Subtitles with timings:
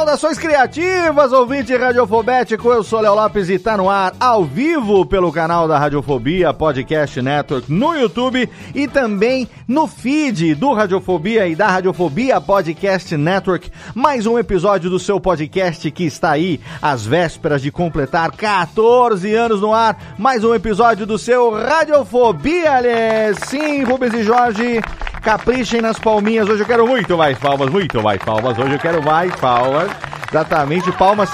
[0.00, 5.30] Saudações criativas, ouvinte radiofobético, eu sou Léo Lopes e tá no ar ao vivo pelo
[5.30, 11.68] canal da Radiofobia Podcast Network no YouTube e também no feed do Radiofobia e da
[11.68, 13.70] Radiofobia Podcast Network.
[13.94, 19.60] Mais um episódio do seu podcast que está aí às vésperas de completar 14 anos
[19.60, 20.14] no ar.
[20.16, 22.70] Mais um episódio do seu Radiofobia.
[23.46, 24.80] Sim, Rubens e Jorge,
[25.20, 26.48] caprichem nas palminhas.
[26.48, 28.58] Hoje eu quero muito mais palmas, muito mais palmas.
[28.58, 29.89] Hoje eu quero mais palmas.
[30.30, 31.30] Exatamente, palmas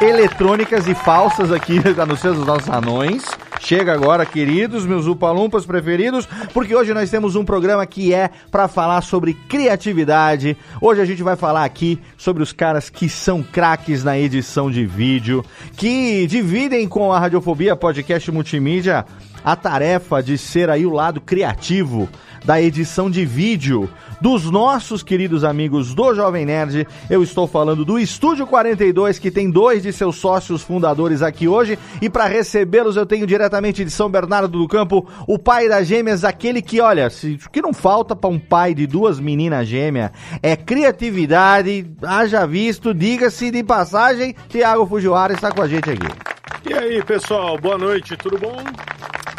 [0.00, 3.24] eletrônicas e falsas aqui nos seus nossos anões.
[3.60, 8.68] Chega agora, queridos, meus upalumpas preferidos, porque hoje nós temos um programa que é para
[8.68, 10.56] falar sobre criatividade.
[10.82, 14.84] Hoje a gente vai falar aqui sobre os caras que são craques na edição de
[14.84, 15.42] vídeo,
[15.76, 19.06] que dividem com a Radiofobia Podcast Multimídia
[19.44, 22.08] a tarefa de ser aí o lado criativo
[22.44, 23.88] da edição de vídeo
[24.20, 26.86] dos nossos queridos amigos do Jovem Nerd.
[27.10, 31.78] Eu estou falando do Estúdio 42, que tem dois de seus sócios fundadores aqui hoje.
[32.00, 36.24] E para recebê-los, eu tenho diretamente de São Bernardo do Campo o pai das gêmeas,
[36.24, 40.10] aquele que, olha, se, o que não falta para um pai de duas meninas gêmeas
[40.42, 41.90] é criatividade.
[42.02, 46.33] Haja visto, diga-se de passagem, Tiago Fujiwara está com a gente aqui.
[46.68, 48.56] E aí, pessoal, boa noite, tudo bom?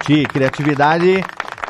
[0.05, 1.23] Ti, criatividade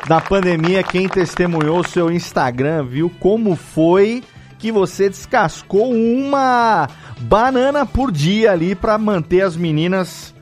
[0.08, 4.22] na pandemia, quem testemunhou seu Instagram viu como foi
[4.58, 6.88] que você descascou uma
[7.20, 10.34] banana por dia ali para manter as meninas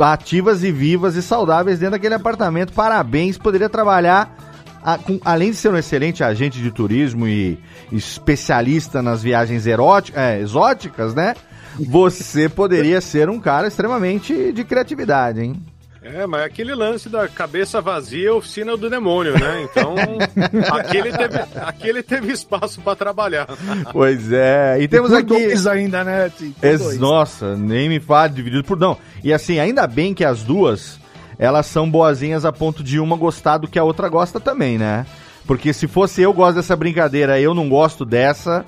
[0.00, 2.72] ativas e vivas e saudáveis dentro daquele apartamento.
[2.72, 4.36] Parabéns, poderia trabalhar
[4.84, 7.58] a- com- além de ser um excelente agente de turismo e
[7.90, 11.34] especialista nas viagens eróti- é, exóticas, né?
[11.78, 15.56] Você poderia ser um cara extremamente de criatividade, hein?
[16.04, 19.62] É, mas aquele lance da cabeça vazia é oficina do demônio, né?
[19.70, 19.94] Então,
[20.76, 23.46] aquele teve, aquele teve espaço para trabalhar.
[23.92, 24.78] Pois é.
[24.80, 25.26] E temos Por aqui.
[25.28, 26.28] dois ainda, né?
[26.60, 26.98] Por Ex- dois.
[26.98, 28.96] Nossa, nem me fale dividido por não.
[29.22, 30.98] E assim, ainda bem que as duas,
[31.38, 35.06] elas são boazinhas a ponto de uma gostar do que a outra gosta também, né?
[35.46, 38.64] Porque se fosse eu gosto dessa brincadeira, eu não gosto dessa,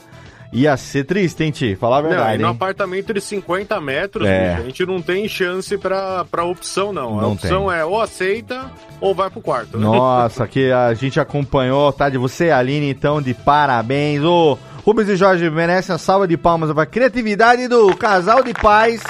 [0.55, 1.77] ia ser triste, hein, Ti?
[1.77, 2.55] Falar a Não, e verdade, no hein?
[2.55, 4.55] apartamento de 50 metros, É.
[4.55, 7.19] a gente não tem chance pra, pra opção, não.
[7.19, 7.77] a Não opção tem.
[7.79, 8.71] é ou aceita
[9.01, 9.77] ou vai pro quarto.
[9.77, 9.85] né?
[9.85, 12.09] Nossa, que a gente acompanhou, tá?
[12.09, 14.23] De você, Aline, então, de parabéns.
[14.23, 14.57] Ô,
[14.87, 19.03] Rubens e Jorge merecem a salva de palmas pra criatividade do casal de pais.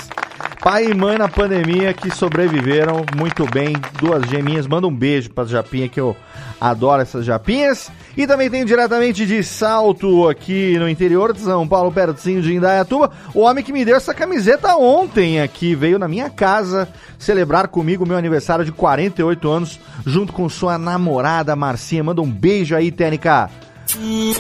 [0.63, 3.75] Pai e mãe na pandemia que sobreviveram muito bem.
[4.01, 4.67] Duas geminhas.
[4.67, 6.17] Manda um beijo pra Japinha, que eu
[6.61, 7.91] adoro essas japinhas.
[8.17, 13.11] E também tenho diretamente de salto aqui no interior de São Paulo, pertinho de Indaiatuba,
[13.35, 15.75] o homem que me deu essa camiseta ontem aqui.
[15.75, 16.89] Veio na minha casa
[17.19, 22.05] celebrar comigo meu aniversário de 48 anos, junto com sua namorada Marcinha.
[22.05, 23.51] Manda um beijo aí, Tênica.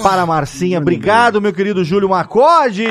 [0.03, 0.79] Para Marcinha.
[0.79, 2.85] Obrigado, meu querido Júlio Macode.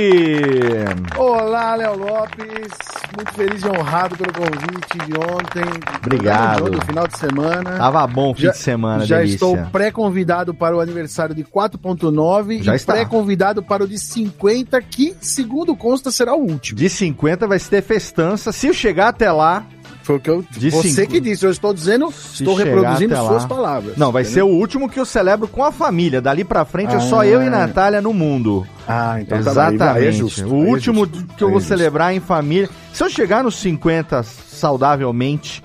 [1.17, 2.71] Olá, Léo Lopes.
[3.15, 5.63] Muito feliz e honrado pelo convite de ontem.
[6.03, 6.71] Obrigado.
[6.71, 7.71] No final de semana.
[7.77, 9.35] Tava bom o fim Já- de semana, Já delícia.
[9.35, 15.15] estou pré-convidado para o aniversário de 4.9 Já e pré-convidado para o de 50, que,
[15.21, 16.79] segundo consta, será o último.
[16.79, 18.51] De 50 vai ter festança.
[18.51, 19.65] Se eu chegar até lá,
[20.03, 20.43] Foi o que eu.
[20.51, 21.11] De você cinco.
[21.13, 23.95] que disse, eu estou dizendo, se estou reproduzindo suas palavras.
[23.97, 24.49] Não, vai ser entendeu?
[24.49, 26.21] o último que eu celebro com a família.
[26.21, 27.25] Dali pra frente é só Ah.
[27.27, 28.67] eu e Natália no mundo.
[28.87, 29.97] Ah, então tá aí- Exatamente.
[30.03, 32.69] aí é justo, o é último justo, que eu vou é celebrar em família.
[32.91, 35.63] Se eu chegar nos 50 saudavelmente,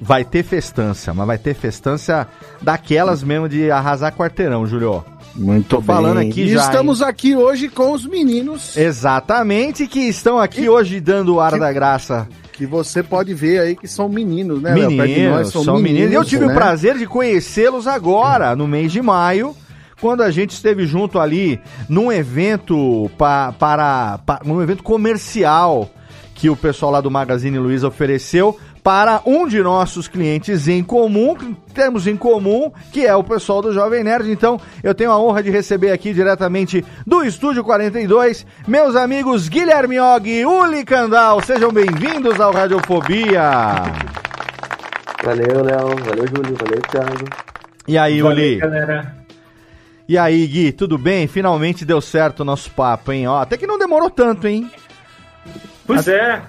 [0.00, 2.28] vai ter festança, mas vai ter festança
[2.62, 5.04] daquelas mesmo de arrasar quarteirão, Julio.
[5.34, 10.38] Muito Tô falando aqui e já, estamos aqui hoje com os meninos Exatamente, que estão
[10.40, 12.28] aqui hoje dando o ar da graça.
[12.60, 14.74] Que você pode ver aí que são meninos, né?
[14.74, 16.12] Meninos, nós são meninos.
[16.12, 16.52] Eu tive né?
[16.52, 19.56] o prazer de conhecê-los agora, no mês de maio,
[19.98, 21.58] quando a gente esteve junto ali
[21.88, 25.88] num evento pa, para, pa- um evento comercial
[26.34, 31.34] que o pessoal lá do Magazine Luiza ofereceu para um de nossos clientes em comum,
[31.34, 34.30] que temos em comum, que é o pessoal do Jovem Nerd.
[34.30, 39.98] Então, eu tenho a honra de receber aqui diretamente do Estúdio 42, meus amigos Guilherme
[40.00, 41.42] Og e Uli Candal.
[41.42, 43.50] Sejam bem-vindos ao Radiofobia.
[45.22, 45.96] Valeu, Léo.
[46.04, 46.56] Valeu, Júlio.
[46.58, 47.24] Valeu, Thiago.
[47.86, 48.56] E aí, Uli?
[48.56, 49.20] galera.
[50.08, 51.28] E aí, Gui, tudo bem?
[51.28, 53.28] Finalmente deu certo o nosso papo, hein?
[53.28, 54.68] Ó, até que não demorou tanto, hein?
[55.94, 56.42] Pois é,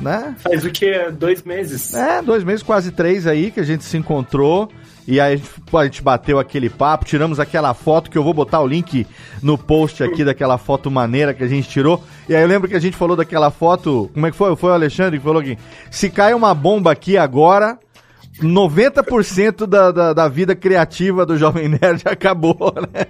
[0.00, 0.34] Né?
[0.38, 1.10] faz o que?
[1.10, 1.94] Dois meses.
[1.94, 4.70] É, dois meses, quase três aí que a gente se encontrou.
[5.06, 8.22] E aí a gente, pô, a gente bateu aquele papo, tiramos aquela foto que eu
[8.22, 9.06] vou botar o link
[9.42, 12.04] no post aqui daquela foto maneira que a gente tirou.
[12.28, 14.10] E aí eu lembro que a gente falou daquela foto.
[14.12, 14.54] Como é que foi?
[14.54, 15.56] Foi o Alexandre que falou que
[15.90, 17.78] se cai uma bomba aqui agora,
[18.42, 23.06] 90% da, da, da vida criativa do Jovem Nerd acabou, né?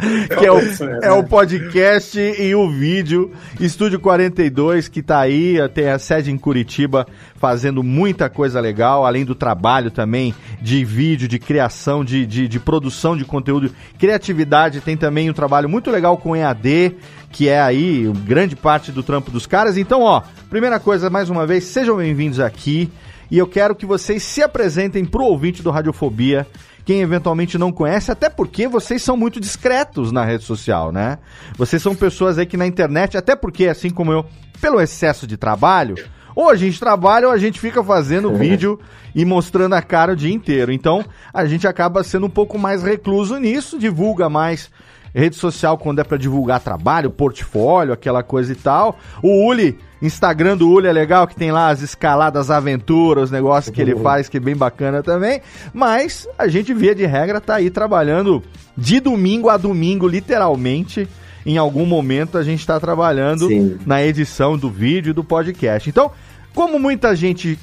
[0.38, 0.58] que é o,
[1.02, 3.32] é o podcast e o vídeo.
[3.60, 7.06] Estúdio 42, que tá aí, tem a sede em Curitiba,
[7.36, 12.60] fazendo muita coisa legal, além do trabalho também de vídeo, de criação, de, de, de
[12.60, 14.80] produção de conteúdo, criatividade.
[14.80, 16.96] Tem também um trabalho muito legal com EAD,
[17.30, 19.76] que é aí grande parte do trampo dos caras.
[19.76, 22.90] Então, ó, primeira coisa, mais uma vez, sejam bem-vindos aqui.
[23.30, 26.46] E eu quero que vocês se apresentem pro ouvinte do Radiofobia,
[26.84, 31.18] quem eventualmente não conhece, até porque vocês são muito discretos na rede social, né?
[31.56, 34.24] Vocês são pessoas aí que na internet, até porque, assim como eu,
[34.60, 35.96] pelo excesso de trabalho,
[36.34, 38.78] ou a gente trabalha ou a gente fica fazendo vídeo
[39.14, 40.72] e mostrando a cara o dia inteiro.
[40.72, 44.70] Então, a gente acaba sendo um pouco mais recluso nisso, divulga mais
[45.14, 48.98] rede social quando é pra divulgar trabalho, portfólio, aquela coisa e tal.
[49.22, 53.74] O Uli, Instagram do Uli é legal, que tem lá as escaladas aventuras, os negócios
[53.74, 55.40] que ele faz, que é bem bacana também.
[55.72, 58.42] Mas a gente, via de regra, tá aí trabalhando
[58.76, 61.08] de domingo a domingo, literalmente.
[61.44, 63.78] Em algum momento a gente está trabalhando Sim.
[63.86, 65.88] na edição do vídeo e do podcast.
[65.88, 66.12] Então,
[66.54, 67.58] como muita gente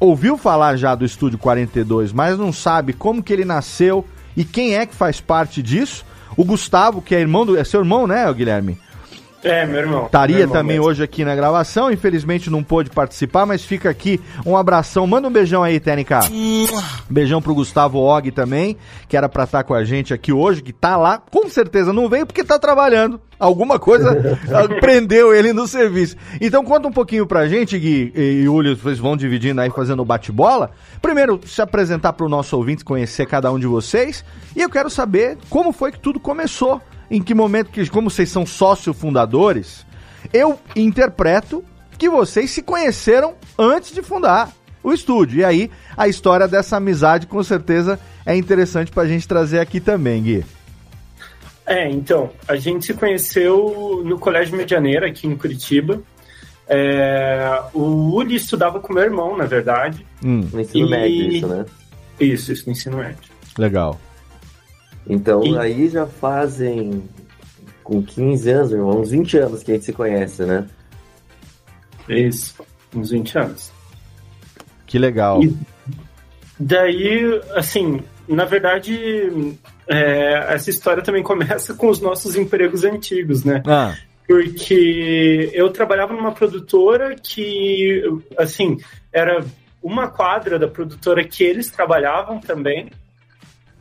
[0.00, 4.04] ouviu falar já do Estúdio 42, mas não sabe como que ele nasceu
[4.36, 6.04] e quem é que faz parte disso,
[6.38, 7.58] o Gustavo, que é irmão do.
[7.58, 8.78] É seu irmão, né, Guilherme?
[9.42, 10.06] É, meu irmão.
[10.06, 10.86] Estaria também mesmo.
[10.90, 15.06] hoje aqui na gravação, infelizmente não pôde participar, mas fica aqui um abração.
[15.06, 16.30] Manda um beijão aí, TNK.
[17.08, 18.76] Beijão pro Gustavo Og também,
[19.08, 21.18] que era pra estar com a gente aqui hoje, que tá lá.
[21.18, 23.20] Com certeza não veio porque tá trabalhando.
[23.38, 24.38] Alguma coisa
[24.80, 26.16] prendeu ele no serviço.
[26.40, 30.04] Então conta um pouquinho pra gente, Gui e Júlio, vocês vão dividindo aí, fazendo o
[30.04, 30.72] bate-bola.
[31.00, 34.24] Primeiro, se apresentar pro nosso ouvinte, conhecer cada um de vocês.
[34.56, 36.82] E eu quero saber como foi que tudo começou.
[37.10, 39.86] Em que momento, que como vocês são sócio-fundadores,
[40.32, 41.64] eu interpreto
[41.96, 44.52] que vocês se conheceram antes de fundar
[44.82, 45.40] o estúdio.
[45.40, 50.22] E aí, a história dessa amizade, com certeza, é interessante pra gente trazer aqui também,
[50.22, 50.44] Gui.
[51.66, 56.00] É, então, a gente se conheceu no Colégio Medianeira, aqui em Curitiba.
[56.66, 60.06] É, o Uli estudava com meu irmão, na verdade.
[60.24, 61.64] Hum, No ensino E- médio, isso, né?
[62.20, 63.18] Isso, isso no ensino médio.
[63.58, 63.98] legal.
[65.08, 67.02] Então, E- aí já fazem
[67.82, 70.66] com 15 anos, irmão, uns 20 anos que a gente se conhece, né?
[72.08, 72.54] Isso,
[72.94, 73.72] uns 20 anos.
[74.86, 75.42] Que legal.
[75.42, 75.56] E-
[76.60, 83.62] Daí, assim, na verdade, é, essa história também começa com os nossos empregos antigos, né?
[83.66, 83.94] Ah,
[84.26, 88.02] porque eu trabalhava numa produtora que,
[88.36, 88.76] assim,
[89.12, 89.42] era
[89.82, 92.90] uma quadra da produtora que eles trabalhavam também.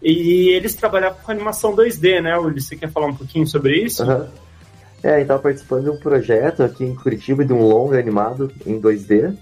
[0.01, 2.61] E eles trabalhavam com animação 2D, né, Uli?
[2.61, 4.03] Você quer falar um pouquinho sobre isso?
[4.03, 4.29] Aham.
[5.03, 8.79] É, eu tava participando de um projeto aqui em Curitiba, de um longa animado em
[8.79, 9.37] 2D.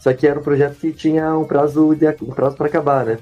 [0.00, 3.18] Só que era um projeto que tinha um prazo de um prazo para acabar, né?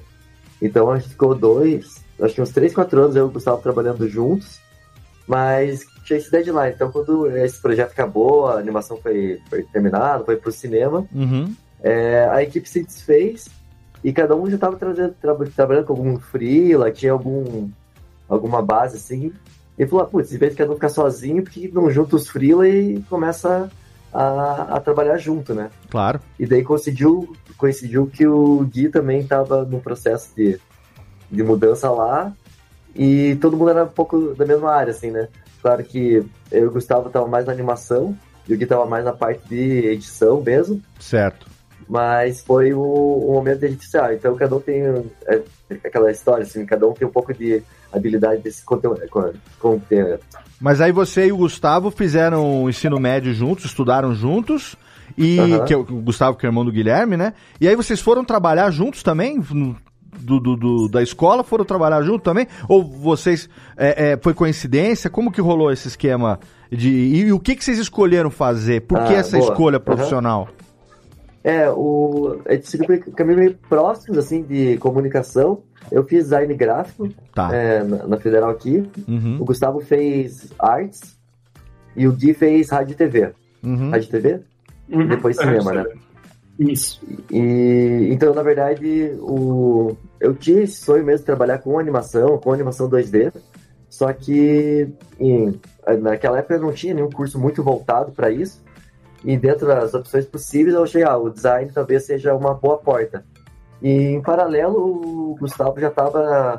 [0.60, 3.62] Então a gente ficou dois, acho que uns três, quatro anos eu e o Gustavo
[3.62, 4.60] trabalhando juntos,
[5.26, 6.72] mas tinha esse deadline.
[6.74, 11.54] Então quando esse projeto acabou, a animação foi, foi terminada, foi pro cinema, uhum.
[11.82, 13.48] é, a equipe se desfez
[14.04, 17.68] e cada um já estava trabalhando com algum freela, tinha algum,
[18.28, 19.32] alguma base assim.
[19.78, 22.16] E falou, ah, putz, em vez de cada um ficar sozinho, por que não junta
[22.16, 23.70] os freela e começa
[24.12, 25.70] a, a trabalhar junto, né?
[25.88, 26.20] Claro.
[26.38, 30.60] E daí coincidiu, coincidiu que o Gui também estava no processo de,
[31.30, 32.32] de mudança lá
[32.94, 35.28] e todo mundo era um pouco da mesma área, assim, né?
[35.62, 38.16] Claro que eu e o Gustavo estavam mais na animação
[38.48, 40.82] e o Gui estava mais na parte de edição mesmo.
[40.98, 41.46] Certo.
[41.92, 44.80] Mas foi o, o momento de a gente ah, então cada um tem
[45.26, 45.42] é,
[45.84, 49.02] aquela história, assim, cada um tem um pouco de habilidade desse conteúdo.
[49.60, 50.18] conteúdo.
[50.58, 54.74] Mas aí você e o Gustavo fizeram o ensino médio juntos, estudaram juntos,
[55.18, 55.64] e Aham.
[55.66, 57.34] que é o Gustavo, que é irmão do Guilherme, né?
[57.60, 59.38] E aí vocês foram trabalhar juntos também?
[60.18, 62.46] Do, do- do- da escola foram trabalhar junto também?
[62.70, 63.50] Ou vocês.
[63.76, 65.10] é, é, foi coincidência?
[65.10, 66.40] Como que rolou esse esquema?
[66.70, 68.80] De, e, e o que, que vocês escolheram fazer?
[68.82, 69.50] Por que Ah, essa boa.
[69.50, 70.48] escolha profissional?
[71.44, 72.86] É, o, a gente seguiu
[73.26, 75.62] meio próximos, assim, de comunicação.
[75.90, 77.52] Eu fiz design gráfico Tá.
[77.54, 78.88] é, na, na Federal aqui.
[79.08, 79.38] Uhum.
[79.40, 81.18] O Gustavo fez artes
[81.96, 83.32] e o Gui fez rádio e TV.
[83.64, 83.90] Uhum.
[83.90, 84.40] Rádio e TV?
[84.88, 85.08] Uhum.
[85.08, 85.84] Depois cinema, né?
[86.58, 87.00] Isso.
[87.30, 92.52] E então, na verdade, o eu tinha esse sonho mesmo de trabalhar com animação, com
[92.52, 93.32] animação 2D.
[93.88, 95.58] Só que em-
[96.00, 98.62] naquela época eu não tinha nenhum curso muito voltado para isso.
[99.24, 103.24] E dentro das opções possíveis, eu achei, ah, o design talvez seja uma boa porta.
[103.80, 106.58] E em paralelo, o Gustavo já estava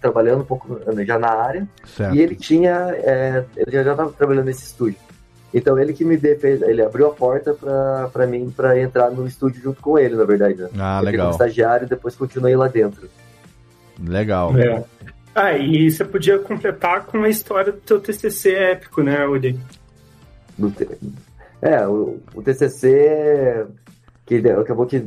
[0.00, 1.68] trabalhando um pouco já na área.
[1.84, 2.14] Certo.
[2.14, 4.98] E ele tinha, é, ele já estava trabalhando nesse estúdio.
[5.52, 9.26] Então ele que me fez, ele abriu a porta pra pra mim para entrar no
[9.26, 10.60] estúdio junto com ele, na verdade.
[10.62, 10.68] Né?
[10.78, 11.30] Ah, Eu legal.
[11.30, 13.08] estagiário e depois continuei lá dentro.
[13.98, 14.56] Legal.
[14.58, 14.84] É.
[15.34, 19.58] Ah, e você podia completar com a história do teu TCC épico, né, Uli?
[21.60, 23.66] É, o, o TCC
[24.24, 25.04] que de- acabou que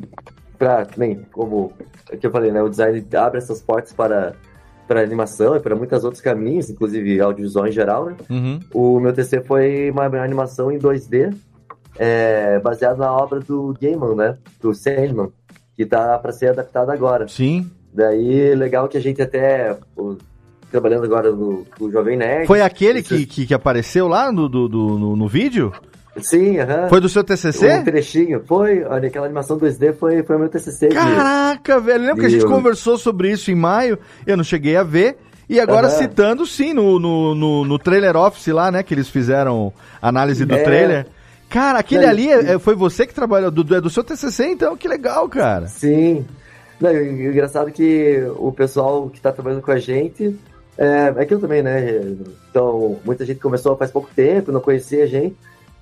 [0.58, 1.72] para nem como
[2.12, 4.34] é que eu falei, né, o design abre essas portas para
[4.88, 8.16] para animação e para muitos outros caminhos, inclusive audiovisual em geral, né?
[8.30, 8.60] Uhum.
[8.74, 11.34] O meu TCC foi uma animação em 2D,
[11.98, 14.38] é, baseado na obra do Gaiman, né?
[14.60, 15.32] Do Sandman,
[15.78, 17.26] que tá para ser adaptada agora.
[17.30, 17.72] Sim.
[17.94, 20.18] Daí, legal que a gente até, o-
[20.70, 22.46] trabalhando agora no, no Jovem Nerd...
[22.48, 25.72] Foi aquele que, que, que apareceu lá no, do, do- no, no vídeo?
[26.18, 26.90] Sim, aham.
[26.90, 27.68] Foi do seu TCC?
[27.80, 28.44] Um trechinho.
[28.46, 30.90] Foi, olha, aquela animação 2D foi, foi o meu TCC.
[30.90, 32.02] de- Caraca, velho.
[32.06, 33.98] Lembra que a gente conversou sobre isso em maio?
[34.28, 35.18] Eu não cheguei a ver.
[35.50, 35.98] E agora Aham.
[35.98, 38.84] citando, sim, no, no, no, no trailer office lá, né?
[38.84, 40.64] Que eles fizeram análise do É.
[40.64, 41.08] trailer.
[41.50, 44.46] Cara, aquele Não, ali é- é- foi você que trabalhou, do, é do seu TCC,
[44.48, 44.78] então?
[44.78, 45.68] Que legal, cara.
[45.68, 46.26] Sim.
[46.80, 50.36] Não, o engraçado é que o pessoal que tá trabalhando com a gente
[50.78, 52.02] é é aquilo também, né?
[52.50, 55.36] Então, muita gente começou faz pouco tempo, não conhecia a gente,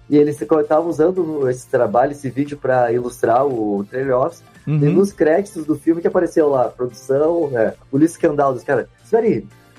[0.10, 4.44] e eles estavam usando esse trabalho, esse vídeo para ilustrar o trailer office.
[4.68, 4.94] E Uhum.
[4.94, 8.64] nos créditos do filme que apareceu lá, produção, é, Ulisses Candaldos.
[8.64, 9.26] Cara, espera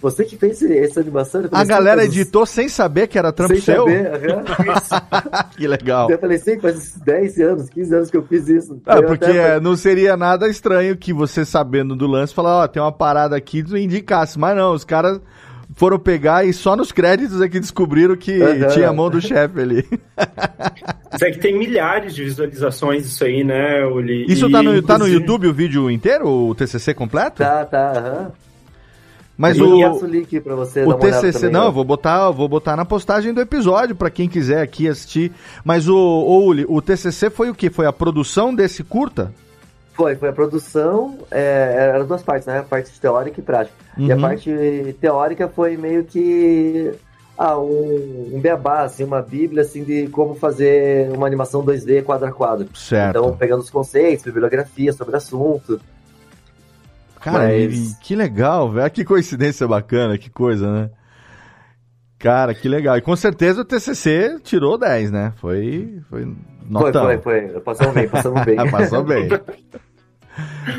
[0.02, 1.42] você que fez essa animação?
[1.42, 3.84] A falei, "Sim, galera faz editou sem saber que era trampo sem seu?
[3.84, 4.44] saber, aham.
[5.56, 6.10] que legal.
[6.10, 8.80] Eu falei, sim, faz uns 10 anos, 15 anos que eu fiz isso.
[8.86, 12.62] Ah, Eu porque até- é, não seria nada estranho que você sabendo do lance falar,
[12.64, 14.38] ó, tem uma parada aqui tu indicasse.
[14.38, 15.20] Mas não, os caras
[15.80, 18.68] foram pegar e só nos créditos é que descobriram que Aham.
[18.68, 19.88] tinha a mão do chefe ali.
[21.10, 24.26] Mas é que tem milhares de visualizações isso aí, né, Uli?
[24.28, 27.38] Isso E, tá no, tá no YouTube o vídeo inteiro, o TCC completo?
[27.38, 28.32] Tá, tá, aham.
[29.38, 31.68] Mas Eu o, link pra você o dar uma olhada TCC, também, não, ó.
[31.68, 35.32] eu vou botar, eu vou botar na postagem do episódio pra quem quiser aqui assistir.
[35.64, 37.70] Mas o, o, Uli, o TCC foi o quê?
[37.70, 39.32] Foi a produção desse curta?
[40.00, 42.60] Foi, foi a produção, é, eram duas partes, né?
[42.60, 43.76] A parte teórica e prática.
[43.98, 44.20] E a Uhum.
[44.22, 46.90] parte teórica foi meio que
[47.36, 52.28] ah, um, um beabá, assim, uma bíblia assim, de como fazer uma animação 2D quadro
[52.28, 52.66] a quadro.
[52.74, 53.10] Certo.
[53.18, 55.78] Então, pegando os conceitos, bibliografia sobre o assunto.
[57.20, 58.90] Cara, Mas- que legal, velho.
[58.90, 60.90] Que coincidência bacana, que coisa, né?
[62.18, 62.96] Cara, que legal.
[62.96, 65.32] E com certeza o TCC tirou 10, né?
[65.36, 66.36] Foi, foi Foi,
[66.68, 67.04] notão.
[67.04, 67.40] foi, foi.
[67.60, 68.56] Passamos bem, passamos bem.
[68.70, 69.28] Passou bem.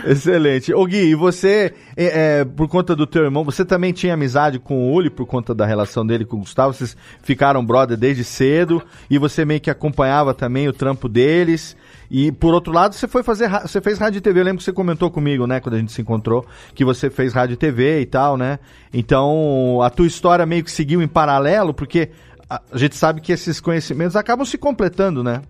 [0.06, 0.74] Excelente.
[0.74, 4.60] Ô Gui, e você, é, é, por conta do teu irmão, você também tinha amizade
[4.60, 6.74] com o Uli por conta da relação dele com o Gustavo?
[6.74, 11.76] Vocês ficaram brother desde cedo e você meio que acompanhava também o trampo deles.
[12.10, 14.40] E por outro lado, você foi fazer, você fez rádio e TV.
[14.40, 17.34] Eu lembro que você comentou comigo, né, quando a gente se encontrou, que você fez
[17.34, 18.60] rádio e TV e tal, né?
[18.94, 22.10] Então, a tua história meio que seguiu em paralelo, porque
[22.50, 25.42] a gente sabe que esses conhecimentos acabam se completando, né?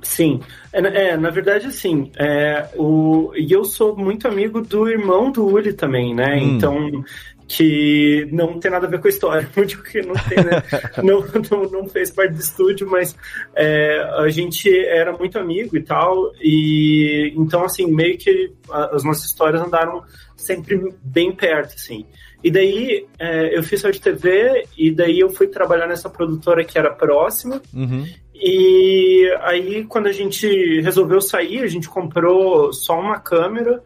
[0.00, 0.40] Sim,
[0.72, 5.30] é, na- é, na verdade, assim, é, o, e eu sou muito amigo do irmão
[5.30, 6.36] do Uli também, né?
[6.36, 6.56] Hum.
[6.56, 7.04] Então,
[7.46, 10.62] que não tem nada a ver com a história, não digo que não tem, né?
[11.04, 13.14] não, não, não fez parte do estúdio, mas
[13.54, 19.26] é, a gente era muito amigo e tal, e então, assim, meio que as nossas
[19.26, 20.02] histórias andaram
[20.36, 22.06] sempre bem perto, assim.
[22.42, 26.78] E daí é, eu fiz rádio TV, e daí eu fui trabalhar nessa produtora que
[26.78, 28.04] era próxima, Uhum.
[28.34, 33.82] e aí, quando a gente resolveu sair, a gente comprou só uma câmera,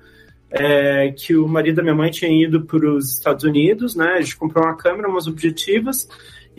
[0.51, 4.15] é, que o marido da minha mãe tinha ido para os Estados Unidos, né?
[4.17, 6.09] A gente comprou uma câmera, umas objetivas,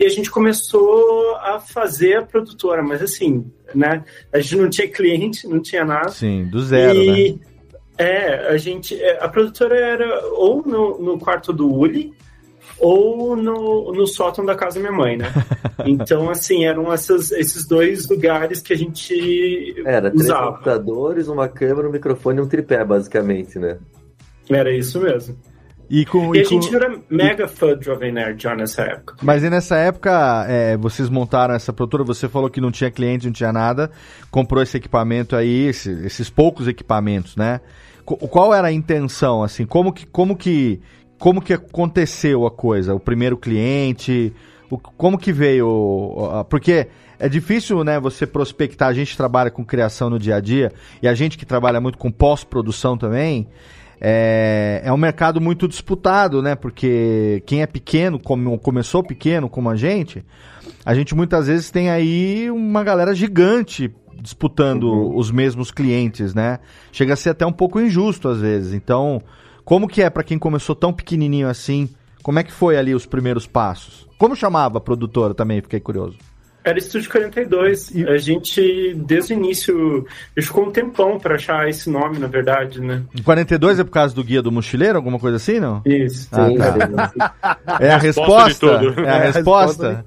[0.00, 4.04] E a gente começou a fazer a produtora, mas assim, né?
[4.32, 6.10] A gente não tinha cliente, não tinha nada.
[6.10, 7.38] Sim, do zero, e, né?
[7.98, 8.94] É, a gente.
[9.00, 12.14] é, A produtora era ou no, no quarto do Uli
[12.78, 15.26] ou no, no sótão da casa da minha mãe, né?
[15.86, 20.52] Então, assim, eram essas, esses dois lugares que a gente Era três usava.
[20.52, 23.78] computadores, uma câmera, um microfone e um tripé, basicamente, né?
[24.50, 25.36] Era isso mesmo.
[25.90, 28.82] E com, E e a com- gente era mega fã do Jovem Nerd já nessa
[28.82, 29.16] época.
[29.22, 33.26] Mas e nessa época, é, vocês montaram essa produtora, você falou que não tinha cliente,
[33.26, 33.90] não tinha nada,
[34.30, 37.60] comprou esse equipamento aí, esse- esses poucos equipamentos, né?
[38.04, 39.64] Qual era a intenção, assim?
[39.66, 40.80] Como que, como que,
[41.18, 42.94] como que aconteceu a coisa?
[42.94, 44.32] O primeiro cliente,
[44.70, 46.44] o- como que veio?
[46.48, 46.86] Porque
[47.18, 50.70] é difícil, né, você prospectar, a gente trabalha com criação no dia a dia,
[51.02, 53.46] e a gente que trabalha muito com pós-produção também,
[54.00, 56.54] é, é um mercado muito disputado, né?
[56.54, 60.24] Porque quem é pequeno, como começou pequeno como a gente,
[60.84, 66.58] a gente muitas vezes tem aí uma galera gigante disputando os mesmos clientes, né?
[66.92, 68.72] Chega a ser até um pouco injusto às vezes.
[68.72, 69.22] Então,
[69.64, 71.88] como que é para quem começou tão pequenininho assim?
[72.22, 74.08] Como é que foi ali os primeiros passos?
[74.18, 75.62] Como chamava a produtora também?
[75.62, 76.18] Fiquei curioso.
[76.68, 77.92] Era Estúdio 42.
[78.08, 80.06] A gente, desde o início,
[80.38, 83.02] ficou um tempão pra achar esse nome, na verdade, né?
[83.24, 85.80] 42 é por causa do guia do mochileiro, alguma coisa assim, não?
[85.84, 86.28] Isso.
[86.32, 87.56] Ah, Sim, tá.
[87.80, 88.78] É a Resposta resposta?
[88.78, 89.00] tudo.
[89.00, 90.04] É a É a resposta?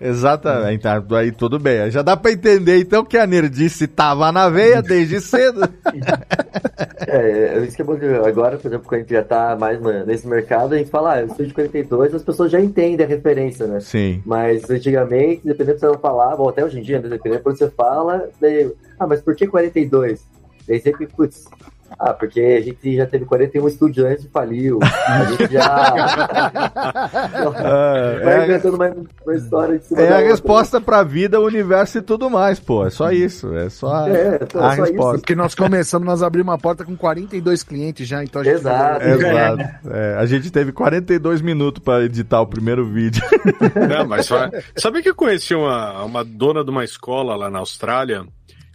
[0.00, 0.82] Exatamente.
[0.82, 1.90] Tá, aí tudo bem.
[1.90, 5.60] Já dá pra entender então que a nerdice tava na veia desde cedo.
[7.10, 9.56] É, é isso que é bom que agora, por exemplo, quando a gente já tá
[9.58, 13.04] mais nesse mercado, a gente fala, ah, eu sou de 42, as pessoas já entendem
[13.04, 13.80] a referência, né?
[13.80, 14.22] Sim.
[14.26, 17.56] Mas antigamente, dependendo do que você falava, ou até hoje em dia, né, dependendo quando
[17.56, 20.22] você fala, daí, ah, mas por que 42?
[20.66, 21.46] Daí sempre, putz,
[21.98, 24.78] ah, porque a gente já teve 41 estudiantes e faliu.
[24.82, 25.64] A gente já.
[25.64, 27.08] Ah,
[28.24, 30.30] Vai é, inventando uma, uma história de cima é da a outra.
[30.30, 32.86] resposta pra vida, universo e tudo mais, pô.
[32.86, 33.54] É só isso.
[33.56, 34.92] É só a, É, então, a só isso.
[34.92, 35.18] resposta.
[35.18, 39.04] Porque nós começamos, nós abrimos uma porta com 42 clientes já, então a gente Exato.
[39.04, 39.62] Exato.
[39.90, 43.22] É, a gente teve 42 minutos pra editar o primeiro vídeo.
[43.88, 47.58] Não, mas só- sabe que eu conheci uma, uma dona de uma escola lá na
[47.58, 48.24] Austrália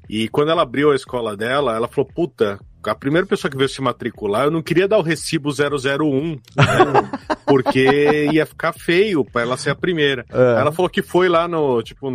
[0.09, 3.69] e quando ela abriu a escola dela, ela falou, puta, a primeira pessoa que veio
[3.69, 6.37] se matricular, eu não queria dar o recibo 001, né?
[7.45, 10.25] porque ia ficar feio pra ela ser a primeira.
[10.31, 10.59] É.
[10.59, 12.09] Ela falou que foi lá no, tipo,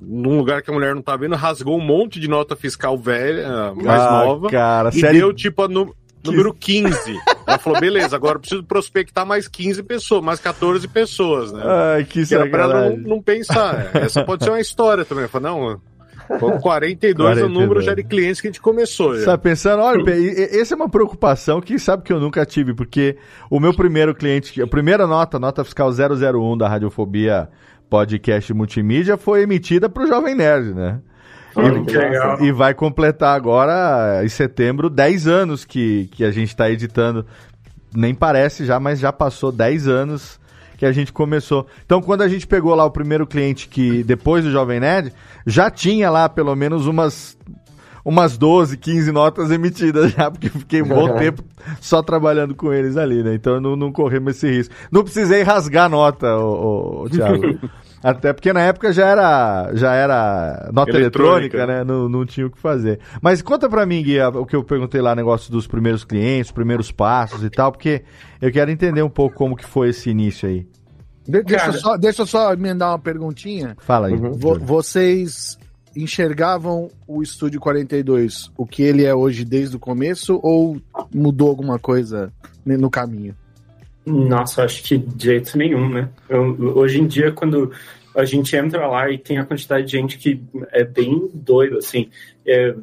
[0.00, 3.72] num lugar que a mulher não tá vendo, rasgou um monte de nota fiscal velha,
[3.74, 7.16] mais Ah, nova, cara, e série- deu tipo a nu- número 15.
[7.46, 11.62] Ela falou, beleza, agora eu preciso prospectar mais 15 pessoas, mais 14 pessoas, né?
[11.64, 13.90] Ai, que Que era pra ela não, não pensar.
[13.94, 15.26] Essa pode ser uma história também.
[15.28, 15.80] Fala, não,
[16.38, 17.52] com 42 é o 42.
[17.52, 19.16] número já de clientes que a gente começou.
[19.18, 19.24] Já.
[19.24, 22.72] Sabe, pensando, olha, e- e- essa é uma preocupação que sabe que eu nunca tive,
[22.74, 23.16] porque
[23.50, 27.48] o meu primeiro cliente, a primeira nota, nota fiscal 001 da Radiofobia
[27.88, 31.00] Podcast Multimídia, foi emitida para o Jovem Nerd, né?
[31.56, 32.40] Olha que legal.
[32.40, 37.26] E vai completar agora, em setembro, 10 anos que, que a gente está editando.
[37.94, 40.39] Nem parece já, mas já passou 10 anos
[40.80, 41.66] que a gente começou.
[41.84, 45.12] Então, quando a gente pegou lá o primeiro cliente que, depois do Jovem Nerd,
[45.46, 47.36] já tinha lá pelo menos umas
[48.02, 51.44] umas 12, 15 notas emitidas já, porque eu fiquei um bom tempo
[51.82, 53.34] só trabalhando com eles ali, né?
[53.34, 54.74] Então não, não corremos esse risco.
[54.90, 57.58] Não precisei rasgar nota, ô, ô, Thiago.
[58.02, 61.66] Até porque na época já era, já era nota eletrônica, Eletrônica.
[61.66, 61.84] né?
[61.84, 62.98] Não, não tinha o que fazer.
[63.20, 66.52] Mas conta pra mim, Gui, o que eu perguntei lá, negócio dos primeiros clientes, os
[66.52, 68.02] primeiros passos e tal, porque
[68.40, 70.66] eu quero entender um pouco como que foi esse início aí.
[71.30, 71.76] De- deixa, Cara.
[71.76, 73.76] eu só, deixa eu só emendar uma perguntinha.
[73.80, 74.14] Fala aí.
[74.14, 74.32] Uhum.
[74.32, 75.58] Vo- vocês
[75.96, 80.80] enxergavam o Estúdio 42, o que ele é hoje desde o começo, ou
[81.12, 82.32] mudou alguma coisa
[82.64, 83.34] no caminho?
[84.06, 86.08] Nossa, acho que de jeito nenhum, né?
[86.28, 87.72] Eu- hoje em dia, quando
[88.16, 92.08] a gente entra lá e tem a quantidade de gente que é bem doido, assim,
[92.46, 92.74] é,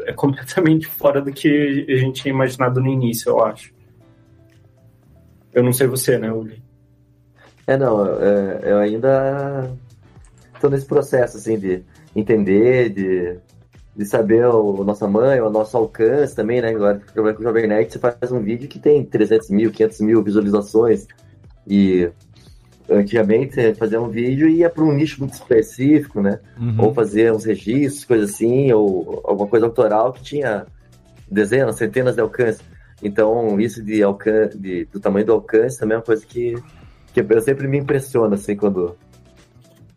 [0.00, 3.72] é completamente fora do que a gente tinha imaginado no início, eu acho.
[5.52, 6.63] Eu não sei você, né, Uli?
[7.66, 9.70] É, não, é, eu ainda
[10.60, 11.82] tô nesse processo, assim, de
[12.14, 13.36] entender, de,
[13.96, 16.70] de saber o, nossa mãe, o nosso alcance também, né?
[16.70, 17.00] Agora
[17.34, 21.06] com o Jovem Nerd, você faz um vídeo que tem 300 mil, 500 mil visualizações
[21.66, 22.10] e
[22.88, 26.38] antigamente você fazia um vídeo e ia para um nicho muito específico, né?
[26.58, 26.76] Uhum.
[26.78, 30.66] Ou fazer uns registros, coisa assim, ou alguma coisa autoral que tinha
[31.30, 32.60] dezenas, centenas de alcance.
[33.02, 36.54] Então, isso de alcance, de, do tamanho do alcance também é uma coisa que,
[37.22, 38.96] que eu sempre me impressiona, assim, quando,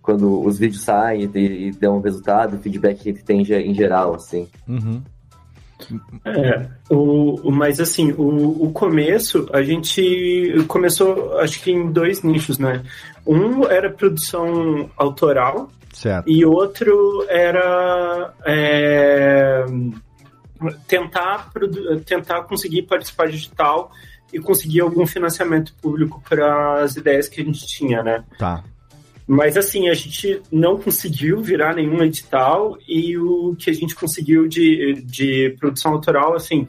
[0.02, 3.60] quando os vídeos saem e, e dão um resultado, o feedback que tem em ge-
[3.60, 4.48] em geral, assim.
[4.68, 5.02] Uhum.
[6.26, 12.58] É, o, mas assim, o, o começo, a gente começou, acho que em dois nichos,
[12.58, 12.84] né?
[13.26, 16.30] Um era produção autoral Certo.
[16.30, 19.66] e outro era é,
[20.88, 21.52] tentar,
[22.06, 23.92] tentar conseguir participar digital
[24.32, 28.24] e conseguir algum financiamento público para as ideias que a gente tinha, né?
[28.38, 28.64] Tá.
[29.28, 34.48] Mas assim, a gente não conseguiu virar nenhum edital e o que a gente conseguiu
[34.48, 36.68] de, de produção autoral, assim,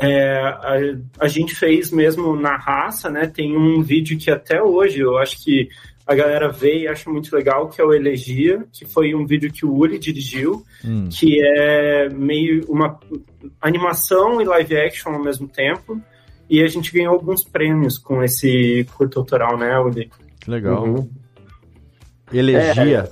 [0.00, 0.74] é, a,
[1.20, 3.26] a gente fez mesmo na raça, né?
[3.26, 5.68] Tem um vídeo que até hoje eu acho que
[6.06, 9.50] a galera vê e acha muito legal, que é o Elegia, que foi um vídeo
[9.52, 11.08] que o Uri dirigiu, Hum.
[11.08, 12.98] que é meio uma
[13.60, 16.00] animação e live action ao mesmo tempo.
[16.48, 20.10] E a gente ganhou alguns prêmios com esse curto autoral, né, Uri?
[20.46, 20.84] Legal.
[20.84, 21.08] Uhum.
[22.32, 23.08] Elegia.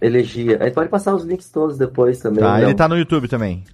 [0.00, 0.58] Elegia.
[0.60, 2.40] A gente pode passar os links todos depois também.
[2.40, 2.62] tá, não.
[2.64, 3.64] ele tá no YouTube também.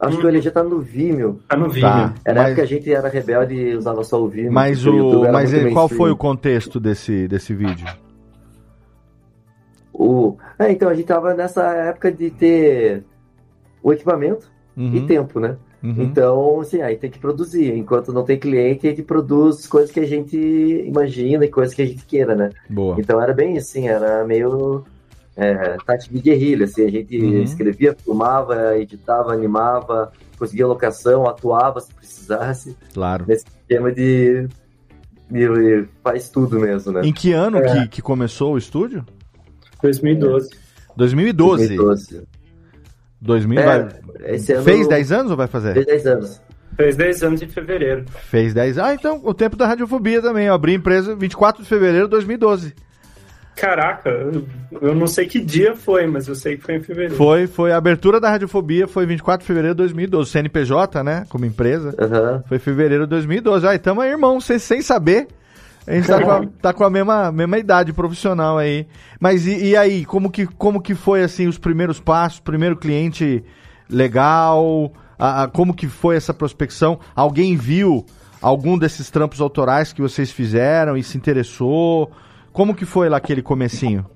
[0.00, 1.40] Acho que o Elegia tá no Vimeo.
[1.48, 2.14] Tá no Tá.
[2.24, 4.52] Era a Mas- época que a gente era rebelde e usava só o Vimeo.
[4.52, 7.86] Mas, o, era mas ele- qual foi o contexto desse, desse vídeo?
[9.92, 10.36] O...
[10.58, 13.04] É, então, a gente tava nessa época de ter
[13.82, 14.94] o equipamento Uhum.
[14.96, 15.56] e tempo, né?
[15.84, 16.02] Uhum.
[16.02, 17.74] Então, assim, aí tem que produzir.
[17.76, 21.82] Enquanto não tem cliente, a gente produz coisas que a gente imagina e coisas que
[21.82, 22.48] a gente queira, né?
[22.70, 22.96] Boa.
[22.98, 24.82] Então era bem assim, era meio
[25.36, 27.42] é, tática de guerrilha, assim, a gente Uhum.
[27.42, 33.26] escrevia, filmava, editava, animava, conseguia locação, atuava se precisasse, Claro.
[33.28, 34.48] nesse esquema de,
[35.30, 37.02] de faz tudo mesmo, né?
[37.04, 37.82] Em que ano É.
[37.82, 39.04] que, que começou o estúdio?
[39.82, 40.48] 2012.
[40.96, 41.76] 2012.
[41.76, 42.22] 2012.
[43.24, 43.88] 2000 É, vai-
[44.26, 45.72] esse ano- Fez 10 anos ou vai fazer?
[45.74, 46.42] Fez 10 anos.
[46.76, 48.04] Fez 10 anos em fevereiro.
[48.30, 50.46] Fez 10 Ah, então o tempo da radiofobia também.
[50.46, 52.74] Eu abri a empresa 24 de fevereiro de 2012.
[53.56, 57.14] Caraca, eu- não sei que dia foi, mas eu sei que foi em fevereiro.
[57.14, 60.28] Foi, foi a abertura da radiofobia, foi 24 de fevereiro de 2012.
[60.32, 61.24] CNPJ, né?
[61.28, 61.94] Como empresa.
[62.48, 63.64] Foi fevereiro de 2012.
[63.68, 65.28] Ah, então aí, irmão, sem, sem saber.
[65.86, 68.86] A gente tá com a, tá com a mesma, mesma idade profissional aí.
[69.20, 72.40] Mas e, e aí, como que, como que foi assim os primeiros passos?
[72.40, 73.44] Primeiro cliente
[73.88, 74.92] legal?
[75.18, 76.98] A- a- como que foi essa prospecção?
[77.14, 78.04] Alguém viu
[78.40, 82.10] algum desses trampos autorais que vocês fizeram e se interessou?
[82.52, 84.06] Como que foi lá aquele comecinho?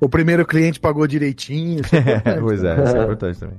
[0.00, 1.80] O primeiro cliente pagou direitinho.
[1.92, 3.56] é pois é, isso é importante também.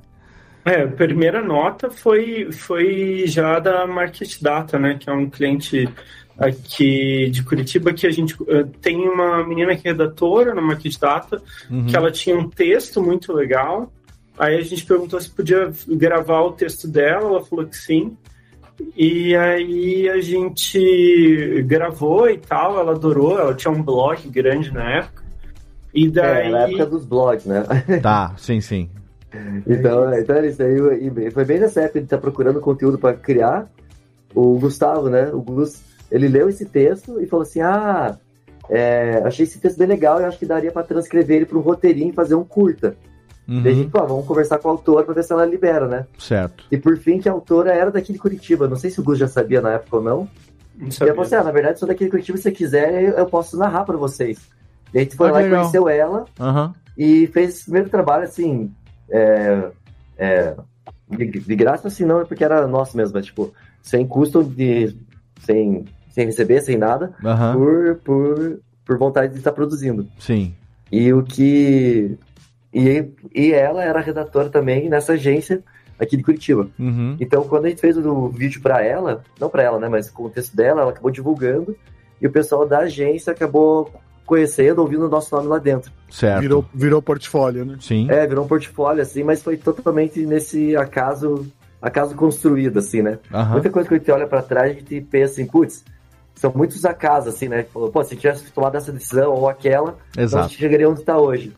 [0.66, 4.98] É, a primeira nota foi, foi já da Market Data, né?
[5.00, 5.90] Que é um cliente
[6.40, 10.98] aqui de Curitiba que a gente eh, tem uma menina que é redatora na Market
[11.00, 11.86] Data, Uhum.
[11.86, 13.92] que ela tinha um texto muito legal.
[14.38, 18.16] Aí a gente perguntou se podia gravar o texto dela, ela falou que sim.
[18.96, 25.00] E aí a gente gravou e tal, ela adorou, ela tinha um blog grande na
[25.00, 25.24] época.
[25.94, 26.48] E daí.
[26.48, 27.64] É, na época dos blogs, né?
[28.02, 28.90] Tá, sim, sim.
[29.68, 31.32] Então, então era isso aí.
[31.32, 33.70] Foi bem nessa época de estar procurando conteúdo para criar.
[34.34, 35.30] O Gustavo, né?
[35.34, 38.18] O Gus, ele leu esse texto e falou assim: Ah,
[38.70, 41.62] é, achei esse texto bem legal e acho que daria para transcrever ele para um
[41.62, 42.96] roteirinho e fazer um curta.
[43.48, 43.64] Uhum.
[43.64, 46.06] Daí a gente, pô, vamos conversar com a autora para ver se ela libera, né?
[46.20, 46.66] Certo.
[46.72, 48.68] E por fim, que a autora era daqui de Curitiba.
[48.68, 50.30] Não sei se o Gus já sabia na época ou não.
[50.78, 51.10] Não E sabia.
[51.12, 53.26] ela falou assim: ah, na verdade, sou daqui de Curitiba, se você quiser, eu, eu
[53.26, 54.40] posso narrar para vocês.
[54.94, 55.62] E a gente foi Ah, lá que e legal.
[55.64, 56.74] conheceu ela Aham.
[56.98, 58.72] e fez esse primeiro trabalho assim.
[59.10, 59.72] É,
[60.18, 60.56] é,
[61.10, 64.96] de, de graça, assim, não, é porque era nosso mesmo, mas, tipo, sem custo, de,
[65.42, 67.54] sem, sem receber, sem nada, Aham.
[67.54, 70.08] por, por, por vontade de estar produzindo.
[70.20, 70.54] Sim.
[70.92, 72.18] E o que.
[72.74, 75.64] E, e ela era redatora também nessa agência
[76.00, 76.70] aqui de Curitiba.
[76.80, 77.18] Uhum.
[77.20, 80.24] Então, quando a gente fez o vídeo para ela, não para ela, né, mas com
[80.24, 81.76] o texto dela, ela acabou divulgando
[82.22, 83.92] e o pessoal da agência acabou
[84.26, 85.92] conhecendo, ouvindo o nosso nome lá dentro.
[86.10, 86.42] Certo.
[86.42, 87.78] Virou, virou portfólio, né?
[87.82, 88.08] Sim.
[88.10, 91.48] É, virou um portfólio, assim, mas foi totalmente nesse acaso,
[91.82, 93.18] acaso construído, assim, né?
[93.34, 93.54] Aham.
[93.54, 95.84] Muita coisa que a gente olha pra trás, a gente pensa assim, putz,
[96.40, 97.64] são muitos acasos, assim, né?
[97.64, 100.44] Falou, Pô, se tivesse tomado essa decisão ou aquela, Exato.
[100.44, 101.54] não chegaria onde está hoje.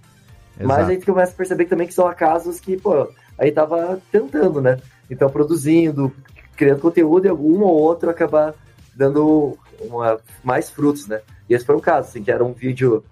[0.58, 0.82] Mas Exato.
[0.82, 4.80] a gente começa a perceber também que são acasos que, pô, aí tava tentando, né?
[5.10, 6.12] Então, produzindo,
[6.56, 8.56] criando conteúdo e algum ou outro acabar
[8.96, 11.22] dando uma- mais frutos, né?
[11.48, 13.04] E esse foi um caso, assim, que era um vídeo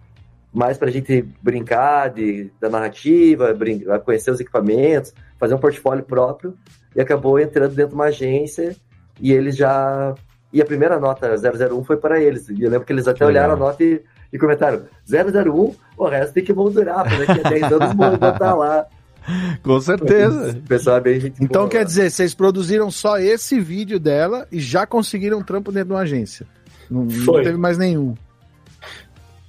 [0.52, 6.56] mais pra gente brincar de, da narrativa, brin conhecer os equipamentos, fazer um portfólio próprio,
[6.96, 8.76] e acabou entrando dentro de uma agência
[9.22, 10.16] e eles já.
[10.52, 12.50] E a primeira nota 001 foi para eles.
[12.50, 13.68] E eu lembro que eles até Que olharam legal.
[13.68, 14.02] a nota e,
[14.34, 18.86] e comentaram: 001, o resto tem que moldurar, para daqui a 10 anos botar lá.
[19.62, 20.60] Com certeza.
[20.68, 21.70] Pessoal é bem gente Então boa.
[21.70, 25.94] quer dizer, vocês produziram só esse vídeo dela e já conseguiram um trampo dentro de
[25.94, 26.48] uma agência.
[26.90, 27.44] Não, não Foi.
[27.44, 28.16] teve mais nenhum.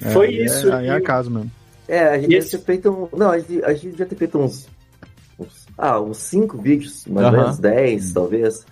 [0.02, 1.50] É, Foi aí isso, É, aí é acaso mesmo.
[1.88, 3.16] É, a gente Esse- já ter feito um.
[3.16, 4.68] Não, a gente, a gente já ter feito uns,
[5.38, 7.42] uns ah, uns 5 vídeos, mais ou Aham.
[7.42, 8.66] menos 10, talvez.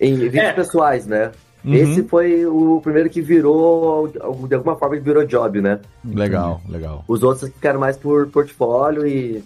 [0.00, 0.52] Em vídeos É.
[0.52, 1.32] pessoais, né?
[1.64, 1.74] Uhum.
[1.74, 5.80] Esse foi o primeiro que virou, de alguma forma, que virou job, né?
[6.04, 7.04] Legal, legal.
[7.08, 9.42] Os outros ficaram mais por portfólio e,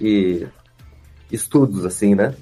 [0.00, 0.46] e
[1.30, 2.34] estudos, assim, né?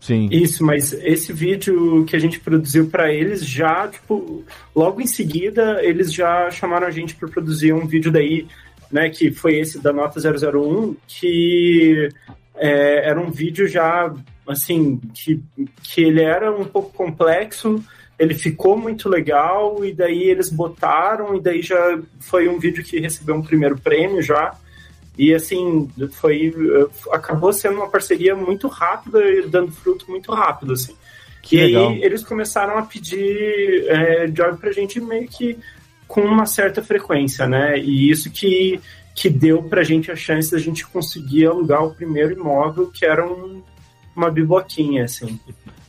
[0.00, 0.28] Sim.
[0.32, 4.42] Isso, mas esse vídeo que a gente produziu para eles já, tipo,
[4.74, 8.48] logo em seguida eles já chamaram a gente para produzir um vídeo daí,
[8.90, 12.08] né, que foi esse da nota 001, que
[12.56, 14.12] é, era um vídeo já,
[14.50, 15.42] assim, que,
[15.82, 17.82] que ele era um pouco complexo,
[18.18, 23.00] ele ficou muito legal e daí eles botaram e daí já foi um vídeo que
[23.00, 24.54] recebeu um primeiro prêmio já.
[25.16, 30.74] E assim, foi eh, acabou sendo uma parceria muito rápida e dando fruto muito rápido,
[30.74, 30.94] assim.
[31.42, 31.88] Que e legal.
[31.88, 35.58] aí eles começaram a pedir é, job pra gente meio que
[36.06, 37.78] com uma certa frequência, né?
[37.78, 38.80] E isso que,
[39.14, 43.26] que deu pra gente a chance da gente conseguir alugar o primeiro imóvel, que era
[43.26, 43.62] um-
[44.14, 45.38] uma biboquinha, assim.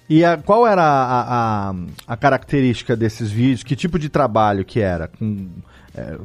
[0.09, 1.75] E a- qual era a, a,
[2.07, 3.63] a característica desses vídeos?
[3.63, 5.07] Que tipo de trabalho que era?
[5.07, 5.47] Com,
[5.95, 6.17] é,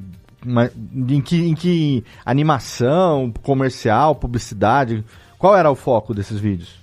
[0.45, 5.05] uma- em, que, em que animação, comercial, publicidade?
[5.39, 6.75] Qual era o foco desses vídeos?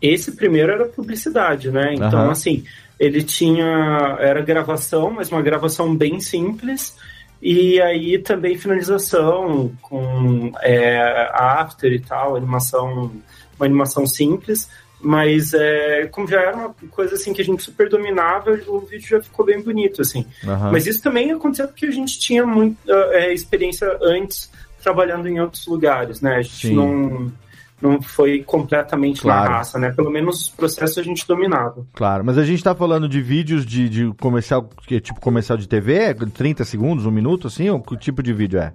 [0.00, 1.94] Esse primeiro era publicidade, né?
[1.94, 2.30] Então, Aham.
[2.30, 2.64] assim,
[3.00, 4.16] ele tinha.
[4.20, 6.96] Era gravação, mas uma gravação bem simples.
[7.40, 13.10] E aí também finalização com é, after e tal, animação,
[13.58, 14.68] uma animação simples.
[15.00, 19.06] Mas é, como já era uma coisa assim que a gente super dominava, o vídeo
[19.06, 20.24] já ficou bem bonito, assim.
[20.44, 20.72] Aham.
[20.72, 24.50] Mas isso também aconteceu porque a gente tinha muita é, experiência antes
[24.82, 26.36] trabalhando em outros lugares, né?
[26.36, 26.74] A gente Sim.
[26.74, 27.32] não,
[27.80, 29.50] não foi completamente Claro.
[29.50, 29.90] na raça, né?
[29.90, 31.86] Pelo menos os processos a gente dominava.
[31.92, 35.58] Claro, mas a gente tá falando de vídeos de, de comercial, que é tipo comercial
[35.58, 37.68] de TV, 30 segundos, um minuto, assim?
[37.68, 38.72] Ou que tipo de vídeo é?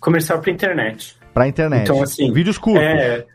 [0.00, 1.16] Comercial pra internet.
[1.32, 1.82] Pra internet.
[1.82, 2.82] Então, assim, Vídeos curtos.
[2.82, 3.26] É,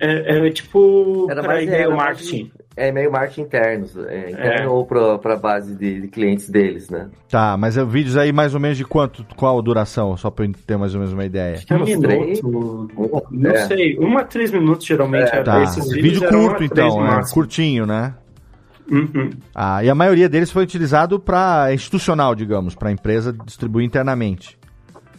[0.00, 2.50] é, é tipo Era mais- e-mail era mais marketing.
[2.76, 4.68] É meio marketing interno, é, interno É.
[4.68, 7.08] ou pra, pra base de, de clientes deles, né?
[7.30, 10.16] Tá, mas é vídeos aí mais ou menos de quanto, qual a duração?
[10.16, 11.56] Só pra eu ter mais ou menos uma ideia.
[11.70, 12.88] Um minuto,
[13.30, 13.66] não É.
[13.66, 15.30] sei, um a três minutos geralmente.
[15.32, 15.42] É.
[15.44, 17.34] Tá, Esses vídeos vídeo curto então, é máximo.
[17.34, 18.14] curtinho, né?
[18.90, 19.30] Uhum.
[19.54, 24.58] Ah, e a maioria deles foi utilizado para institucional, digamos, para a empresa distribuir internamente.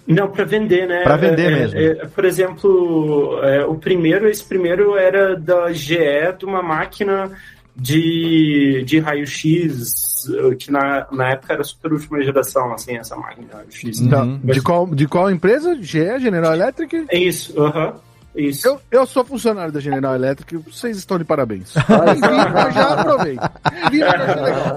[0.08, 1.04] Não, para vender, né?
[1.04, 1.80] Pra vender É, mesmo.
[1.80, 5.98] é, por exemplo, é, o primeiro, esse primeiro era da GE,
[6.38, 7.32] de uma máquina
[7.76, 10.28] de, de raio-x,
[10.60, 14.00] que na, na época era super última geração, assim, essa máquina de raio-x.
[14.00, 14.06] Uhum.
[14.06, 15.76] Então, de, qual, de qual empresa?
[15.82, 17.06] GE, General Electric?
[17.10, 17.94] É isso, aham.
[18.36, 18.68] Isso.
[18.68, 21.74] Eu, eu sou funcionário da General Electric, vocês estão de parabéns.
[21.74, 23.42] Nem já aproveito.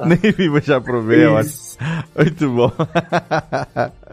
[0.06, 1.40] Nem vivo já provei, ó.
[1.42, 1.76] Isso.
[2.16, 2.72] Muito bom.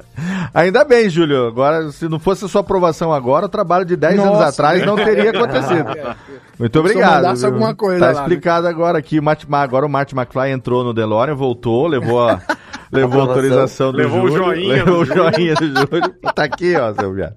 [0.54, 1.48] Ainda bem, Júlio.
[1.48, 4.96] Agora, se não fosse a sua aprovação agora, o trabalho de 10 anos atrás não
[4.96, 5.86] teria acontecido.
[6.58, 7.26] Muito obrigado.
[7.46, 8.22] alguma coisa tá lá, né?
[8.22, 9.20] explicado agora aqui.
[9.20, 12.40] O agora o Marty McFly entrou no DeLorean, voltou, levou a,
[12.92, 14.44] levou a autorização do Levou o Júlio.
[14.46, 16.14] joinha levou o joinha do Júlio.
[16.34, 17.36] Tá aqui, ó, seu viado.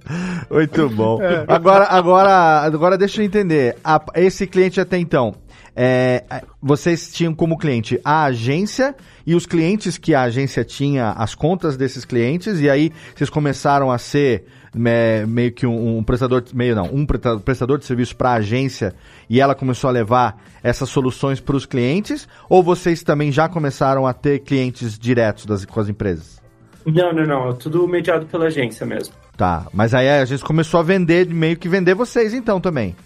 [0.51, 1.21] Muito bom.
[1.21, 1.45] É.
[1.49, 3.77] Agora, agora, agora deixa eu entender.
[3.83, 5.35] A- esse cliente até então,
[5.81, 6.25] é,
[6.61, 11.77] vocês tinham como cliente a agência e os clientes que a agência tinha, as contas
[11.77, 16.75] desses clientes, e aí vocês começaram a ser me- meio que um, um prestador, meio
[16.75, 18.93] não, um presta- prestador de serviço para a agência
[19.31, 24.05] e ela começou a levar essas soluções para os clientes, ou vocês também já começaram
[24.05, 26.43] a ter clientes diretos das, com as empresas?
[26.85, 27.51] Não, não, não.
[27.51, 29.15] é Tudo mediado pela agência mesmo.
[29.37, 32.97] Tá, mas aí a gente começou a vender, meio que vender vocês então também.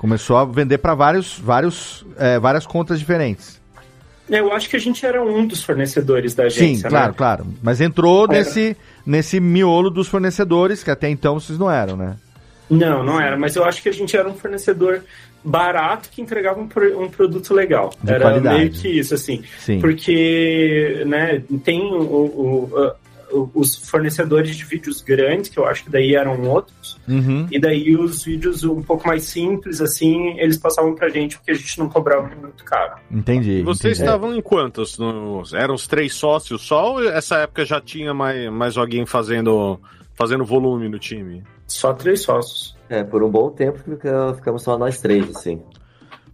[0.00, 3.60] Começou a vender para vários, vários, é, várias contas diferentes.
[4.30, 7.14] Eu acho que a gente era um dos fornecedores da Sim, agência, claro, né?
[7.18, 7.46] claro.
[7.62, 8.32] Mas entrou Era.
[8.32, 12.16] nesse, nesse miolo dos fornecedores, que até então vocês não eram, né?
[12.70, 13.36] Não, não era.
[13.36, 15.02] Mas eu acho que a gente era um fornecedor
[15.44, 16.68] barato que entregava um,
[17.02, 17.92] um produto legal.
[18.02, 18.56] De era qualidade.
[18.58, 19.42] meio que isso, assim.
[19.58, 19.80] Sim.
[19.80, 22.92] Porque, né, tem o- o-
[23.32, 27.46] os fornecedores de vídeos grandes, que eu acho que daí eram outros, Uhum.
[27.50, 31.54] e daí os vídeos um pouco mais simples, assim, eles passavam pra gente porque a
[31.54, 32.96] gente não cobrava muito caro.
[33.10, 33.58] Entendi.
[33.58, 34.08] E vocês entendi.
[34.08, 34.98] estavam em quantos?
[34.98, 39.78] No- eram os três sócios só ou essa época já tinha mais, mais alguém fazendo,
[40.14, 41.42] fazendo volume no time?
[41.66, 42.76] Só três sócios.
[42.88, 45.62] É, por um bom tempo fica- ficamos só nós três, assim.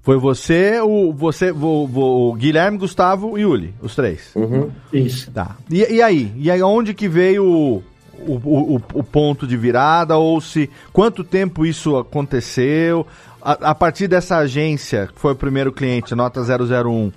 [0.07, 4.31] Foi você, o, você, o, o- o Guilherme, Gustavo e Uli, os três.
[4.37, 4.71] Uhum.
[4.93, 5.29] Isso.
[5.33, 5.57] Tá.
[5.69, 6.33] E, e aí?
[6.37, 7.83] E aí, onde que veio o,
[8.17, 10.17] o, o, o ponto de virada?
[10.17, 13.05] Ou se quanto tempo isso aconteceu?
[13.43, 17.11] A, a partir dessa agência, que foi o primeiro cliente, nota 001,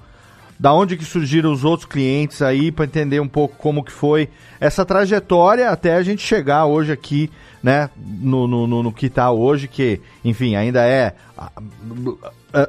[0.60, 4.30] da onde que surgiram os outros clientes aí, para entender um pouco como que foi
[4.60, 7.30] essa trajetória até a gente chegar hoje aqui,
[7.61, 11.13] né, no, no, no, no que está hoje, que, enfim, ainda é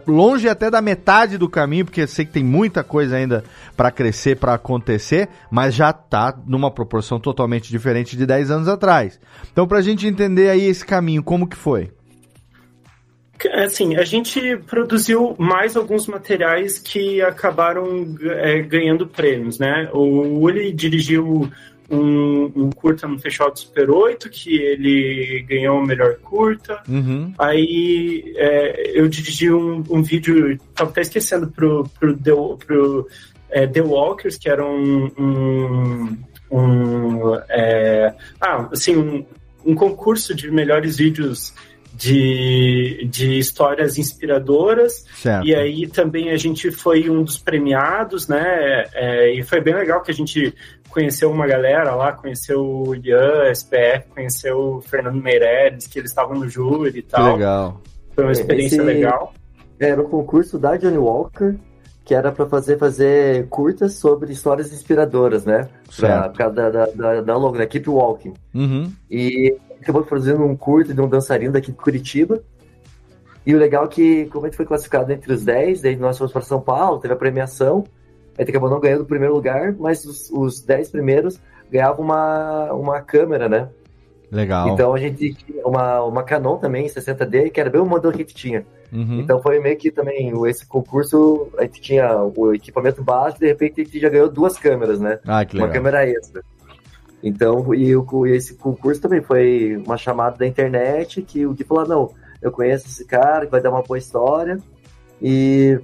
[0.07, 3.45] longe até da metade do caminho, porque sei que tem muita coisa ainda
[3.77, 9.19] para crescer, para acontecer, mas já está numa proporção totalmente diferente de 10 anos atrás.
[9.53, 11.91] Então, para a gente entender aí esse caminho, como que foi?
[13.55, 19.89] Assim, a gente produziu mais alguns materiais que acabaram é, ganhando prêmios, né?
[19.95, 21.51] O Uli dirigiu
[21.91, 26.81] um, um, curta no Festival do Super 8, que ele ganhou o melhor curta.
[26.89, 27.35] Uhum.
[27.39, 32.31] Aí é, eu dirigi um, um vídeo, tava até esquecendo, pro, pro, The,
[32.65, 33.09] pro
[33.51, 35.11] é, The Walkers, que era um.
[35.19, 36.19] um,
[36.51, 39.27] um é, ah, assim, um,
[39.65, 41.53] um concurso de melhores vídeos
[42.01, 45.05] de, de histórias inspiradoras.
[45.17, 45.47] Certo.
[45.47, 48.87] E aí também a gente foi um dos premiados, né?
[48.95, 50.55] É, e foi bem legal que a gente
[50.91, 56.39] conheceu uma galera lá, conheceu o Ian, SPF, conheceu o Fernando Meirelles, que eles estavam
[56.39, 57.25] no júri e tal.
[57.25, 57.81] Que legal.
[58.15, 59.33] Foi uma experiência Esse legal.
[59.79, 61.55] Era um concurso da Johnny Walker,
[62.05, 65.69] que era para fazer fazer curtas sobre histórias inspiradoras, né?
[65.97, 68.35] Pra, causa da, da, da, da logo, da Keep Walking.
[68.55, 68.93] Uhum.
[69.11, 72.43] E acabou produzindo um curto de um dançarino daqui de Curitiba.
[73.47, 76.19] E o legal é que, como a gente foi classificado entre os 10, daí nós
[76.19, 77.85] fomos para São Paulo, teve a premiação,
[78.41, 81.39] a gente acabou não ganhando o primeiro lugar, mas os, os 10 primeiros
[81.71, 83.69] ganhavam uma, uma câmera, né?
[84.33, 84.71] Legal.
[84.71, 88.23] Então a gente tinha uma, uma Canon também, 60D, que era bem o modelo que
[88.23, 88.65] a gente tinha.
[88.91, 89.21] Uhum.
[89.21, 93.83] Então foi meio que também esse concurso, a gente tinha o equipamento básico, de repente
[93.83, 95.19] a gente já ganhou duas câmeras, né?
[95.27, 95.69] Ah, que legal.
[95.69, 96.43] Uma câmera extra.
[97.23, 101.87] Então, e, o, esse concurso também foi uma chamada da internet que o Gui falou:
[101.87, 104.59] não, eu conheço esse cara que vai dar uma boa história.
[105.21, 105.79] E.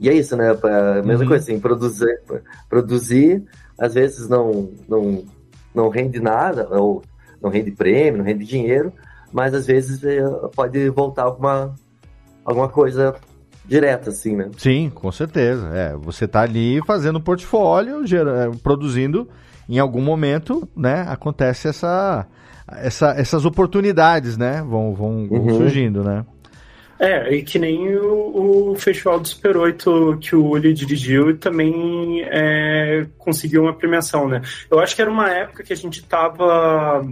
[0.00, 0.50] E é isso, né?
[0.50, 1.28] A mesma Uhum.
[1.28, 2.20] coisa, assim, produzir,
[2.68, 3.42] produzir,
[3.78, 5.24] às vezes não, não,
[5.74, 7.02] não rende nada, ou
[7.42, 8.92] não rende prêmio, não rende dinheiro,
[9.32, 10.20] mas às vezes eh,
[10.54, 11.74] pode voltar alguma,
[12.44, 13.14] alguma coisa
[13.64, 14.50] direta, assim, né?
[14.56, 15.68] Sim, com certeza.
[15.74, 19.28] É, você tá ali fazendo portfólio, gera- é, produzindo,
[19.68, 22.26] em algum momento, né, acontece essa,
[22.68, 25.50] essa, essas oportunidades, né, vão, vão, vão Uhum.
[25.50, 26.24] surgindo, né?
[26.98, 32.22] É, e que nem o, o Festival do Super 8 que o Uli dirigiu também
[32.24, 34.42] é, conseguiu uma premiação, né?
[34.68, 37.06] Eu acho que era uma época que a gente tava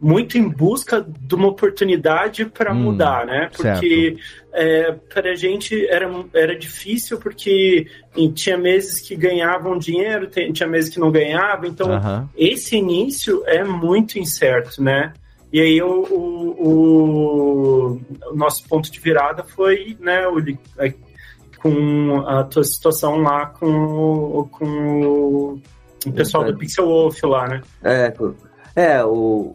[0.00, 3.50] muito em busca de uma oportunidade para Hum, mudar, né?
[3.54, 4.16] Porque
[4.52, 7.86] é, para a gente era, era difícil porque
[8.34, 12.28] tinha meses que ganhavam dinheiro, tinha meses que não ganhavam, então Aham.
[12.36, 15.12] esse início é muito incerto, né?
[15.52, 20.92] E aí o, o, o nosso ponto de virada foi, né, o, a-
[21.60, 25.60] com a tua situação lá com, o- com
[26.06, 27.60] o, pessoal do Pixel Wolf lá, né?
[27.82, 28.12] É,
[28.76, 29.54] é, o.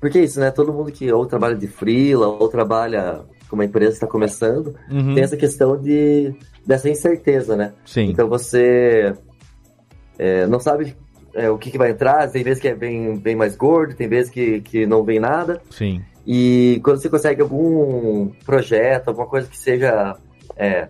[0.00, 0.50] Porque é isso, né?
[0.50, 5.14] Todo mundo que ou trabalha de freela ou trabalha como a empresa está começando, Uhum.
[5.14, 6.34] tem essa questão de
[6.64, 7.72] dessa incerteza, né?
[7.84, 8.10] Sim.
[8.10, 9.14] Então você
[10.18, 10.96] é, não sabe
[11.36, 14.08] é, o que, que vai entrar, tem vezes que é bem, bem mais gordo, tem
[14.08, 15.60] vezes que, que não vem nada.
[15.70, 16.02] Sim.
[16.26, 20.16] E quando você consegue algum projeto, alguma coisa que seja
[20.56, 20.88] é,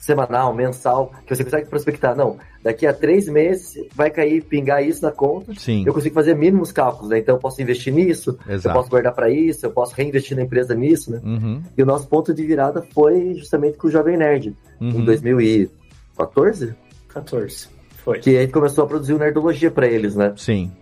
[0.00, 5.02] semanal, mensal, que você consegue prospectar, não, daqui a três meses vai cair, pingar isso
[5.02, 5.84] na conta, Sim.
[5.86, 7.18] eu consigo fazer mínimos cálculos, né?
[7.18, 8.68] Então eu posso investir nisso, Exato.
[8.68, 11.20] eu posso guardar para isso, eu posso reinvestir na empresa nisso, né?
[11.24, 11.62] Uhum.
[11.76, 14.90] E o nosso ponto de virada foi justamente com o Jovem Nerd, Uhum.
[14.90, 16.74] em 2014,
[17.08, 17.75] 14.
[18.06, 18.18] Foi.
[18.20, 20.32] que a gente começou a produzir o Nerdologia para eles, né?
[20.36, 20.72] Sim.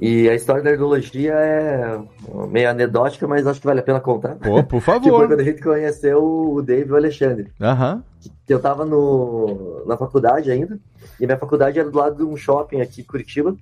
[0.00, 1.98] E a história da Nerdologia é
[2.50, 4.34] meio anedótica, mas acho que vale a pena contar.
[4.34, 5.28] Pô, por Que foi favor.
[5.28, 7.46] quando a gente conheceu o Dave e o Alexandre.
[7.60, 8.02] Aham.
[8.46, 10.78] Que eu tava no, na faculdade ainda,
[11.20, 13.54] e minha faculdade era do lado de um shopping aqui em Curitiba,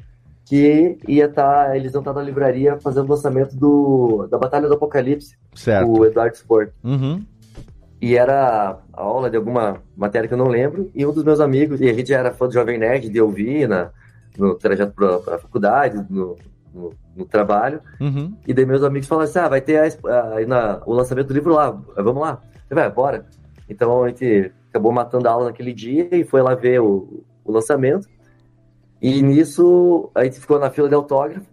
[0.47, 4.75] que ia estar, eles iam estar na livraria fazendo o lançamento do, da Batalha do
[4.75, 5.89] Apocalipse, Certo.
[5.91, 6.71] o Eduardo Sport.
[6.83, 7.23] Uhum.
[8.03, 11.39] E era a aula de alguma matéria que eu não lembro, e um dos meus
[11.39, 13.91] amigos, e a gente era fã do Jovem Nerd, de ouvir na,
[14.37, 16.37] no trajeto pra, pra faculdade, no,
[16.75, 18.37] no, no trabalho, Uhum.
[18.45, 21.29] e daí meus amigos falaram assim, ah, vai ter a a- aí na- o lançamento
[21.29, 22.43] do livro lá, vamos lá.
[22.69, 23.27] Eu falei, vai, bora.
[23.69, 27.53] Então a gente acabou matando a aula naquele dia e foi lá ver o, o
[27.53, 28.09] lançamento.
[29.01, 31.47] E nisso a gente ficou na fila de autógrafo.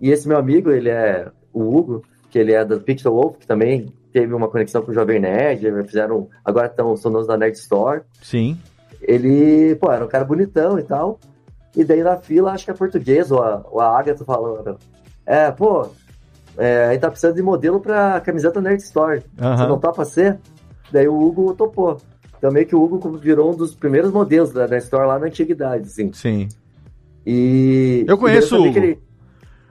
[0.00, 3.46] E esse meu amigo, ele é o Hugo, que ele é da Pixel Wolf, que
[3.46, 7.56] também teve uma conexão com o Jovem Nerd, fizeram, agora estão são donos da Nerd
[7.56, 8.02] Store.
[8.22, 8.58] Sim.
[9.00, 11.18] Ele, pô, era um cara bonitão e tal.
[11.74, 14.78] E daí na fila, acho que é português, ou a, ou a Agatha falando.
[15.24, 15.88] É, pô,
[16.56, 19.22] é, a gente tá precisando de modelo pra camiseta Nerd Store.
[19.36, 20.38] Você não topa ser?
[20.92, 21.96] Daí o Hugo topou.
[22.36, 25.26] Então meio que o Hugo virou um dos primeiros modelos da, da Store lá na
[25.26, 26.12] antiguidade, assim.
[26.12, 26.48] Sim.
[27.24, 28.04] E.
[28.06, 28.98] Eu conheço e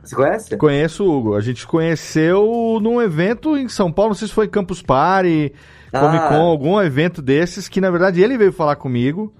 [0.04, 0.58] Você conhece?
[0.58, 1.36] Conheço o Hugo.
[1.36, 5.54] A gente conheceu num evento em São Paulo, não sei se foi Campus Party,
[5.94, 6.00] Ah.
[6.00, 9.34] Comic Con, algum evento desses, que na verdade ele veio falar comigo.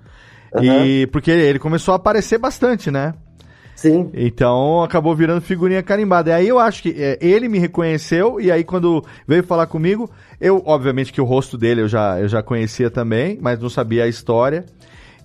[0.54, 0.86] Aham.
[0.86, 3.14] E porque ele começou a aparecer bastante, né?
[3.74, 4.12] Sim.
[4.14, 6.30] Então acabou virando figurinha carimbada.
[6.30, 10.10] E aí eu acho que é, ele me reconheceu, e aí quando veio falar comigo,
[10.40, 14.04] eu, obviamente que o rosto dele eu já, eu já conhecia também, mas não sabia
[14.04, 14.66] a história.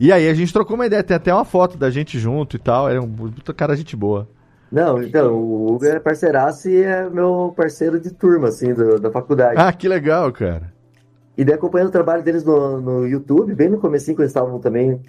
[0.00, 2.58] E aí a gente trocou uma ideia, tem até uma foto da gente junto e
[2.58, 2.88] tal.
[2.88, 4.28] Era um puta cara gente boa.
[4.70, 9.10] Não, então, o Hugo é parceiraço e é meu parceiro de turma, assim, do- da
[9.10, 9.54] faculdade.
[9.58, 10.72] Ah, que legal, cara.
[11.38, 14.58] E daí acompanhando o trabalho deles no, no YouTube, bem no comecinho, quando eles estavam
[14.58, 15.00] também.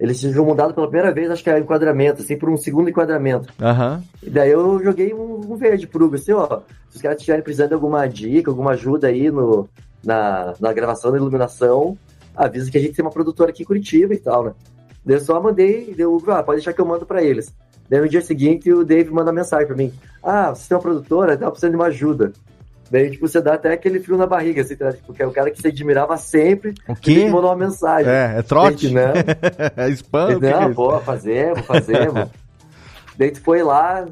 [0.00, 3.52] Eles tinham mudado pela primeira vez, acho que era enquadramento, assim, por um segundo enquadramento.
[3.60, 4.02] Aham.
[4.22, 6.60] E daí eu joguei um, um verde pro Hugo, assim, ó.
[6.88, 9.68] Se os caras estiverem precisando de alguma dica, alguma ajuda aí no,
[10.02, 11.96] na, na gravação da iluminação,
[12.34, 14.52] avisa que a gente tem uma produtora aqui em Curitiba e tal, né?
[15.04, 17.52] Daí eu só mandei, deu, ah, pode deixar que eu mando pra eles.
[17.88, 19.92] Daí no dia seguinte o Dave manda mensagem pra mim.
[20.22, 22.32] Ah, você tem uma produtora, tá precisando de uma ajuda.
[22.90, 24.92] Daí, tipo, você dá até aquele frio na barriga, assim, tá?
[24.92, 26.74] Tipo, que é o cara que você admirava sempre.
[26.86, 27.24] O quê?
[27.24, 28.12] te mandou uma mensagem.
[28.12, 28.88] É, é trote?
[28.88, 29.12] Gente, Não.
[29.82, 30.38] é spam?
[30.38, 30.74] Que é não, isso?
[30.74, 32.28] pô, fazemos, fazemos.
[33.16, 34.04] Daí tu foi lá,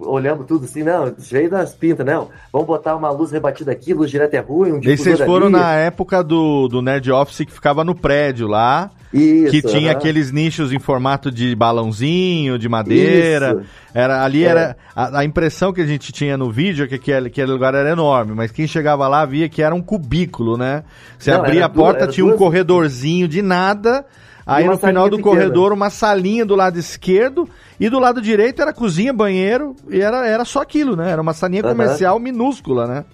[0.00, 2.28] olhamos tudo assim, não, cheio das pintas, não.
[2.52, 5.56] Vamos botar uma luz rebatida aqui, luz direta é ruim, um E vocês foram ali.
[5.56, 8.90] na época do, do Nerd Office que ficava no prédio lá.
[9.12, 9.98] Isso, que tinha aham.
[9.98, 13.56] aqueles nichos em formato de balãozinho, de madeira.
[13.60, 13.70] Isso.
[13.92, 14.48] Era, ali É.
[14.48, 14.76] era.
[14.94, 17.90] A, a impressão que a gente tinha no vídeo é que aquele, aquele lugar era
[17.90, 20.84] enorme, mas quem chegava lá via que era um cubículo, né?
[21.18, 24.04] Você Não, abria a porta, du- era tinha um duas- corredorzinho de nada.
[24.52, 25.34] Aí no final do pequena.
[25.36, 27.48] corredor, uma salinha do lado esquerdo,
[27.78, 31.10] e do lado direito era cozinha, banheiro, e era, era só aquilo, né?
[31.10, 31.70] Era uma salinha Aham.
[31.72, 33.04] comercial minúscula, né?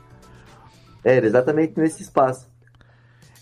[1.04, 2.46] Era exatamente nesse espaço.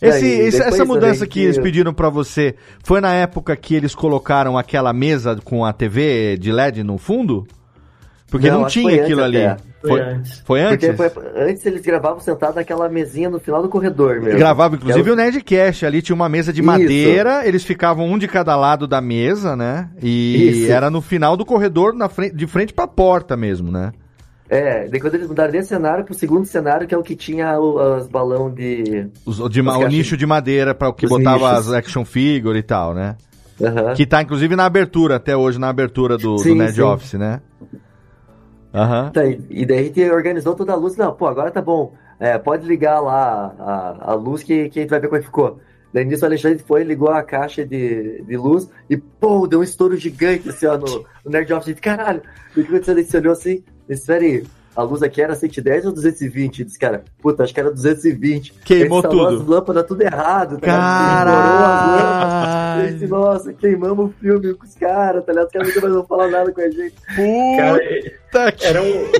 [0.02, 3.74] Esse, Daí, esse- essa mudança também que eles pediram pra você foi na época que
[3.74, 7.46] eles colocaram aquela mesa com a TV de LED no fundo?
[8.28, 9.44] Porque não, que tinha aquilo ali.
[9.46, 9.62] até.
[9.86, 10.00] Foi,
[10.44, 10.88] foi antes?
[10.88, 14.38] Porque foi- antes eles gravavam sentado naquela mesinha no final do corredor mesmo.
[14.38, 16.66] Gravava inclusive É o Nerdcast, ali tinha uma mesa de Isso.
[16.66, 19.88] madeira, eles ficavam um de cada lado da mesa, né?
[20.02, 20.72] E Isso.
[20.72, 23.92] era no final do corredor, na frente, de frente pra porta mesmo, né?
[24.48, 27.58] É, daí quando eles mudaram desse cenário pro segundo cenário, que é o que tinha
[27.58, 29.08] o- as balão de.
[29.24, 31.68] Os- de Os o nicho de madeira para o que Os botava nichos.
[31.68, 33.16] as action figure e tal, né?
[33.62, 33.94] Aham.
[33.94, 36.82] Que tá inclusive na abertura, até hoje na abertura do, do Sim, Nerd sim.
[36.82, 37.40] Office, né?
[38.74, 39.10] Aham.
[39.10, 40.96] Tá, e e daí a gente organizou toda a luz.
[40.96, 41.94] Não, pô, agora tá bom.
[42.18, 45.20] É, pode ligar lá a, a luz que, que a gente vai ver como é
[45.20, 45.60] que ficou.
[45.92, 49.62] Daí nisso o Alexandre foi, ligou a caixa de, de luz e, pô, deu um
[49.62, 51.78] estouro gigante assim, ó, no, no Nerd Office.
[51.78, 52.20] Caralho,
[52.50, 52.96] o que aconteceu?
[52.96, 54.44] Daí você olhou assim, disse, peraí,
[54.76, 56.60] a luz aqui era 110 ou 220?
[56.60, 58.52] Eu Disse, cara, puta, acho que era 220.
[58.64, 59.26] Queimou tudo.
[59.26, 61.26] as lâmpadas tudo errado, tá ligado?
[61.26, 62.92] Caralho!
[62.92, 65.46] Disse, nossa, queimamos o filme com os caras, tá ligado?
[65.46, 66.94] Os caras nunca mais vão falar nada com a gente.
[67.56, 69.12] Cara, era, um,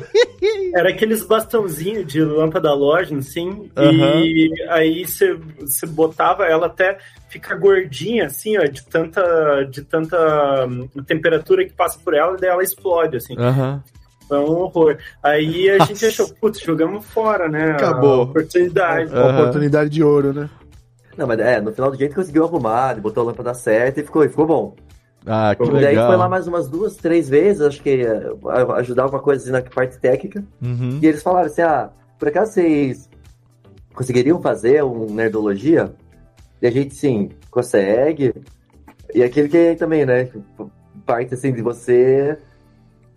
[0.75, 6.99] era aqueles bastãozinhos de lâmpada loja, assim, e aí você você botava ela até
[7.29, 12.41] ficar gordinha, assim, ó, de tanta, de tanta hum, temperatura que passa por ela, e
[12.41, 13.35] daí ela explode, assim.
[13.39, 13.83] Aham.
[14.29, 14.97] Foi um horror.
[15.23, 17.73] Aí a gente achou, putz, jogamos fora, né?
[17.73, 18.21] Acabou.
[18.21, 19.13] A oportunidade.
[19.13, 20.49] Uma oportunidade de ouro, né?
[21.17, 23.55] Não, mas é, no final do dia a gente conseguiu arrumar, ele botou a lâmpada
[23.55, 24.75] certa e ficou, e ficou bom.
[25.27, 26.09] Ah, que E daí legal.
[26.09, 28.31] foi lá mais umas duas, três vezes, acho que eh,
[28.77, 30.45] ajudar alguma coisa assim, na parte técnica.
[30.61, 30.99] Uhum.
[31.01, 33.09] E eles falaram assim: ah, por acaso vocês
[33.95, 35.95] conseguiriam fazer um Nerdologia?
[36.61, 38.35] E a gente, sim, consegue.
[39.15, 40.29] E aquele que também, né?
[41.07, 42.37] Parte assim de você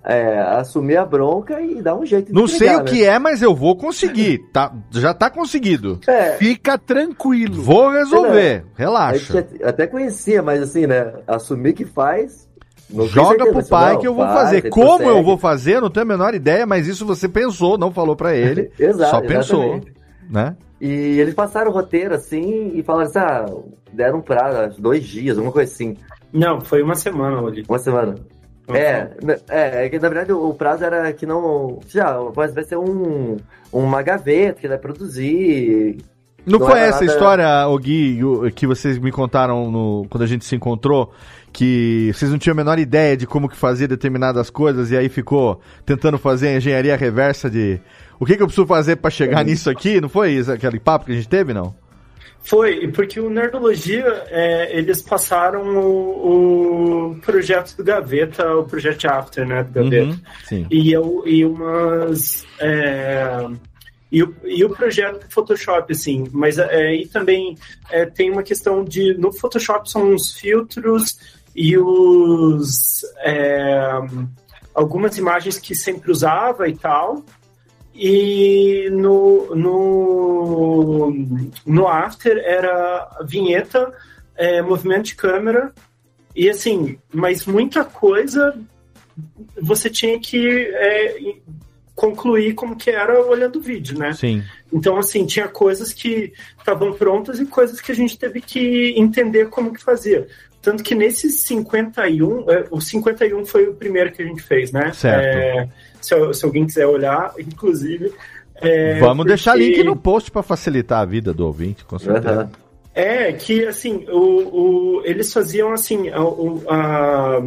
[0.08, 3.20] é, assumir a bronca e dar um jeito de Não sei entregar, o que é,
[3.20, 4.40] mas eu vou conseguir.
[4.54, 6.00] Tá, já tá conseguido.
[6.08, 6.32] É.
[6.38, 7.62] Fica tranquilo.
[7.62, 8.64] Vou resolver.
[8.74, 9.42] A Relaxa.
[9.42, 11.14] gente até conhecia, mas assim, né?
[11.28, 12.48] Assumir que faz.
[12.90, 14.70] não Joga certeza, pro pai não, que eu vou faz, fazer.
[14.70, 17.92] Como eu vou fazer, eu não tenho a menor ideia, mas isso você pensou, não
[17.92, 18.72] falou pra ele.
[18.80, 19.94] Exato, Só pensou, exatamente.
[20.30, 20.56] né?
[20.80, 23.46] E eles passaram o roteiro assim e falaram assim: ah,
[23.92, 25.98] deram prazo, dois dias, alguma coisa assim.
[26.32, 27.66] Não, foi uma semana ali.
[27.68, 28.16] Uma semana.
[28.70, 29.10] É,
[29.50, 31.80] é, é que na verdade o prazo era que não.
[31.88, 33.38] Já, mas vai ser um,
[33.72, 35.98] uma gaveta que vai produzir.
[36.46, 38.20] Não, foi era essa nada- história, o Gui,
[38.56, 41.12] que vocês me contaram no, quando a gente se encontrou,
[41.52, 45.10] que vocês não tinham a menor ideia de como que fazia determinadas coisas e aí
[45.10, 47.82] ficou tentando fazer a engenharia reversa de
[48.18, 50.00] o que, que eu preciso fazer pra chegar nisso aqui?
[50.00, 51.76] Não foi isso, aquele papo que a gente teve, não?
[52.48, 59.46] Foi, porque o Nerdologia, é, eles passaram o, o projeto do Gaveta, o projeto After,
[59.46, 60.12] né, do Gaveta.
[60.12, 60.68] Uhum, sim.
[60.72, 62.46] E, eu, e umas.
[62.60, 63.46] é,
[64.10, 67.58] E o, e o projeto do Photoshop, assim, mas é, e também
[67.92, 69.14] é, tem uma questão de.
[69.16, 71.18] No Photoshop são os filtros
[71.54, 73.04] e os.
[73.18, 73.92] É,
[74.74, 77.26] algumas imagens que sempre usava e tal.
[77.98, 81.12] E no, no,
[81.66, 83.92] no After era vinheta,
[84.36, 85.74] é, movimento de câmera,
[86.36, 88.56] e assim, mas muita coisa
[89.60, 91.34] você tinha que é,
[91.96, 94.14] concluir como que era olhando o vídeo, né?
[94.14, 94.44] Sim.
[94.72, 99.50] Então, assim, tinha coisas que estavam prontas e coisas que a gente teve que entender
[99.50, 100.28] como que fazia.
[100.62, 104.92] Tanto que nesse 51, é, o 51 foi o primeiro que a gente fez, né?
[104.94, 105.38] Certo.
[105.38, 105.70] É,
[106.08, 108.14] se, se, alguém quiser olhar, inclusive.
[108.56, 109.30] É, Vamos porque...
[109.30, 112.44] deixar link no post para facilitar a vida do ouvinte, com certeza.
[112.44, 112.68] Uhum.
[112.96, 114.18] É, que assim, o,
[114.98, 116.20] o, eles faziam assim, a,
[116.74, 117.38] a,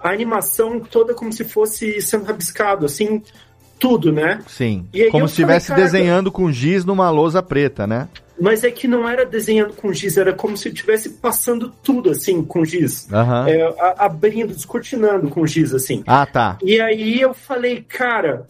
[0.00, 3.22] a animação toda como se fosse sendo rabiscado, assim,
[3.78, 4.40] tudo, né?
[4.46, 4.86] Sim.
[5.10, 8.08] como se estivesse desenhando com giz numa lousa preta, né?
[8.40, 12.44] Mas é que não era desenhando com giz, era como se estivesse passando tudo assim
[12.44, 13.08] com giz.
[13.10, 13.46] Uhum.
[13.46, 16.02] É, a, abrindo, descortinando com giz, assim.
[16.06, 16.58] Ah, tá.
[16.62, 18.46] E aí eu falei, cara,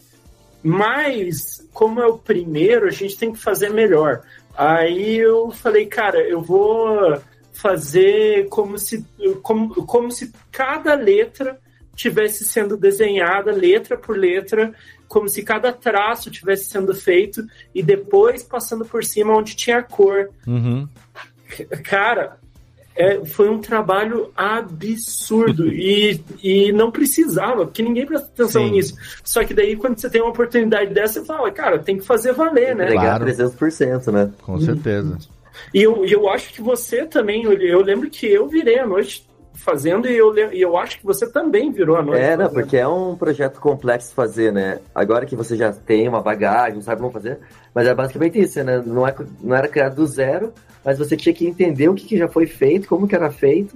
[0.63, 4.23] mas como é o primeiro, a gente tem que fazer melhor.
[4.57, 7.21] Aí eu falei, cara, eu vou
[7.53, 9.05] fazer como se,
[9.43, 11.59] como, como se cada letra
[11.95, 14.73] tivesse sendo desenhada letra por letra,
[15.07, 19.83] como se cada traço tivesse sendo feito e depois passando por cima onde tinha a
[19.83, 20.29] cor.
[20.47, 20.87] Uhum.
[21.83, 22.37] Cara,
[22.95, 28.71] é, foi um trabalho absurdo e, e não precisava, porque ninguém presta atenção Sim.
[28.71, 28.95] nisso.
[29.23, 32.33] Só que daí, quando você tem uma oportunidade dessa, você fala, cara, tem que fazer
[32.33, 32.91] valer, né?
[32.91, 33.25] Claro.
[33.25, 34.31] 300%, né?
[34.41, 35.17] Com certeza.
[35.73, 40.07] E eu, eu acho que você também, eu lembro que eu virei a noite fazendo
[40.07, 42.21] e eu, e eu acho que você também virou a noite.
[42.21, 44.79] É, não, porque é um projeto complexo fazer, né?
[44.93, 47.39] Agora que você já tem uma bagagem, sabe como fazer,
[47.73, 48.81] mas é basicamente isso, né?
[48.85, 50.53] Não, é, não era criado do zero,
[50.83, 53.75] mas você tinha que entender o que, que já foi feito, como que era feito,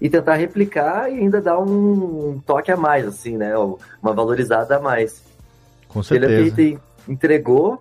[0.00, 3.56] e tentar replicar e ainda dar um toque a mais, assim, né?
[3.56, 5.22] Uma valorizada a mais.
[5.88, 6.60] Com certeza.
[6.60, 7.80] Ele entregou,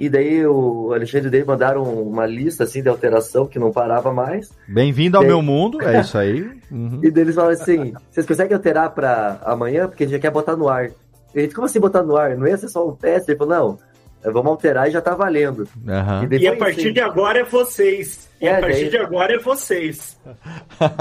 [0.00, 4.50] e daí o Alexandre dele mandaram uma lista assim de alteração que não parava mais.
[4.66, 6.50] Bem-vindo ao meu mundo, é isso aí.
[6.70, 7.00] Uhum.
[7.02, 9.88] E daí eles falaram assim: vocês conseguem alterar para amanhã?
[9.88, 10.88] Porque a gente já quer botar no ar.
[11.34, 12.36] E a gente, como assim botar no ar?
[12.36, 13.32] Não ia ser só um teste?
[13.32, 13.78] Ele falou: não,
[14.22, 15.66] é, vamos alterar e já tá valendo.
[15.84, 16.28] Uhum.
[16.30, 18.30] E, e, a partir assim, de agora é vocês.
[18.40, 18.90] E é, a partir daí...
[18.90, 20.16] de agora é vocês.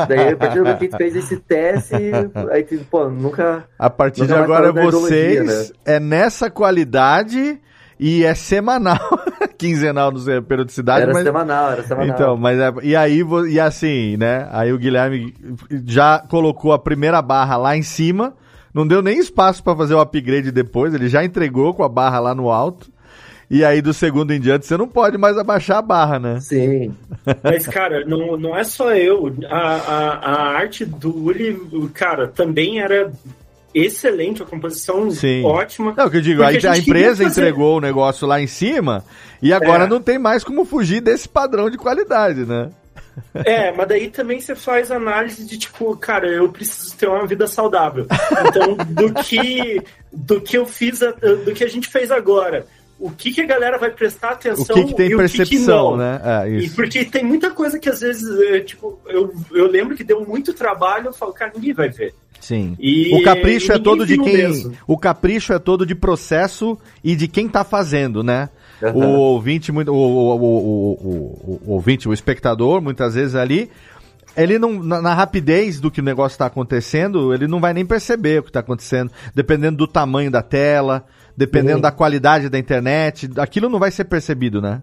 [0.08, 1.94] Daí, a partir do momento que a gente fez esse teste,
[2.52, 3.64] aí, pô, nunca.
[3.78, 5.46] A partir de agora é vocês.
[5.46, 5.76] Né?
[5.86, 7.62] É nessa qualidade
[8.00, 8.98] e é semanal.
[9.58, 11.04] quinzenal, não sei periodicidade.
[11.04, 11.24] Era mas...
[11.24, 12.16] semanal, era semanal.
[12.16, 12.74] Então, mas é...
[12.84, 14.48] e aí, e assim, né?
[14.52, 15.34] Aí o Guilherme
[15.86, 18.34] já colocou a primeira barra lá em cima.
[18.74, 22.20] Não deu nem espaço para fazer o upgrade depois, ele já entregou com a barra
[22.20, 22.90] lá no alto.
[23.50, 26.40] E aí, do segundo em diante, você não pode mais abaixar a barra, né?
[26.40, 26.94] Sim.
[27.44, 29.36] Mas, cara, não, não é só eu.
[29.50, 31.60] A, a, a arte do Uli,
[31.92, 33.12] cara, também era
[33.74, 35.44] excelente, a composição Sim.
[35.44, 35.94] ótima.
[35.96, 39.04] Não, o que eu digo, a, a, a empresa entregou o negócio lá em cima
[39.42, 39.88] e agora é.
[39.88, 42.70] não tem mais como fugir desse padrão de qualidade, né?
[43.34, 47.48] É, mas daí também você faz análise de tipo, cara, eu preciso ter uma vida
[47.48, 48.08] saudável.
[48.48, 51.00] Então, do que do que eu fiz,
[51.46, 52.66] do que a gente fez agora,
[53.00, 56.04] o que, que a galera vai prestar atenção o que, que tem percepção, que que
[56.04, 56.22] né?
[56.24, 60.04] É, e porque tem muita coisa que às vezes, é, tipo, eu, eu lembro que
[60.04, 62.14] deu muito trabalho, eu falo, cara, ninguém vai ver.
[62.42, 62.76] Sim.
[62.80, 64.38] E, o capricho é todo de quem.
[64.38, 64.74] Mesmo.
[64.86, 68.50] O capricho é todo de processo e de quem tá fazendo, né?
[68.82, 68.92] Uhum.
[68.96, 73.70] O ouvinte, o, o, o, o, ouvinte, o espectador, muitas vezes ali,
[74.38, 77.86] ele não, na, na rapidez do que o negócio está acontecendo, ele não vai nem
[77.86, 81.06] perceber o que está acontecendo, dependendo do tamanho da tela,
[81.40, 81.84] dependendo Sim.
[81.84, 84.82] da qualidade da internet, aquilo não vai ser percebido, né?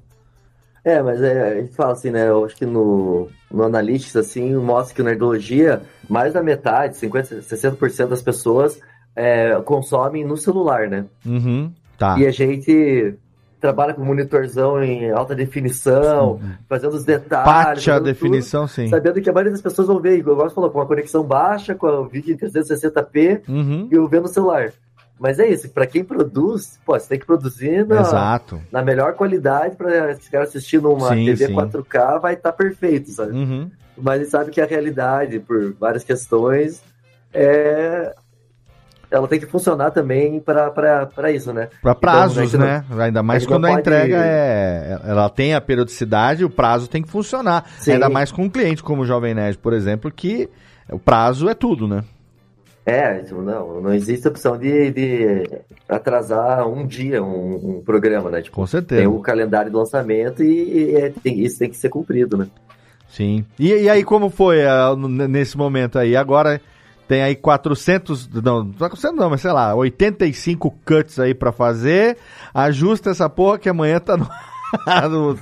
[0.83, 2.31] É, mas é, a gente fala assim, né?
[2.31, 7.43] Eu acho que no, no Analytics, assim, mostra que na nerdologia, mais da metade, 50%,
[7.43, 8.81] 60% das pessoas
[9.15, 11.05] é, consomem no celular, né?
[11.27, 12.19] Uhum, tá.
[12.19, 13.15] E a gente
[13.61, 16.51] trabalha com monitorzão em alta definição, sim.
[16.67, 17.53] fazendo os detalhes.
[17.53, 18.89] Baixa a definição, tudo, sim.
[18.89, 21.75] Sabendo que a maioria das pessoas vão ver, igual você falou, com uma conexão baixa,
[21.75, 23.89] com o vídeo em 360p uhum.
[23.93, 24.73] e eu vendo no celular.
[25.19, 28.61] Mas é isso, para quem produz, pô, você tem que produzir na, Exato.
[28.71, 31.55] na melhor qualidade para esse cara assistindo uma sim, TV sim.
[31.55, 33.33] 4K vai estar tá perfeito, sabe?
[33.33, 33.71] Uhum.
[33.97, 36.83] Mas ele sabe que a realidade, por várias questões,
[37.33, 38.15] é
[39.11, 41.69] ela tem que funcionar também para isso, né?
[41.81, 42.85] Para então, prazos, então, né?
[42.91, 43.81] Não, Ainda mais quando a pode...
[43.81, 45.01] entrega é.
[45.05, 47.65] Ela tem a periodicidade, o prazo tem que funcionar.
[47.79, 47.93] Sim.
[47.93, 50.49] Ainda mais com um cliente como o Jovem Nerd, por exemplo, que
[50.91, 52.03] o prazo é tudo, né?
[52.87, 55.51] É, tipo, não, não existe opção de, de
[55.89, 58.41] atrasar um dia um, um programa, né?
[58.43, 59.01] Tipo, Com certeza.
[59.01, 62.47] tem o calendário de lançamento e, e é- tem- isso tem que ser cumprido, né?
[63.09, 63.45] Sim.
[63.59, 64.59] E, e aí, como foi
[64.97, 66.15] n- nesse momento aí?
[66.17, 66.61] Agora
[67.09, 72.17] tem aí 400, não, 400 não, mas sei lá, 85 cuts aí pra fazer.
[72.55, 74.29] Ajusta essa porra que amanhã tá no...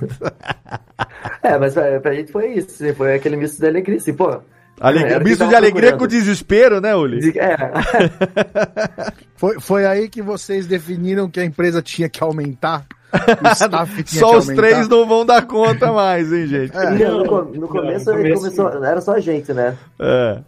[1.43, 4.39] É, mas pra, pra gente foi isso, assim, foi aquele misto de alegria, assim, pô.
[4.79, 7.33] Alegria- era misto de alegria com desespero, né, Uli?
[7.39, 7.55] É,
[9.37, 12.85] Foi, foi aí que vocês definiram que a empresa tinha que aumentar?
[14.05, 14.55] Só os aumentar?
[14.55, 16.75] três não vão dar conta mais, hein, gente?
[16.75, 16.89] É.
[16.91, 19.75] Não, no, co- Não, no começo, no começo começou, era só a gente, né?
[19.99, 20.39] É.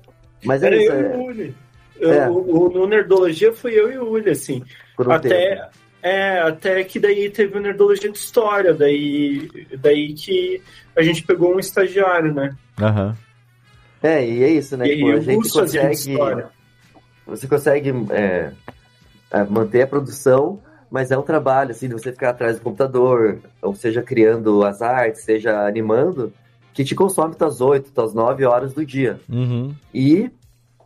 [0.43, 1.55] Mas é Era isso, eu e é, o Uli.
[1.99, 2.29] Eu- É.
[2.29, 4.63] o- no Nerdologia fui eu e o Uli, assim.
[4.95, 5.27] por um tempo.
[5.35, 5.69] até,
[6.01, 9.49] é, até que daí teve o Nerdologia de História, daí,
[9.79, 10.61] daí que
[10.95, 12.53] a gente pegou um estagiário, né?
[12.81, 13.15] Aham.
[14.01, 14.87] É, e é isso, né?
[14.87, 16.45] e Tipo, a gente consegue.
[17.25, 18.51] Você consegue é,
[19.31, 23.39] é, manter a produção, mas é um trabalho, assim, de você ficar atrás do computador,
[23.61, 26.31] ou seja, criando as artes, seja animando,
[26.73, 29.19] que te consome tuas 8, tuas 9 horas do dia.
[29.29, 29.75] Uhum.
[29.93, 30.31] E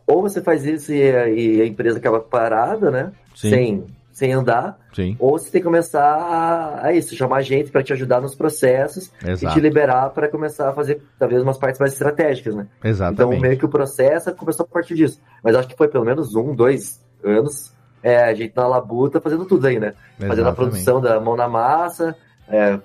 [0.06, 3.12] ou você faz isso e a, e a empresa acaba parada, né?
[3.34, 3.50] Sim.
[3.50, 5.16] Sem, sem andar, Sim.
[5.18, 9.10] ou você tem que começar a, a isso, chamar gente para te ajudar nos processos
[9.24, 9.54] e Exato.
[9.54, 12.66] te liberar para começar a fazer talvez umas partes mais estratégicas, né?
[12.78, 13.40] Então, Exatamente.
[13.40, 15.18] meio que o processo começou a partir disso.
[15.42, 19.46] Mas acho que foi pelo menos um, dois anos é, a gente na labuta fazendo
[19.46, 19.94] tudo aí, né?
[20.18, 20.56] Fazendo a Exatamente.
[20.56, 22.14] produção da mão na massa,
[22.48, 22.78] é,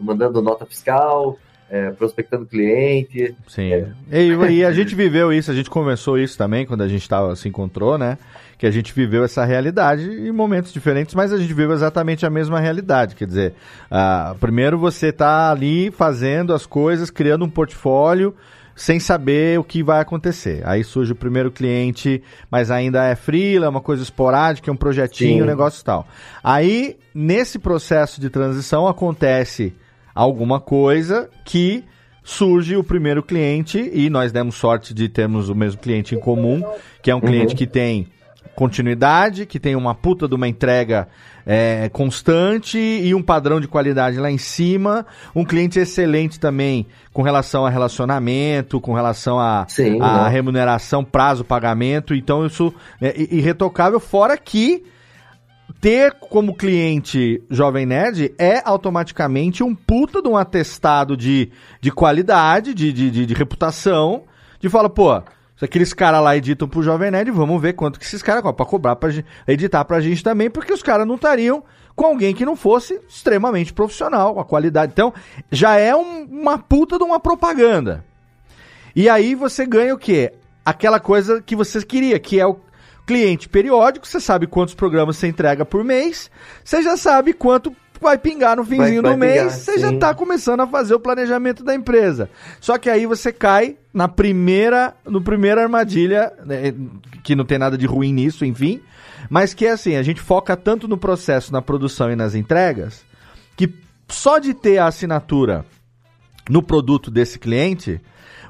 [0.00, 1.38] mandando nota fiscal,
[1.70, 3.34] é, prospectando cliente.
[3.46, 3.70] Sim.
[4.10, 7.36] E, e a gente viveu isso, a gente conversou isso também quando a gente tava,
[7.36, 8.18] se encontrou, né?
[8.58, 12.30] Que a gente viveu essa realidade em momentos diferentes, mas a gente viveu exatamente a
[12.30, 13.14] mesma realidade.
[13.14, 13.54] Quer dizer,
[13.90, 18.34] ah, primeiro você tá ali fazendo as coisas, criando um portfólio,
[18.76, 20.62] sem saber o que vai acontecer.
[20.64, 24.76] Aí surge o primeiro cliente, mas ainda é freela, é uma coisa esporádica, é um
[24.76, 25.42] projetinho, Sim.
[25.42, 26.06] um negócio e tal.
[26.44, 29.74] Aí, nesse processo de transição, acontece
[30.14, 31.84] alguma coisa que
[32.22, 36.62] surge o primeiro cliente e nós demos sorte de termos o mesmo cliente em comum,
[37.00, 38.08] que é um cliente que tem
[38.56, 41.06] continuidade, que tem uma puta de uma entrega
[41.46, 47.22] é, constante e um padrão de qualidade lá em cima, um cliente excelente também com
[47.22, 50.28] relação a relacionamento, com relação a, Sim, a né?
[50.30, 54.82] remuneração, prazo, pagamento, então isso é irretocável, fora que
[55.78, 61.50] ter como cliente Jovem Nerd é automaticamente um puta de um atestado de,
[61.80, 64.22] de qualidade, de, de, de, de reputação,
[64.58, 65.22] de fala, pô,
[65.64, 68.66] aqueles caras lá editam pro Jovem Nerd, vamos ver quanto que esses caras cobram pra
[68.66, 69.10] cobrar pra
[69.48, 71.62] editar pra gente também, porque os caras não estariam
[71.94, 74.92] com alguém que não fosse extremamente profissional, a qualidade.
[74.92, 75.14] Então,
[75.50, 78.04] já é um- uma puta de uma propaganda.
[78.94, 80.32] E aí você ganha o quê?
[80.64, 82.58] Aquela coisa que você queria, que é o
[83.06, 86.30] cliente periódico, você sabe quantos programas você entrega por mês,
[86.64, 89.98] você já sabe quanto vai pingar no finzinho vai do mês, pingar, você já sim.
[89.98, 92.30] tá começando a fazer o planejamento da empresa.
[92.60, 96.74] Só que aí você cai na primeira, no primeira armadilha, né,
[97.22, 98.80] que não tem nada de ruim nisso, enfim,
[99.30, 103.04] mas que é assim, a gente foca tanto no processo, na produção e nas entregas,
[103.56, 103.72] que
[104.08, 105.64] só de ter a assinatura
[106.48, 108.00] no produto desse cliente,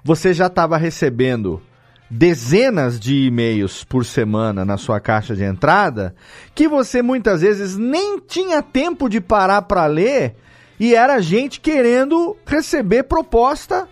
[0.05, 1.63] você já estava recebendo
[2.09, 6.15] dezenas de e-mails por semana na sua caixa de entrada
[6.55, 10.37] que você muitas vezes nem tinha tempo de parar para ler
[10.79, 13.89] e era gente querendo receber proposta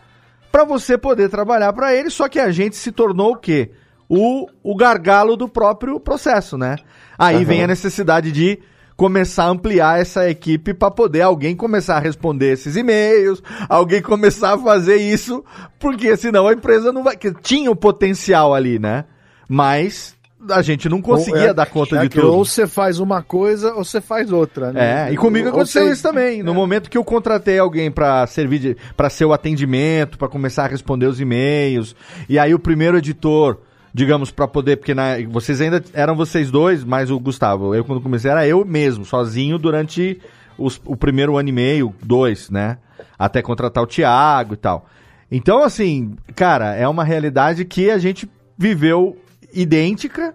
[0.53, 3.73] para você poder trabalhar para ele, só que a gente se tornou o quê?
[4.09, 6.77] O, o gargalo do próprio processo, né?
[7.19, 7.45] Aí Aham.
[7.45, 8.61] vem a necessidade de
[8.97, 14.55] começar a ampliar essa equipe para poder alguém começar a responder esses e-mails, alguém começar
[14.55, 15.45] a fazer isso,
[15.78, 17.16] porque senão a empresa não vai.
[17.42, 19.05] Tinha o potencial ali, né?
[19.49, 20.14] Mas
[20.51, 22.32] a gente não conseguia é- dar conta é de tudo.
[22.32, 24.72] Ou você faz uma coisa ou você faz outra.
[24.72, 25.09] né?
[25.09, 26.42] É, e comigo Ou aconteceu você- isso também.
[26.42, 30.68] No momento que eu contratei alguém pra servir para ser o atendimento, pra começar a
[30.68, 31.97] responder os e-mails,
[32.28, 33.59] e aí o primeiro editor,
[33.97, 37.74] digamos, pra poder, porque na, vocês ainda eram vocês dois, mais o Gustavo.
[37.74, 40.20] Eu quando comecei era eu mesmo, sozinho durante
[40.59, 42.78] os- o primeiro ano e meio, dois, né?
[43.16, 44.88] Até contratar o Thiago e tal.
[45.30, 48.28] Então, assim, cara, é uma realidade que a gente
[48.59, 49.16] viveu
[49.53, 50.34] idêntica.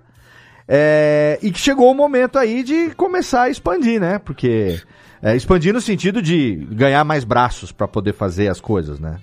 [0.72, 4.20] É, e que chegou o momento aí de começar a expandir, né?
[4.20, 4.80] Porque
[5.22, 9.18] é, expandir no sentido de ganhar mais braços para poder fazer as coisas, né?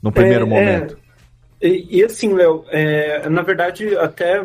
[0.00, 0.96] No primeiro É, momento.
[1.60, 4.44] E, e assim, Léo, é, na verdade, até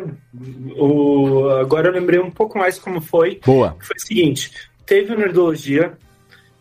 [0.76, 3.40] o, agora eu lembrei um pouco mais como foi.
[3.44, 3.76] Boa.
[3.80, 4.50] Foi o seguinte:
[4.84, 5.96] teve o Nerdologia,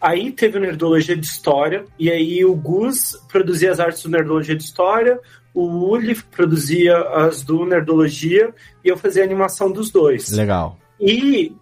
[0.04, 4.54] Aí teve o Nerdologia de História, e aí o Gus produzia as artes do Nerdologia
[4.54, 5.18] de História,
[5.54, 10.30] o Uli produzia as do Nerdologia, e eu fazia a animação dos dois.
[10.34, 10.78] Legal.
[11.00, 11.56] E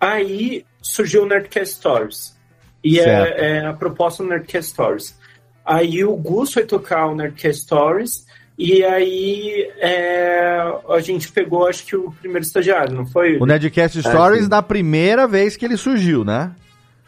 [0.00, 2.34] aí surgiu o Nerdcast Stories.
[2.82, 5.18] E é, é a proposta do Nerdcast Stories.
[5.62, 8.26] Aí o Gus foi tocar o Nerdcast Stories,
[8.64, 10.56] e aí é,
[10.88, 13.36] a gente pegou, acho que, o primeiro estagiário, não foi?
[13.38, 16.52] O Nerdcast Stories na primeira vez que ele surgiu, né?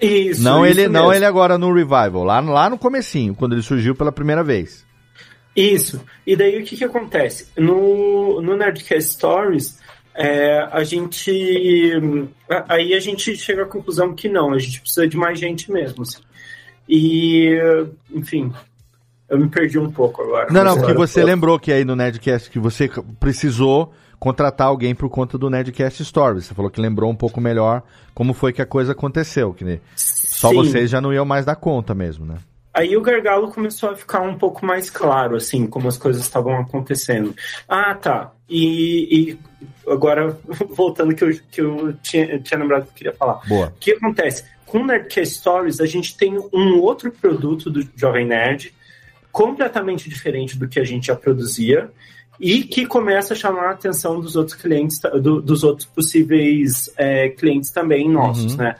[0.00, 1.14] Isso, não isso ele, não mesmo.
[1.14, 4.84] ele agora no revival, lá, lá no comecinho, quando ele surgiu pela primeira vez.
[5.54, 6.04] Isso.
[6.26, 7.46] E daí o que, que acontece?
[7.56, 9.78] No, no Nerdcast Stories,
[10.12, 11.92] é, a gente.
[12.68, 16.02] Aí a gente chega à conclusão que não, a gente precisa de mais gente mesmo.
[16.02, 16.20] assim.
[16.88, 17.56] E,
[18.12, 18.52] enfim,
[19.34, 20.46] eu me perdi um pouco agora.
[20.50, 25.10] Não, não, porque você lembrou que aí no Nerdcast que você precisou contratar alguém por
[25.10, 26.46] conta do Nerdcast Stories.
[26.46, 27.82] Você falou que lembrou um pouco melhor
[28.14, 30.54] como foi que a coisa aconteceu, que só Sim.
[30.54, 32.36] vocês já não iam mais dar conta mesmo, né?
[32.72, 36.58] Aí o gargalo começou a ficar um pouco mais claro, assim, como as coisas estavam
[36.58, 37.34] acontecendo.
[37.68, 38.32] Ah, tá.
[38.48, 39.38] E, e
[39.86, 40.36] agora,
[40.74, 43.40] voltando que eu, que eu tinha, tinha lembrado que eu queria falar.
[43.46, 43.66] Boa.
[43.66, 44.44] O que acontece?
[44.66, 48.74] Com o Nerdcast Stories, a gente tem um outro produto do Jovem Nerd,
[49.34, 51.90] completamente diferente do que a gente já produzia,
[52.38, 57.28] e que começa a chamar a atenção dos outros clientes, do- dos outros possíveis é,
[57.30, 58.58] clientes também nossos, Uhum.
[58.58, 58.76] né?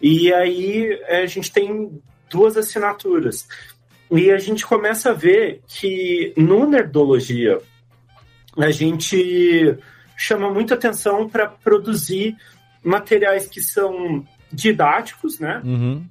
[0.00, 2.00] E aí é, a gente tem
[2.30, 3.48] duas assinaturas.
[4.10, 7.58] E a gente começa a ver que no Nerdologia
[8.56, 9.76] a gente
[10.16, 12.36] chama muita atenção para produzir
[12.82, 15.60] materiais que são didáticos, né?
[15.64, 16.04] Uhum.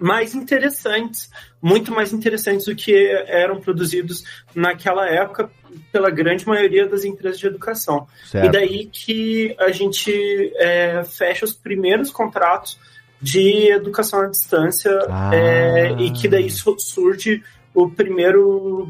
[0.00, 1.30] Mais interessantes,
[1.60, 2.94] muito mais interessantes do que
[3.26, 4.22] eram produzidos
[4.54, 5.50] naquela época
[5.92, 8.06] pela grande maioria das empresas de educação.
[8.26, 8.46] Certo.
[8.46, 12.78] E daí que a gente é, fecha os primeiros contratos
[13.20, 15.30] de educação à distância Ah.
[15.34, 17.42] é, e que daí su- surge
[17.74, 18.88] o primeiro,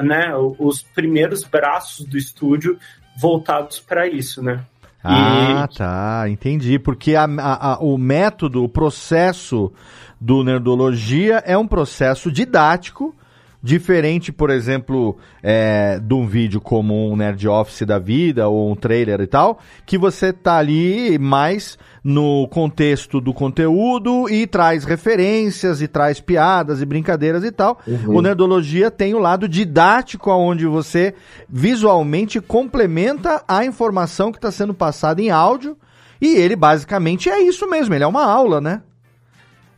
[0.00, 2.78] né, os primeiros braços do estúdio
[3.20, 4.60] voltados para isso, né?
[5.02, 6.78] Ah, tá, entendi.
[6.78, 9.72] Porque a- a- a- o método, o processo
[10.20, 13.14] do Nerdologia é um processo didático,
[13.62, 18.76] diferente, por exemplo, é, de um vídeo como um Nerd Office da vida ou um
[18.76, 25.82] trailer e tal, que você tá ali mais no contexto do conteúdo e traz referências
[25.82, 27.78] e traz piadas e brincadeiras e tal.
[27.86, 28.16] Uhum.
[28.16, 31.14] O Nerdologia tem o lado didático, onde você
[31.48, 35.76] visualmente complementa a informação que está sendo passada em áudio.
[36.20, 38.82] E ele basicamente é isso mesmo, ele é uma aula, né?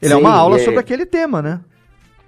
[0.01, 1.61] Ele é Sim, uma aula é- sobre aquele tema, né?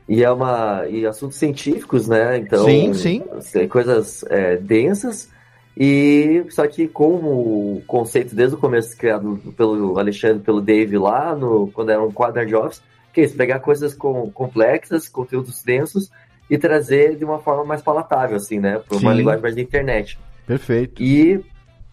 [0.09, 2.37] E é uma e assuntos científicos, né?
[2.37, 3.23] Então Sim, sim.
[3.55, 5.31] é, coisas é, densas
[5.77, 11.35] e só que com o conceito desde o começo criado pelo Alexandre, pelo Dave lá
[11.35, 15.63] no quando era um quadro de office, que é isso, pegar coisas com, complexas, conteúdos
[15.63, 16.11] densos
[16.51, 18.79] e trazer de uma forma mais palatável, assim, né?
[18.87, 20.19] Para uma linguagem mais da internet.
[20.47, 21.03] Perfeito.
[21.03, 21.41] E,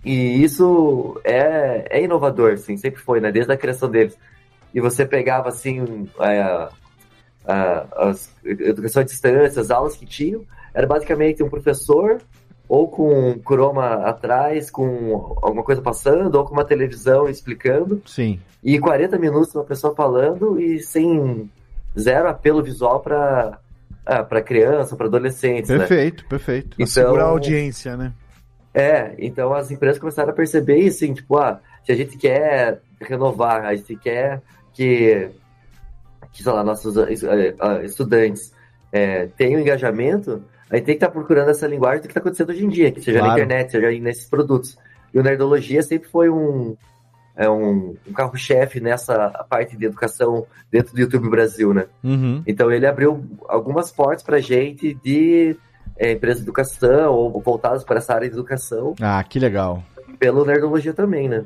[0.03, 3.31] e isso é, é inovador, assim, sempre foi, né?
[3.31, 4.17] Desde a criação deles.
[4.73, 6.69] E você pegava, assim, a,
[7.45, 10.43] a, as educação à distância, as aulas que tinham,
[10.73, 12.19] era basicamente um professor
[12.67, 18.39] ou com um croma atrás, com alguma coisa passando, ou com uma televisão explicando, Sim.
[18.63, 21.49] e 40 minutos uma pessoa falando e sem
[21.99, 23.57] zero apelo visual para
[24.27, 25.77] para criança, para adolescentes, né?
[25.79, 26.69] Perfeito, perfeito.
[26.77, 28.11] Pra Então- segurar a audiência, né?
[28.73, 32.81] É, então as empresas começaram a perceber isso, assim, tipo, ah, se a gente quer
[32.99, 34.41] renovar, a gente quer
[34.79, 35.29] que,
[36.31, 38.53] que sei lá, nossos eh, eh, estudantes
[38.93, 42.51] eh, tenham engajamento, a gente tem que estar procurando essa linguagem do que está acontecendo
[42.51, 43.33] hoje em dia, que seja Claro.
[43.35, 44.77] na internet, seja nesses produtos.
[45.13, 46.77] E o Nerdologia sempre foi um,
[47.35, 51.85] é um, um carro-chefe nessa parte de educação dentro do YouTube Brasil, né?
[52.01, 52.41] Uhum.
[52.47, 55.57] Então ele abriu algumas portas pra gente de
[55.97, 59.83] é, empresas de educação ou voltadas para essa área de educação, Ah, que legal.
[60.17, 61.43] pelo Nerdologia também, né?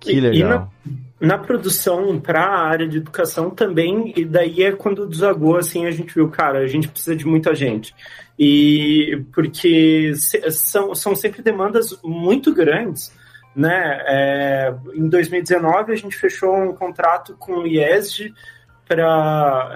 [0.00, 0.70] Que E- legal.
[0.84, 0.90] E
[1.20, 5.86] na, na produção para a área de educação também, e daí é quando desagou, assim,
[5.86, 7.94] a gente viu, cara, a gente precisa de muita gente.
[8.38, 13.10] E porque se- são, são sempre demandas muito grandes,
[13.54, 14.02] né?
[14.06, 18.34] É, em 2019 a gente fechou um contrato com o IESD
[18.86, 19.74] para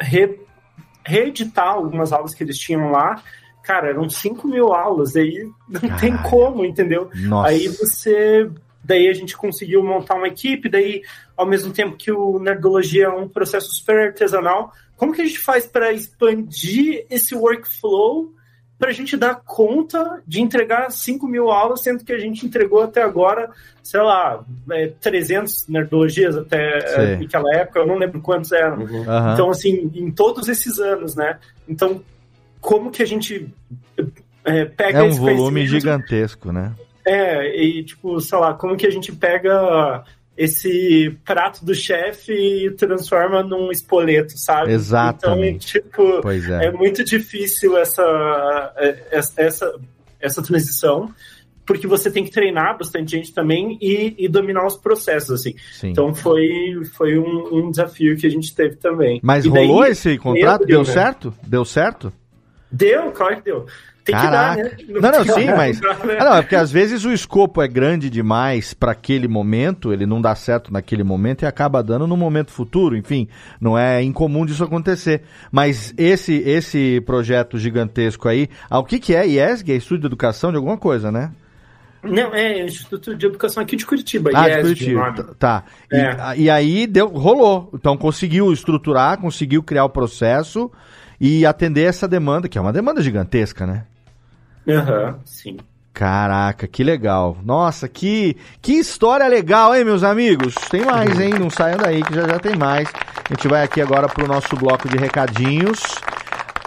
[0.00, 0.40] re,
[1.04, 3.22] reeditar algumas aulas que eles tinham lá.
[3.62, 7.10] Cara, eram 5 mil aulas, aí não tem como, entendeu?
[7.14, 7.48] Nossa.
[7.50, 8.50] Aí você.
[8.88, 11.02] Daí a gente conseguiu montar uma equipe, daí,
[11.36, 15.38] ao mesmo tempo que o Nerdologia é um processo super artesanal, como que a gente
[15.38, 18.32] faz para expandir esse workflow
[18.78, 22.80] para a gente dar conta de entregar 5 mil aulas, sendo que a gente entregou
[22.80, 23.50] até agora,
[23.82, 28.82] sei lá, é, 300 nerdologias até é, naquela época, eu não lembro quantos eram.
[29.06, 29.34] Aham.
[29.34, 31.38] Então, assim, em todos esses anos, né?
[31.68, 32.00] Então,
[32.58, 33.52] como que a gente
[34.44, 36.72] é, pega É um esse volume gigantesco, né?
[37.08, 40.04] É, e tipo, sei lá, como que a gente pega
[40.36, 44.72] esse prato do chefe e transforma num espoleto, sabe?
[44.72, 45.78] Exatamente.
[45.78, 46.66] Então, tipo, é.
[46.66, 48.72] é muito difícil essa,
[49.10, 49.80] essa, essa,
[50.20, 51.12] essa transição,
[51.66, 55.54] porque você tem que treinar bastante gente também e, e dominar os processos, assim.
[55.72, 55.88] Sim.
[55.88, 59.18] Então foi, foi um, um desafio que a gente teve também.
[59.22, 60.66] Mas E daí, rolou esse contrato?
[60.66, 60.92] Deu né?
[60.92, 61.34] certo?
[61.42, 62.12] Deu certo?
[62.70, 63.66] Deu, claro que deu.
[64.08, 64.70] Tem Caraca.
[64.70, 65.00] que dar, né?
[65.00, 65.80] Não, não, tem sim, dar, mas.
[65.80, 66.16] né?
[66.18, 70.06] Ah, não, é porque às vezes o escopo é grande demais para aquele momento, ele
[70.06, 73.28] não dá certo naquele momento e acaba dando no momento futuro, enfim,
[73.60, 75.22] não é incomum disso acontecer.
[75.52, 79.72] Mas esse esse projeto gigantesco aí, ah, o que que é IESG?
[79.72, 81.30] É Estúdio de Educação de alguma coisa, né?
[82.02, 84.30] Não, é Instituto de Educação aqui de Curitiba.
[84.32, 85.00] Ah, de IESG, Curitiba.
[85.00, 85.34] o nome.
[85.38, 85.64] Tá.
[85.92, 86.16] E, É.
[86.38, 87.68] e aí deu, rolou.
[87.74, 90.70] Então conseguiu estruturar, conseguiu criar o processo
[91.20, 93.82] e atender essa demanda, que é uma demanda gigantesca, né?
[94.68, 95.56] Aham, sim.
[95.98, 97.36] Caraca, que legal.
[97.44, 100.54] Nossa, que, que história legal, hein, meus amigos?
[100.70, 101.34] Tem mais, hein?
[101.40, 102.88] Não saiam daí que já já tem mais.
[103.28, 105.80] A gente vai aqui agora pro nosso bloco de recadinhos.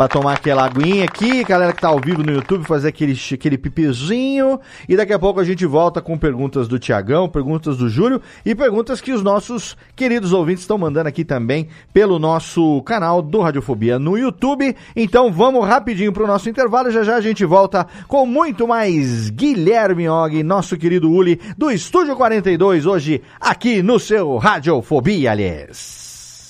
[0.02, 3.56] Pra tomar aquela aguinha aqui, galera que tá ao vivo no YouTube, fazer aquele, aquele
[3.56, 4.60] pipizinho.
[4.90, 8.56] E daqui a pouco a gente volta com perguntas do Tiagão, perguntas do Júlio e
[8.56, 14.00] perguntas que os nossos queridos ouvintes estão mandando aqui também pelo nosso canal do Radiofobia
[14.00, 14.76] no YouTube.
[14.96, 16.90] Então vamos rapidinho pro nosso intervalo.
[16.90, 22.16] Já já a gente volta com muito mais Guilherme Og, nosso querido Uli, do Estúdio
[22.16, 26.50] 42, hoje aqui no seu Radiofobia, aliás.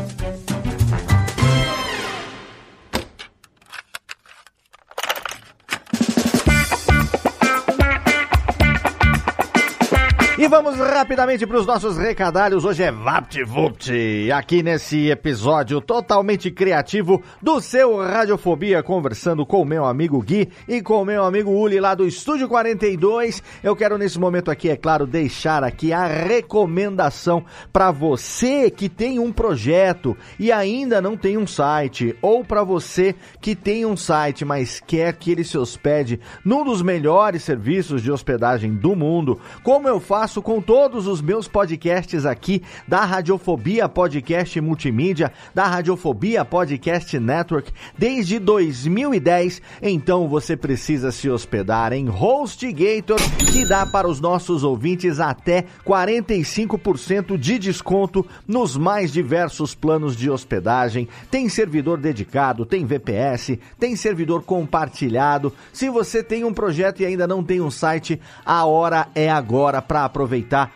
[10.51, 12.65] Vamos rapidamente para os nossos recadários.
[12.65, 19.85] Hoje é VaptVupt, aqui nesse episódio totalmente criativo do seu Radiofobia, conversando com o meu
[19.85, 23.41] amigo Gui e com o meu amigo Uli lá do Estúdio 42.
[23.63, 29.19] Eu quero nesse momento aqui, é claro, deixar aqui a recomendação para você que tem
[29.19, 34.43] um projeto e ainda não tem um site, ou para você que tem um site,
[34.43, 39.87] mas quer que ele se hospede num dos melhores serviços de hospedagem do mundo, como
[39.87, 47.19] eu faço com todos os meus podcasts aqui da Radiofobia Podcast Multimídia, da Radiofobia Podcast
[47.19, 49.61] Network, desde 2010.
[49.81, 53.19] Então você precisa se hospedar em HostGator,
[53.51, 60.29] que dá para os nossos ouvintes até 45% de desconto nos mais diversos planos de
[60.29, 61.07] hospedagem.
[61.29, 65.53] Tem servidor dedicado, tem VPS, tem servidor compartilhado.
[65.71, 69.81] Se você tem um projeto e ainda não tem um site, a hora é agora
[69.81, 70.30] para aproveitar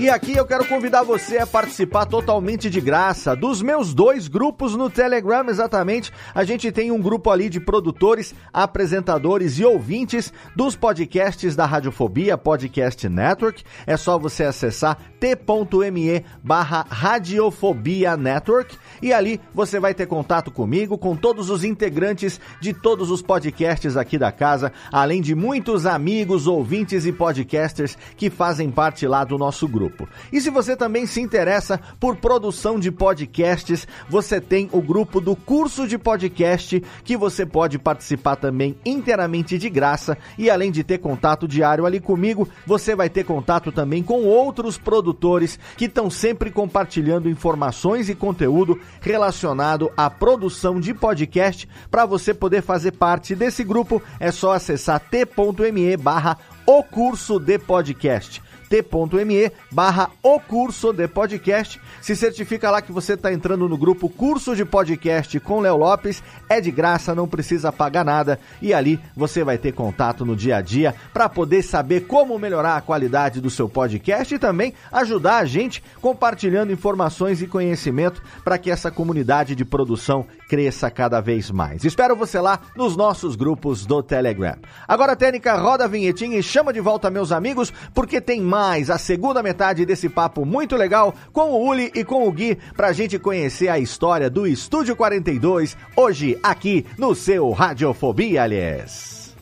[0.05, 4.75] E aqui eu quero convidar você a participar totalmente de graça dos meus dois grupos
[4.75, 6.13] no Telegram, exatamente.
[6.35, 12.37] A gente tem um grupo ali de produtores, apresentadores e ouvintes dos podcasts da Radiofobia
[12.37, 13.63] Podcast Network.
[13.87, 20.99] É só você acessar t.me barra Radiofobia Network e ali você vai ter contato comigo,
[20.99, 26.45] com todos os integrantes de todos os podcasts aqui da casa, além de muitos amigos,
[26.45, 29.94] ouvintes e podcasters que fazem parte lá do nosso grupo.
[30.31, 35.35] E se você também se interessa por produção de podcasts, você tem o grupo do
[35.35, 40.17] curso de podcast que você pode participar também inteiramente de graça.
[40.37, 44.77] E além de ter contato diário ali comigo, você vai ter contato também com outros
[44.77, 51.67] produtores que estão sempre compartilhando informações e conteúdo relacionado à produção de podcast.
[51.89, 57.59] Para você poder fazer parte desse grupo, é só acessar t.me barra o curso de
[57.59, 61.79] podcast t.me barra o curso de podcast.
[62.01, 66.23] Se certifica lá que você está entrando no grupo Curso de Podcast com Léo Lopes.
[66.49, 68.39] É de graça, não precisa pagar nada.
[68.61, 72.77] E ali você vai ter contato no dia a dia para poder saber como melhorar
[72.77, 78.57] a qualidade do seu podcast e também ajudar a gente compartilhando informações e conhecimento para
[78.57, 81.83] que essa comunidade de produção cresça cada vez mais.
[81.83, 84.57] Espero você lá nos nossos grupos do Telegram.
[84.87, 88.97] Agora, Técnica, roda a vinhetinha e chama de volta meus amigos, porque tem mais a
[88.97, 93.19] segunda metade desse papo muito legal com o Uli e com o Gui pra gente
[93.19, 99.35] conhecer a história do Estúdio 42, hoje aqui no seu Radiofobia, aliás.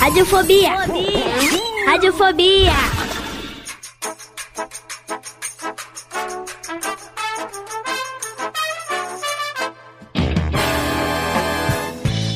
[0.00, 0.72] Radiofobia.
[1.86, 2.72] Radiofobia.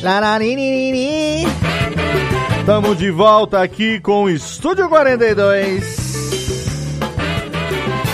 [0.03, 1.62] Lararinini.
[2.65, 5.83] Tamo de volta aqui com o Estúdio 42.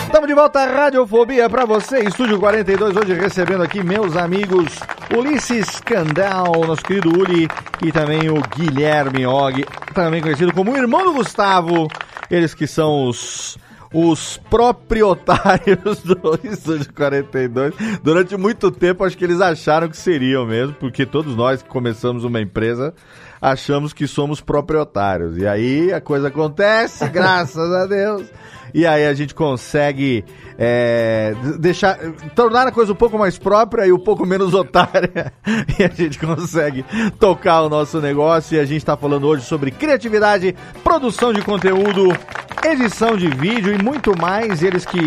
[0.05, 4.79] Estamos de volta à Radiofobia para você, Estúdio 42, hoje recebendo aqui meus amigos
[5.15, 7.47] Ulisses Candal, nosso querido Uli,
[7.85, 11.87] e também o Guilherme Og, também conhecido como o irmão do Gustavo,
[12.31, 13.55] eles que são os
[13.93, 17.73] os proprietários do Estúdio 42.
[18.03, 22.23] Durante muito tempo, acho que eles acharam que seriam mesmo, porque todos nós que começamos
[22.23, 22.93] uma empresa
[23.41, 25.37] achamos que somos proprietários.
[25.37, 28.27] E aí a coisa acontece, graças a Deus.
[28.73, 30.23] E aí a gente consegue
[30.57, 31.97] é, deixar,
[32.35, 35.33] tornar a coisa um pouco mais própria e um pouco menos otária.
[35.79, 36.85] E a gente consegue
[37.19, 38.55] tocar o nosso negócio.
[38.55, 42.15] E a gente está falando hoje sobre criatividade, produção de conteúdo,
[42.63, 44.61] edição de vídeo e muito mais.
[44.61, 44.99] Eles que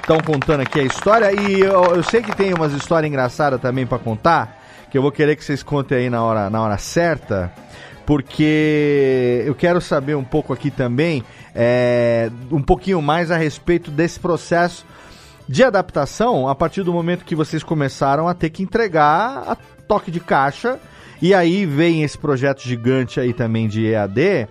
[0.00, 1.32] estão contando aqui a história.
[1.32, 4.55] E eu, eu sei que tem umas histórias engraçadas também para contar.
[4.96, 7.52] Que eu vou querer que vocês contem aí na hora, na hora certa
[8.06, 11.22] porque eu quero saber um pouco aqui também,
[11.54, 14.86] é, um pouquinho mais a respeito desse processo
[15.46, 19.54] de adaptação a partir do momento que vocês começaram a ter que entregar a
[19.86, 20.80] toque de caixa.
[21.20, 24.48] E aí vem esse projeto gigante aí também de EAD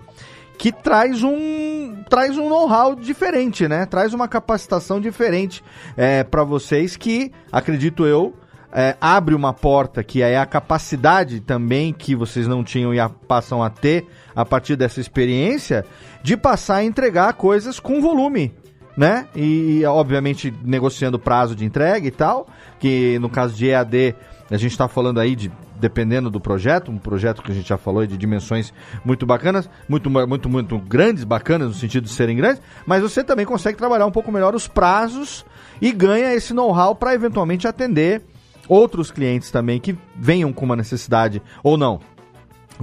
[0.56, 3.84] que traz um traz um know-how diferente, né?
[3.84, 5.64] Traz uma capacitação diferente
[5.96, 8.32] é, para vocês que acredito eu
[8.72, 13.08] é, abre uma porta que é a capacidade também que vocês não tinham e a,
[13.08, 15.84] passam a ter a partir dessa experiência
[16.22, 18.54] de passar a entregar coisas com volume,
[18.96, 19.26] né?
[19.34, 22.48] E obviamente negociando prazo de entrega e tal,
[22.78, 24.14] que no caso de EAD
[24.50, 27.76] a gente está falando aí de dependendo do projeto, um projeto que a gente já
[27.76, 28.72] falou de dimensões
[29.04, 33.44] muito bacanas, muito, muito, muito grandes, bacanas no sentido de serem grandes, mas você também
[33.44, 35.44] consegue trabalhar um pouco melhor os prazos
[35.80, 38.22] e ganha esse know-how para eventualmente atender
[38.68, 42.00] outros clientes também que venham com uma necessidade ou não.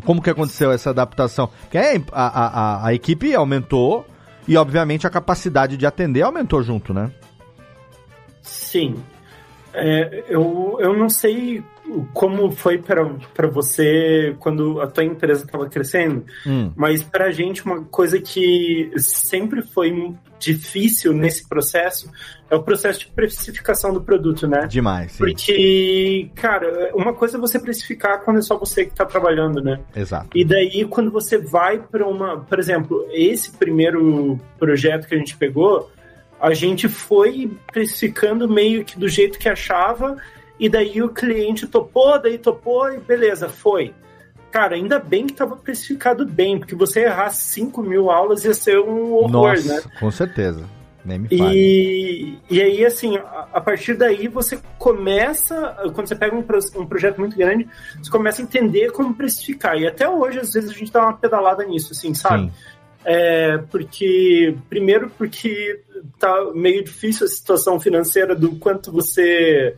[0.06, 1.50] Como que aconteceu essa adaptação?
[1.62, 4.06] Porque a, a, a, a equipe aumentou
[4.48, 7.12] e, obviamente, a capacidade de atender aumentou junto, né?
[8.42, 8.96] Sim.
[9.74, 11.64] É, eu, eu não sei
[12.14, 16.72] como foi para você quando a tua empresa estava crescendo, hum.
[16.76, 22.10] mas para a gente uma coisa que sempre foi difícil nesse processo
[22.50, 24.68] é o processo de precificação do produto, né?
[24.68, 25.14] Demais.
[25.14, 25.18] Sim.
[25.20, 29.80] Porque, cara, uma coisa é você precificar quando é só você que está trabalhando, né?
[29.96, 30.30] Exato.
[30.36, 35.38] E daí quando você vai para uma, por exemplo, esse primeiro projeto que a gente
[35.38, 35.92] pegou,
[36.40, 40.18] a gente foi precificando meio que do jeito que achava
[40.60, 43.94] e daí o cliente topou, daí topou e beleza, foi.
[44.52, 48.80] Cara, ainda bem que estava precificado bem, porque você errar 5 mil aulas ia ser
[48.80, 49.82] um horror, Nossa, né?
[50.00, 50.64] Com certeza.
[51.04, 56.34] Nem me e, e aí, assim, a, a, partir daí você começa, quando você pega
[56.34, 56.46] um,
[56.80, 57.68] um, projeto muito grande,
[58.02, 59.78] você começa a entender como precificar.
[59.78, 62.46] E até hoje, às vezes, a gente dá uma pedalada nisso, assim, sabe?
[62.46, 62.52] Sim.
[63.04, 65.82] é, porque primeiro porque
[66.18, 69.76] tá meio difícil a situação financeira do quanto você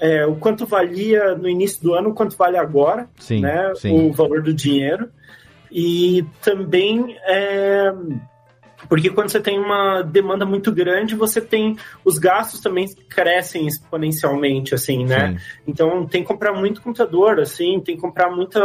[0.00, 3.72] é, o quanto valia no início do ano, o quanto vale agora, Sim, né?
[3.76, 4.08] sim.
[4.08, 5.08] O valor do dinheiro.
[5.70, 7.92] E também é,
[8.88, 14.74] porque quando você tem uma demanda muito grande, você tem os gastos também crescem exponencialmente,
[14.74, 15.38] assim, né?
[15.66, 18.60] Então tem que comprar muito computador, assim, tem que comprar muita,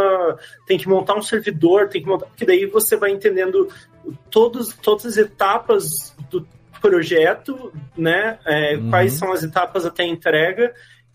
[0.66, 3.68] tem que montar um servidor, tem que montar, porque daí você vai entendendo
[4.30, 6.46] todos, todas as etapas do
[6.80, 8.38] projeto, né?
[8.46, 8.90] É, Uhum.
[8.90, 10.72] Quais são as etapas até a entrega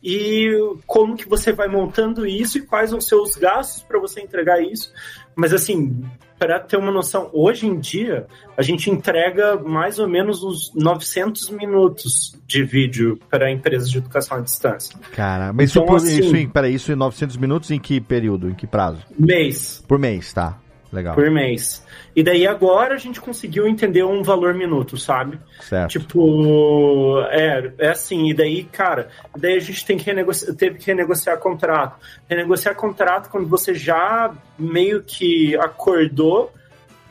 [0.07, 0.47] e
[0.85, 4.93] como que você vai montando isso e quais os gastos para você entregar isso.
[5.35, 5.99] Mas assim,
[6.37, 11.49] para ter uma noção, hoje em dia a gente entrega mais ou menos uns 900
[11.49, 14.95] minutos de vídeo para empresas de educação à distância.
[15.11, 18.47] Cara, mas Então, isso, assim- isso, em, peraí, isso em 900 minutos em que período?
[18.47, 19.01] Em que prazo?
[19.17, 19.83] Mês.
[19.87, 20.59] Por mês, tá.
[20.95, 21.13] Legal.
[21.13, 21.85] por mês.
[22.15, 25.37] E daí agora a gente conseguiu entender um valor minuto, sabe?
[25.59, 25.91] Certo.
[25.91, 30.87] Tipo, é, é assim, e daí, cara, daí a gente tem que renegociar, teve que
[30.87, 31.99] renegociar contrato.
[32.29, 36.53] Renegociar contrato quando você já meio que acordou,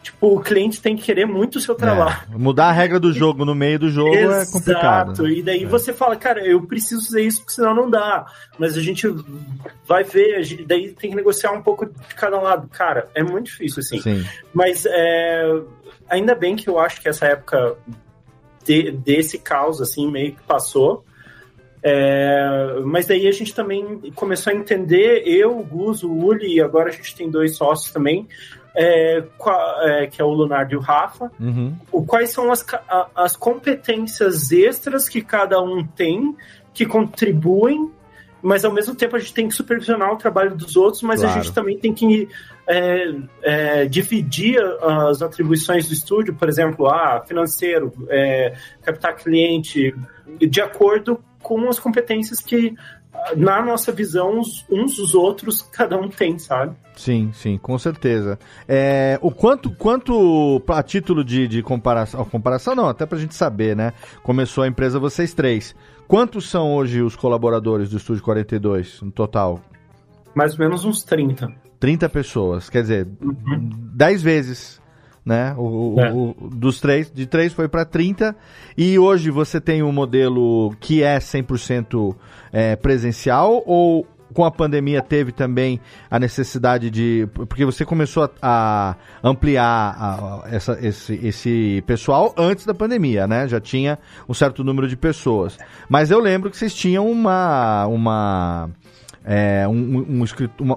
[0.05, 2.17] tipo, o cliente tem que querer muito o seu trabalho.
[2.33, 5.13] É, mudar a regra do jogo no meio do jogo é complicado.
[5.13, 5.23] Exato.
[5.25, 5.31] né?
[5.31, 8.27] E daí você fala, cara, eu preciso fazer isso porque senão não dá.
[8.59, 9.07] Mas a gente
[9.87, 12.69] vai ver, gente- daí tem que negociar um pouco de cada lado.
[12.69, 14.01] Cara, é muito difícil assim.
[14.01, 14.25] Sim.
[14.53, 15.61] Mas é,
[16.09, 17.77] ainda bem que eu acho que essa época
[18.65, 21.05] de- desse caos, assim, meio que passou.
[21.87, 26.61] É, mas daí a gente também começou a entender, eu, o Gus, o Uli, e
[26.63, 28.27] agora a gente tem dois sócios também,
[28.77, 29.23] é,
[29.83, 31.75] é, que é o Leonardo e o Rafa, Uhum.
[31.93, 36.35] o, quais são as, a- as competências extras que cada um tem,
[36.73, 37.91] que contribuem,
[38.43, 41.29] mas ao mesmo tempo a gente tem que supervisionar o trabalho dos outros, mas a
[41.29, 41.43] Claro.
[41.43, 42.29] gente também tem que
[42.67, 49.95] é, é, dividir as atribuições do estúdio, por exemplo, ah, financeiro, é, captar cliente,
[50.39, 52.75] de acordo com as competências que,
[53.37, 56.77] na nossa visão, uns, uns dos outros, cada um tem, sabe?
[56.97, 58.39] Sim, sim, com certeza.
[58.69, 63.75] É, o quanto, quanto a título de, de comparação, comparação não, até pra gente saber,
[63.75, 63.93] né?
[64.23, 65.75] Começou a empresa vocês três.
[66.07, 69.61] Quantos são hoje os colaboradores do Estúdio 42 no total?
[70.35, 71.53] Mais ou menos uns 30.
[71.81, 74.81] 30 pessoas, quer dizer, 10 vezes,
[75.25, 75.55] né?
[75.57, 76.13] O, É.
[76.13, 78.37] o- dos três, de 3 foi para 30
[78.77, 82.15] e hoje você tem um modelo que é 100%
[82.53, 88.97] é, presencial ou com a pandemia teve também a necessidade de porque você começou a,
[89.23, 90.15] a ampliar a-
[90.45, 93.47] a- essa- esse, esse pessoal antes da pandemia, né?
[93.47, 93.97] Já tinha
[94.29, 95.57] um certo número de pessoas,
[95.89, 98.71] mas eu lembro que vocês tinham uma uma
[99.25, 100.25] é, um, um,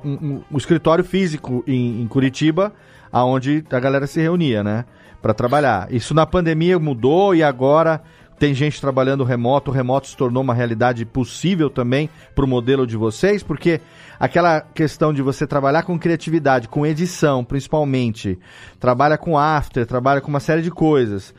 [0.06, 2.72] um- um escritório físico em, em Curitiba,
[3.18, 4.86] aonde a galera se reunia, né?
[5.22, 5.92] Para trabalhar.
[5.92, 8.02] Isso na pandemia mudou e agora
[8.40, 9.72] tem gente trabalhando remoto.
[9.72, 13.82] O remoto se tornou uma realidade possível também para o modelo de vocês, porque
[14.20, 18.40] aquela questão de você trabalhar com criatividade, com edição, principalmente,
[18.80, 21.34] trabalha com after, trabalha com uma série de coisas.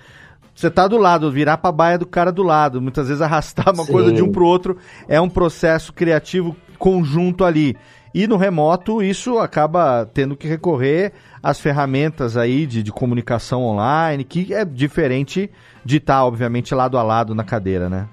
[0.54, 3.84] Você tá do lado, virar pra baia do cara do lado, muitas vezes arrastar uma
[3.84, 3.92] Sim.
[3.92, 4.76] coisa de um pro outro
[5.06, 7.76] é um processo criativo conjunto ali.
[8.12, 11.12] E no remoto, isso acaba tendo que recorrer
[11.42, 15.50] às ferramentas aí de, de comunicação online, que é diferente
[15.84, 18.08] de estar, obviamente, lado a lado na cadeira, né?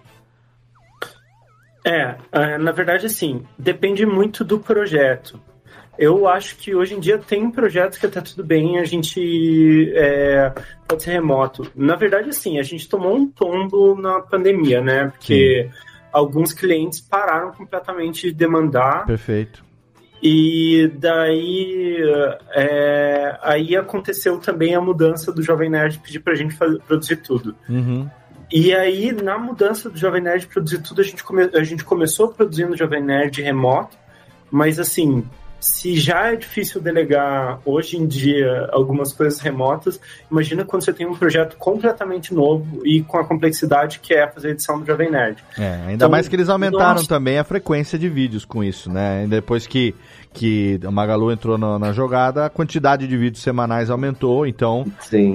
[1.86, 5.40] É, é, na verdade, assim, depende muito do projeto.
[5.98, 10.52] Eu acho que hoje em dia tem projetos que até tudo bem, a gente é,
[10.88, 11.72] pode ser remoto.
[11.76, 15.08] Na verdade, assim, a gente tomou um tombo na pandemia, né?
[15.08, 15.70] Porque
[16.12, 19.06] alguns clientes pararam completamente de demandar.
[19.06, 19.65] Perfeito.
[20.28, 21.98] E daí
[22.56, 27.56] é, aí aconteceu também a mudança do Jovem Nerd pedir pra gente fazer, produzir tudo.
[27.70, 28.10] Uhum.
[28.52, 32.30] E aí, na mudança do Jovem Nerd produzir tudo, a gente, come- a gente começou
[32.30, 33.96] produzindo Jovem Nerd remoto,
[34.50, 35.24] mas assim,
[35.66, 40.00] se já é difícil delegar hoje em dia algumas coisas remotas,
[40.30, 44.50] imagina quando você tem um projeto completamente novo e com a complexidade que é fazer
[44.50, 45.44] a edição do Jovem Nerd.
[45.58, 47.08] É, ainda Então, mais que eles aumentaram nossa.
[47.08, 49.24] também a frequência de vídeos com isso, né?
[49.26, 49.96] E depois que,
[50.32, 54.86] que a Magalu entrou na, na jogada, a quantidade de vídeos semanais aumentou, então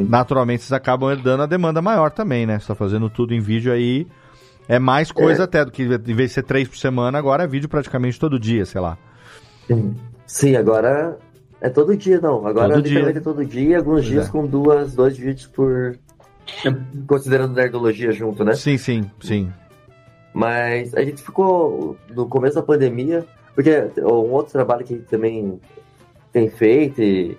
[0.08, 2.60] naturalmente vocês acabam herdando a demanda maior também, né?
[2.60, 4.06] Você tá fazendo tudo em vídeo aí.
[4.68, 5.44] É mais coisa É.
[5.44, 8.38] até do que em vez de ser três por semana, agora é vídeo praticamente todo
[8.38, 8.96] dia, sei lá.
[9.66, 9.96] Sim,
[10.58, 11.18] agora
[11.60, 12.46] é todo dia, não.
[12.46, 13.20] Agora Todo literalmente dia.
[13.20, 14.30] é todo dia, alguns Pois dias é.
[14.30, 15.96] com duas, dois vídeos por.
[17.06, 18.54] Considerando nerdologia junto, né?
[18.54, 19.52] Sim, sim, sim.
[20.32, 23.24] Mas a gente ficou no começo da pandemia,
[23.54, 25.60] porque um outro trabalho que a gente também
[26.32, 27.36] tem feito e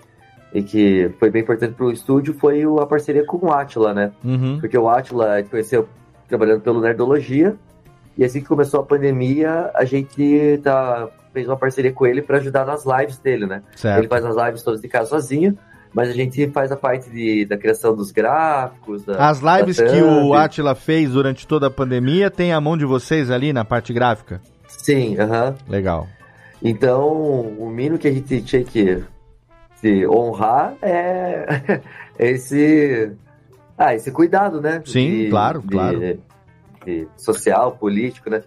[0.54, 4.12] e que foi bem importante pro estúdio foi o- a parceria com o Atila, né?
[4.22, 4.58] Uhum.
[4.60, 5.88] Porque o Atila a gente conheceu
[6.28, 7.56] trabalhando pelo Nerdologia,
[8.18, 12.38] e assim que começou a pandemia, a gente tá, fez uma parceria com ele para
[12.38, 13.62] ajudar nas lives dele, né?
[13.74, 13.98] Certo.
[13.98, 15.56] Ele faz as lives todas de casa sozinho,
[15.94, 19.04] mas a gente faz a parte de, da criação dos gráficos.
[19.04, 20.34] Da, As lives da que o.
[20.34, 24.40] Atila fez durante toda a pandemia tem a mão de vocês ali na parte gráfica?
[24.68, 25.54] Sim, aham.
[25.68, 26.08] Legal.
[26.62, 27.10] Então,
[27.58, 29.02] o mínimo que a gente tinha que
[29.76, 31.80] se honrar é
[32.18, 33.10] esse,
[33.76, 34.80] ah, esse cuidado, né?
[34.84, 35.98] Sim, claro, claro.
[35.98, 36.18] de
[37.16, 38.42] social, político, né?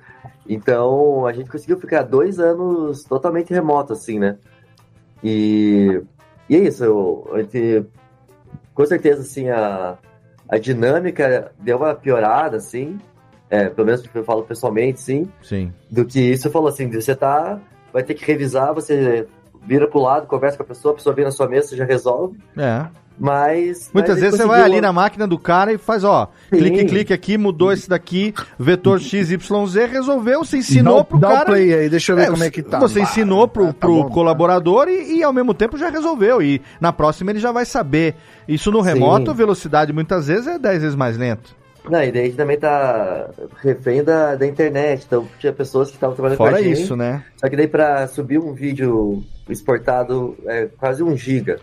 [0.48, 4.38] Então, a gente conseguiu ficar dois anos totalmente remoto, assim, né?
[5.24, 6.02] E,
[6.50, 7.28] e é isso, eu,
[8.74, 9.98] com certeza, assim, a,
[10.48, 13.00] a dinâmica deu uma piorada, assim,
[13.50, 15.74] é, pelo menos eu falo pessoalmente, sim, Sim.
[15.90, 17.60] do que isso falou assim, de você tá,
[17.92, 19.28] vai ter que revisar, você
[19.64, 21.86] vira pro lado, conversa com a pessoa, a pessoa vem na sua mesa, você já
[21.86, 22.86] resolve, É.
[23.18, 23.90] mas...
[23.94, 26.30] Muitas mas ele vezes você vai conseguiu- ali na máquina do cara e faz, ó,
[26.50, 26.58] Sim.
[26.58, 31.46] clique, clique aqui, mudou esse daqui, vetor XYZ, resolveu, você ensinou Dá pro dá cara.
[31.46, 32.80] play aí, deixa eu ver como é que tá.
[32.80, 34.10] Você ensinou pro, tá pro bom.
[34.10, 36.42] colaborador e, e, ao mesmo tempo já resolveu.
[36.42, 38.16] E na próxima ele já vai saber.
[38.48, 38.90] Isso no Sim.
[38.90, 41.56] remoto, a velocidade muitas vezes é 10 vezes mais lento.
[41.90, 43.30] Não, e daí a gente também tá
[43.62, 46.82] refém da, da internet, então tinha pessoas que estavam trabalhando Fora com a gente.
[46.82, 47.24] isso, né?
[47.38, 51.60] Só que daí pra subir um vídeo exportado é quase um giga.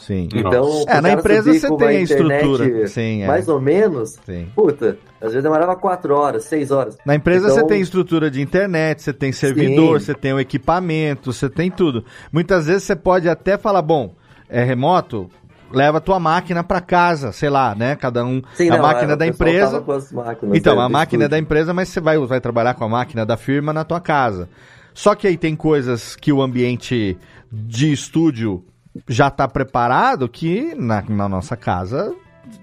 [0.00, 0.28] Sim.
[0.34, 2.86] Então, É, na empresa você tem a estrutura.
[2.88, 3.26] Sim, é.
[3.26, 4.48] Mais ou menos, Sim.
[4.54, 6.96] puta, às vezes demorava quatro horas, seis horas.
[7.04, 11.32] Na empresa Então, você tem estrutura de internet, você tem servidor, você tem o equipamento,
[11.32, 12.02] você tem tudo.
[12.32, 14.14] Muitas vezes você pode até falar, bom,
[14.48, 15.28] é remoto,
[15.70, 17.94] leva a tua máquina para casa, sei lá, né?
[17.94, 19.72] Cada um Sim, a não, máquina o da empresa.
[19.72, 22.40] tava com as máquinas, Então, né, a máquina é da empresa, mas você vai, vai
[22.40, 24.48] trabalhar com a máquina da firma na tua casa.
[24.94, 27.16] Só que aí tem coisas que o ambiente
[27.52, 28.64] de estúdio
[29.08, 32.14] já está preparado que na, na nossa casa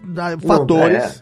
[0.04, 1.22] dá fatores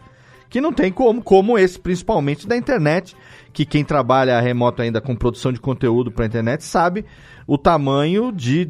[0.50, 3.16] que não tem como, como esse, principalmente da internet,
[3.52, 7.04] que quem trabalha remoto ainda com produção de conteúdo para internet sabe
[7.46, 8.68] o tamanho de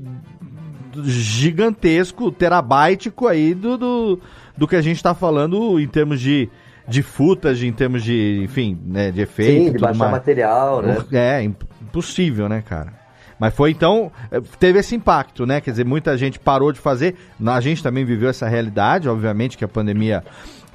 [1.05, 4.21] gigantesco, terabáitico aí do, do,
[4.57, 6.49] do que a gente está falando em termos de,
[6.89, 9.65] de footage, em termos de, enfim, né, de efeito.
[9.67, 10.13] Sim, de baixar mais.
[10.13, 10.99] material, né?
[11.13, 13.06] É, imp- impossível, né, cara?
[13.39, 15.61] Mas foi então, eh, teve esse impacto, né?
[15.61, 17.15] Quer dizer, muita gente parou de fazer.
[17.45, 20.25] A gente também viveu essa realidade, obviamente que a pandemia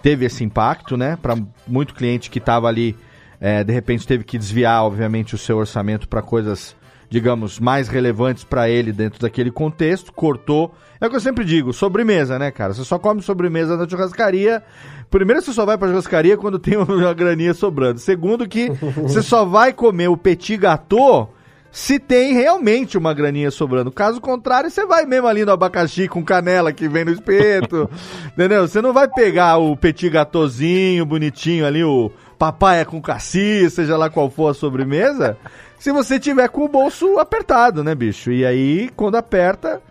[0.02, 1.18] teve esse impacto, né?
[1.22, 1.36] Para
[1.68, 2.96] muito cliente que estava ali,
[3.40, 6.76] eh, de repente teve que desviar, obviamente, o seu orçamento para coisas,
[7.10, 10.74] digamos, mais relevantes para ele dentro daquele contexto, cortou.
[11.00, 12.74] É o que eu sempre digo, sobremesa, né, cara?
[12.76, 14.62] Você só come sobremesa na churrascaria.
[15.10, 18.00] Primeiro, você só vai pra churrascaria quando tem uma graninha sobrando.
[18.00, 18.70] Segundo, que
[19.02, 21.34] você só vai comer o petit gâteau
[21.72, 23.92] se tem realmente uma graninha sobrando.
[23.92, 27.90] Caso contrário, você vai mesmo ali no abacaxi com canela que vem no espeto.
[28.34, 28.68] entendeu?
[28.68, 34.10] Você não vai pegar o petit gâteauzinho bonitinho ali, o papaya com cassis, seja lá
[34.10, 35.38] qual for a sobremesa,
[35.78, 38.32] se você tiver com o bolso apertado, né, bicho?
[38.32, 39.82] E aí, quando aperta,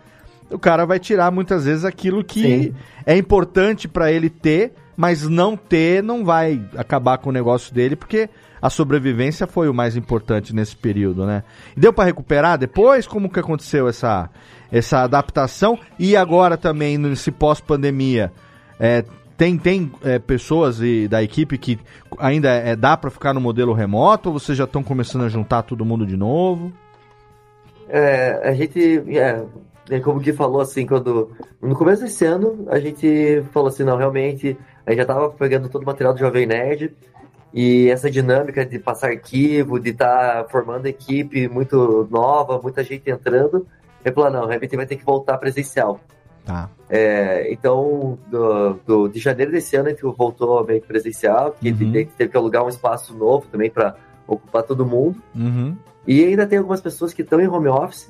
[0.49, 2.75] o cara vai tirar muitas vezes aquilo que Sim.
[3.05, 7.95] é importante pra ele ter, mas não ter não vai acabar com o negócio dele,
[7.95, 8.29] porque
[8.61, 11.43] a sobrevivência foi o mais importante nesse período, né?
[11.75, 13.07] Deu pra recuperar depois?
[13.07, 14.29] Como que aconteceu essa,
[14.71, 15.79] essa adaptação?
[15.97, 18.31] E agora também, nesse pós-pandemia,
[18.79, 19.03] é,
[19.35, 21.79] tem, tem é, pessoas e, da equipe que
[22.19, 25.63] ainda é, dá pra ficar no modelo remoto ou vocês já estão começando a juntar
[25.63, 26.71] todo mundo de novo?
[27.89, 29.43] É, a gente, é,
[29.89, 33.97] é como o falou, assim, quando no começo desse ano, a gente falou assim, não,
[33.97, 34.55] realmente,
[34.85, 36.93] a gente já tava pegando todo o material do Jovem Nerd,
[37.53, 43.67] e essa dinâmica de passar arquivo, de estar formando equipe muito nova, muita gente entrando,
[44.03, 45.99] ele falou, não, realmente vai ter que voltar presencial.
[46.45, 46.69] Tá.
[46.89, 51.67] É, então, do, do- de janeiro desse ano, a gente voltou meio que presencial, porque
[51.67, 51.91] a gente Uhum.
[51.91, 53.95] teve- que alugar um espaço novo também para
[54.27, 55.21] ocupar todo mundo.
[55.35, 55.75] Uhum.
[56.07, 58.09] E ainda tem algumas pessoas que estão em home office,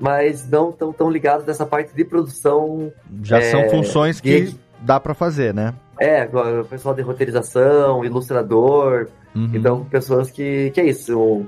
[0.00, 2.90] mas não estão tão ligadas nessa parte de produção.
[3.22, 5.74] Já é, são funções que dá pra fazer, né?
[5.98, 6.24] É,
[6.60, 9.08] o pessoal de roteirização, ilustrador.
[9.34, 9.50] Uhum.
[9.54, 10.70] Então, pessoas que.
[10.70, 11.46] Que é isso?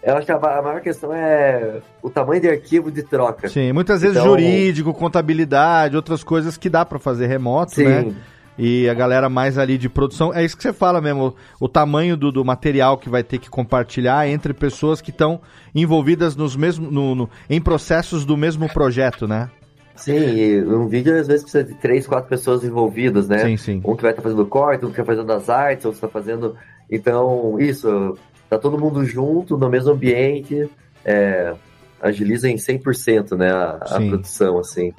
[0.00, 3.48] eu acho que a, ma- a maior questão é o tamanho de arquivo de troca.
[3.48, 7.84] Sim, muitas vezes Então- jurídico, contabilidade, outras coisas que dá pra fazer remoto, Sim.
[7.84, 8.12] né?
[8.58, 11.68] E a galera mais ali de produção, é isso que você fala mesmo, o, o
[11.68, 15.40] tamanho do, do material que vai ter que compartilhar entre pessoas que estão
[15.74, 19.50] envolvidas nos mesmo, no, no- em processos do mesmo projeto, né?
[19.96, 23.38] Sim, e um vídeo às vezes precisa de três, quatro pessoas envolvidas, né?
[23.38, 23.82] Sim, sim.
[23.84, 26.56] Um que vai estar fazendo corte, um que vai fazendo as artes, outro está fazendo.
[26.90, 30.68] Então, isso, tá todo mundo junto, no mesmo ambiente,
[31.04, 31.54] é,
[32.00, 33.50] agiliza em 100%, né?
[33.50, 34.92] A, a produção, assim.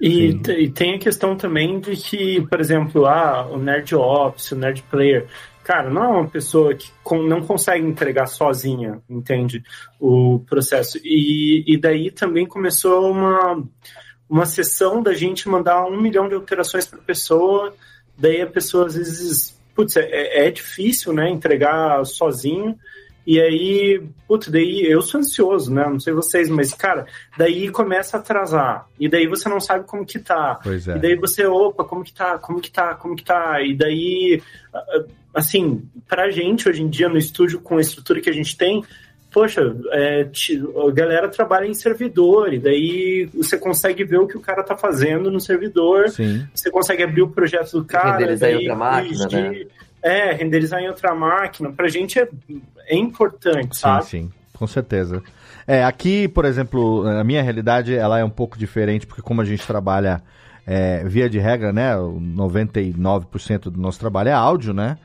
[0.00, 4.56] E, e tem a questão também de que, por exemplo, ah, o Nerd Office, o
[4.56, 5.26] Nerd Player,
[5.64, 6.88] cara, não é uma pessoa que
[7.26, 9.62] não consegue entregar sozinha, entende?
[10.00, 10.98] O processo.
[11.02, 13.62] E, e daí também começou uma,
[14.28, 17.74] uma sessão da gente mandar um milhão de alterações para pessoa,
[18.16, 22.78] daí a pessoa às vezes, putz, é, é difícil, né, entregar sozinho.
[23.26, 25.86] E aí, putz, daí eu sou ansioso, né?
[25.86, 27.04] Não sei vocês, mas, cara,
[27.36, 28.88] daí começa a atrasar.
[28.98, 30.58] E daí você não sabe como que tá.
[30.64, 30.96] É.
[30.96, 32.38] E daí você, opa, como que tá?
[32.38, 32.94] Como que tá?
[32.94, 33.60] Como que tá?
[33.60, 34.42] E daí,
[35.34, 38.82] assim, pra gente hoje em dia no estúdio, com a estrutura que a gente tem,
[39.32, 44.36] poxa, é, ti- a galera trabalha em servidor, e daí você consegue ver o que
[44.36, 46.46] o cara tá fazendo no servidor, Sim.
[46.54, 49.50] você consegue abrir o projeto do cara, renderizar em daí outra máquina, corrigir.
[49.66, 49.66] né?
[50.00, 51.72] É, renderizar em outra máquina.
[51.72, 52.28] Pra gente é,
[52.86, 54.04] é importante, Sim, sabe?
[54.06, 55.22] sim, com certeza.
[55.66, 59.44] É, aqui, por exemplo, a minha realidade ela é um pouco diferente, porque como a
[59.44, 60.22] gente trabalha
[60.66, 61.96] é, via de regra, né?
[61.96, 64.96] o 99% do nosso trabalho é áudio, né?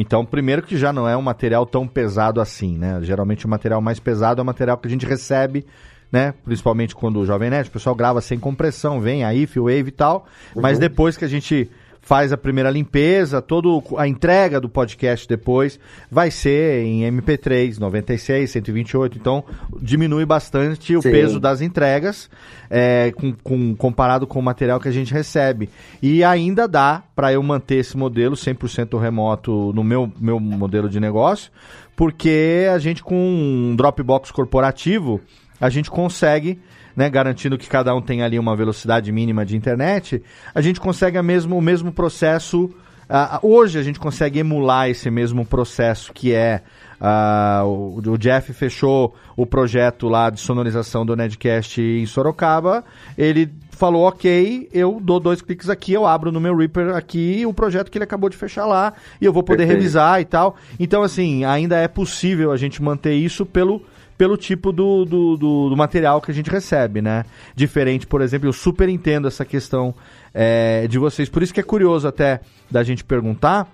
[0.00, 2.98] Então, primeiro que já não é um material tão pesado assim, né?
[3.02, 5.66] Geralmente o material mais pesado é o material que a gente recebe,
[6.10, 6.32] né?
[6.42, 9.90] Principalmente quando o Jovem Nerd, o pessoal grava sem compressão, vem a if, wave e
[9.90, 10.26] tal.
[10.56, 10.80] Mas Uhum.
[10.80, 11.70] depois que a gente
[12.02, 13.68] faz a primeira limpeza, toda
[13.98, 15.78] a entrega do podcast depois
[16.10, 19.44] vai ser em MP3, 96, 128, então
[19.80, 21.10] diminui bastante o Sim.
[21.10, 22.28] peso das entregas
[22.68, 25.68] é, com, com- comparado com o material que a gente recebe.
[26.02, 30.98] E ainda dá para eu manter esse modelo 100% remoto no meu, meu modelo de
[30.98, 31.50] negócio,
[31.94, 35.20] porque a gente com um Dropbox corporativo,
[35.60, 36.58] a gente consegue
[36.96, 40.22] né, garantindo que cada um tem ali uma velocidade mínima de internet,
[40.54, 42.70] a gente consegue mesmo, o mesmo processo.
[43.08, 46.62] ah, hoje a gente consegue emular esse mesmo processo que é.
[47.00, 52.84] ah, o, o Jeff fechou o projeto lá de sonorização do Nedcast em Sorocaba.
[53.16, 53.50] Ele
[53.80, 57.90] falou: Ok, eu dou dois cliques aqui, eu abro no meu Reaper aqui o projeto
[57.90, 59.78] que ele acabou de fechar lá e eu vou poder Perfeito.
[59.78, 60.56] revisar e tal.
[60.78, 63.82] Então, assim, ainda é possível a gente manter isso pelo
[64.20, 67.24] pelo tipo do, do, do- do material que a gente recebe, né?
[67.56, 69.94] Diferente, por exemplo, eu super entendo essa questão
[70.34, 71.26] é, de vocês.
[71.30, 73.66] Por isso que é curioso até da gente perguntar,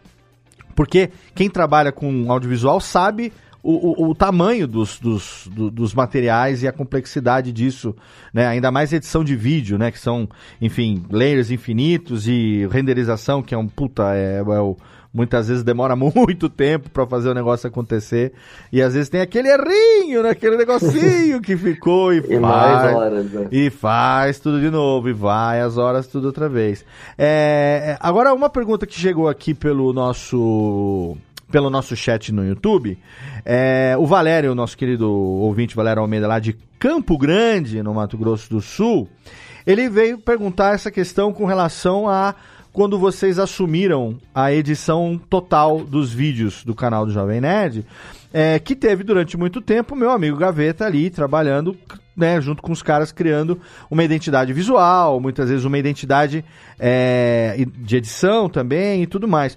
[0.77, 6.63] porque quem trabalha com audiovisual sabe o, o, o tamanho dos, dos, do- dos materiais
[6.63, 7.93] e a complexidade disso,
[8.33, 8.47] né?
[8.47, 9.91] Ainda mais edição de vídeo, né?
[9.91, 10.29] Que são,
[10.63, 14.77] enfim, layers infinitos e renderização, que é um puta, é, é o-
[15.13, 18.33] muitas vezes demora muito tempo para fazer o negócio acontecer.
[18.73, 20.31] E às vezes tem aquele errinho, né?
[20.31, 22.97] Aquele negocinho que ficou e, E faz.
[22.97, 23.49] horas, né?
[23.51, 26.85] E faz tudo de novo, e vai as horas tudo outra vez.
[27.17, 31.17] É, agora, uma pergunta que chegou aqui pelo nosso
[31.51, 32.99] pelo nosso chat no YouTube.
[33.45, 38.51] É, o Valério, nosso querido ouvinte Valério Almeida, lá de Campo Grande, no Mato Grosso
[38.51, 39.09] do Sul,
[39.67, 42.35] ele veio perguntar essa questão com relação a
[42.77, 47.87] quando vocês assumiram a edição total dos vídeos do canal do Jovem Nerd,
[48.31, 51.75] é, que teve durante muito tempo meu amigo Gaveta ali trabalhando
[52.15, 53.59] né, junto com os caras criando
[53.91, 56.45] uma identidade visual, muitas vezes uma identidade
[56.79, 59.57] é, de edição também e tudo mais.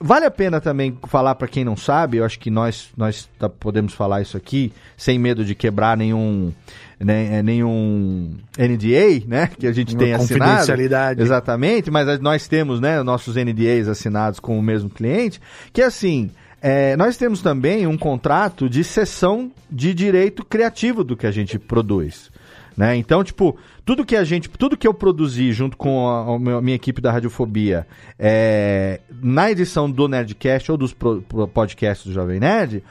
[0.00, 3.48] Vale a pena também falar para quem não sabe, eu acho que nós, nós tá-
[3.48, 6.52] podemos falar isso aqui sem medo de quebrar nenhum,
[6.98, 10.50] né, nenhum NDA, né, que a gente tem assinado.
[10.50, 11.22] confidencialidade.
[11.22, 15.40] Exatamente, mas nós temos, né, nossos NDAs assinados com o mesmo cliente,
[15.72, 16.30] que assim,
[16.60, 21.58] é, nós temos também um contrato de cessão de direito criativo do que a gente
[21.58, 22.30] produz.
[22.76, 22.96] Né?
[22.96, 26.74] Então, tipo, tudo que a gente, tudo que eu produzi junto com a, a minha
[26.74, 27.86] equipe da Radiofobia
[28.18, 32.82] é, na edição do Nerdcast ou dos pro- pro- podcasts do Jovem Nerd,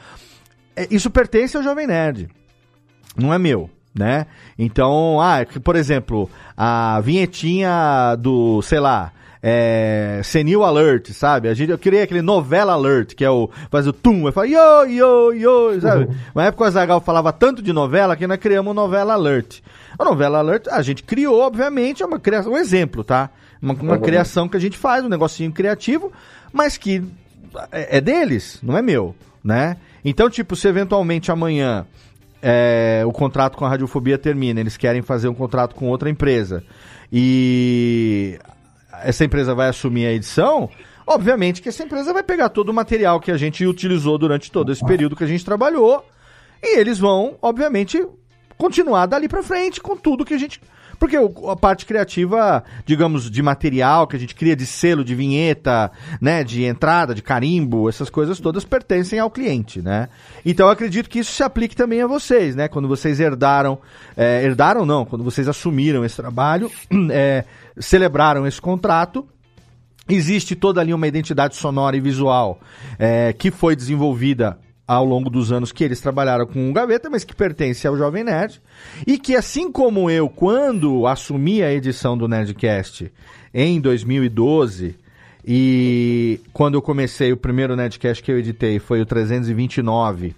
[0.74, 2.28] é, isso pertence ao Jovem Nerd.
[3.14, 4.26] Não é meu, né?
[4.58, 9.12] Então, ah, que, por exemplo, a vinhetinha do, sei lá,
[9.46, 11.50] é, Senil Alert, sabe?
[11.50, 13.50] A gente, eu criei aquele novela alert, que é o.
[13.70, 16.08] Faz o tum, eu falo yo, yo, yo, sabe?
[16.34, 19.60] Na época o Azagal falava tanto de novela que nós criamos o novela alert.
[19.98, 23.28] A novela alert a gente criou, obviamente, é uma criação, um exemplo, tá?
[23.60, 24.00] Uma, uma Uhum.
[24.00, 26.10] criação que a gente faz, um negocinho criativo,
[26.50, 27.04] mas que
[27.70, 29.14] é, é deles, não é meu,
[29.44, 29.76] né?
[30.02, 31.84] Então, tipo, se eventualmente amanhã
[32.40, 36.64] é, o contrato com a Radiofobia termina, eles querem fazer um contrato com outra empresa
[37.12, 38.38] e
[39.04, 40.68] essa empresa vai assumir a edição,
[41.06, 44.72] obviamente que essa empresa vai pegar todo o material que a gente utilizou durante todo
[44.72, 46.04] esse período que a gente trabalhou
[46.62, 48.02] e eles vão, obviamente,
[48.56, 50.60] continuar dali pra frente com tudo que a gente
[50.98, 55.90] Porque a parte criativa, digamos, de material que a gente cria de selo, de vinheta,
[56.20, 60.08] né, de entrada, de carimbo, essas coisas todas pertencem ao cliente, né?
[60.46, 62.68] Então eu acredito que isso se aplique também a vocês, né?
[62.68, 63.78] Quando vocês herdaram,
[64.16, 66.70] é, herdaram não, quando vocês assumiram esse trabalho,
[67.10, 67.44] é,
[67.78, 69.26] celebraram esse contrato,
[70.08, 72.60] existe toda ali uma identidade sonora e visual
[72.98, 77.24] é, que foi desenvolvida ao longo dos anos que eles trabalharam com o Gaveta, mas
[77.24, 78.60] que pertence ao Jovem Nerd.
[79.06, 83.10] E que, assim como eu, quando assumi a edição do Nerdcast
[83.52, 84.96] em 2012,
[85.46, 90.34] e quando eu comecei o primeiro Nerdcast que eu editei foi o 329.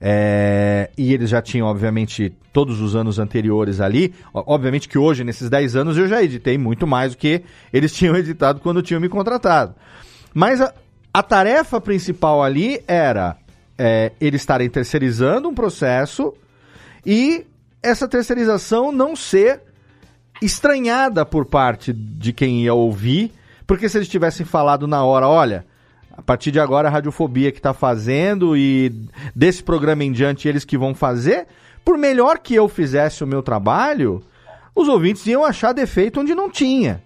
[0.00, 4.14] É, e eles já tinham, obviamente, todos os anos anteriores ali.
[4.32, 7.42] Obviamente que hoje, nesses 10 anos, eu já editei muito mais do que
[7.72, 9.74] eles tinham editado quando tinham me contratado.
[10.32, 10.72] Mas a,
[11.12, 13.36] a tarefa principal ali era
[13.78, 16.34] é, eles estarem terceirizando um processo
[17.04, 17.46] e
[17.82, 19.60] essa terceirização não ser
[20.40, 23.32] estranhada por parte de quem ia ouvir,
[23.66, 25.64] porque se eles tivessem falado na hora, olha,
[26.16, 28.92] a partir de agora a radiofobia que está fazendo e
[29.34, 31.46] desse programa em diante eles que vão fazer,
[31.84, 34.22] por melhor que eu fizesse o meu trabalho,
[34.74, 37.02] os ouvintes iam achar defeito onde não tinha.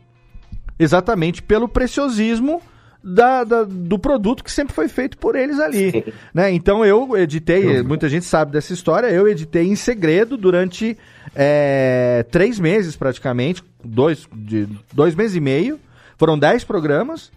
[0.79, 2.63] Exatamente pelo preciosismo
[3.03, 6.05] da, da- do produto que sempre foi feito por eles ali.
[6.35, 6.53] Né?
[6.53, 10.97] Então eu editei, muita gente sabe dessa história, eu editei em segredo durante
[11.35, 15.81] é, três meses praticamente, dois, de, dois meses e meio,
[16.17, 17.31] foram dez programas.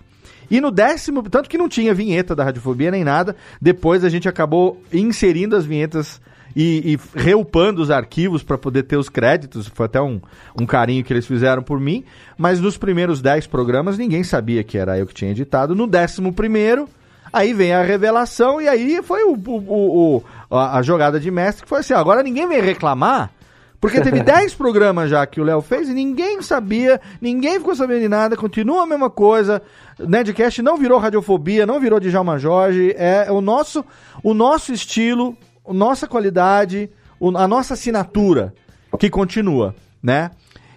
[0.51, 4.27] E no décimo, tanto que não tinha vinheta da Radiofobia nem nada, depois a gente
[4.29, 6.19] acabou inserindo as vinhetas
[6.53, 9.67] e, e reupando os arquivos para poder ter os créditos.
[9.73, 10.19] Foi até um,
[10.59, 12.03] um carinho que eles fizeram por mim.
[12.37, 15.73] Mas nos primeiros 10 programas ninguém sabia que era eu que tinha editado.
[15.73, 16.89] No décimo primeiro,
[17.31, 21.69] aí vem a revelação e aí foi o, o- o- a, jogada de mestre que
[21.69, 23.31] foi assim: agora ninguém vem reclamar.
[23.81, 28.01] Porque teve 10 programas já que o Léo fez e ninguém sabia, ninguém ficou sabendo
[28.01, 29.61] de nada, continua a mesma coisa.
[29.99, 33.83] Nerdcast não virou radiofobia, não virou Djalma Jorge, é o nosso,
[34.23, 35.35] o nosso estilo,
[35.67, 36.89] a nossa qualidade,
[37.35, 38.53] a nossa assinatura
[38.99, 40.29] que continua, né?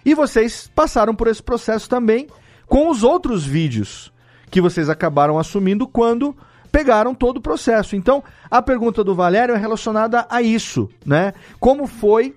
[0.03, 2.27] E vocês passaram por esse processo também
[2.67, 4.11] com os outros vídeos
[4.49, 6.35] que vocês acabaram assumindo quando
[6.71, 7.95] pegaram todo o processo.
[7.95, 11.33] Então, a pergunta do Valério é relacionada a isso, né?
[11.59, 12.35] Como foi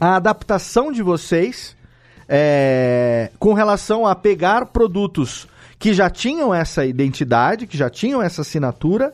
[0.00, 1.76] a adaptação de vocês
[2.28, 5.46] é, com relação a pegar produtos
[5.78, 9.12] que já tinham essa identidade, que já tinham essa assinatura,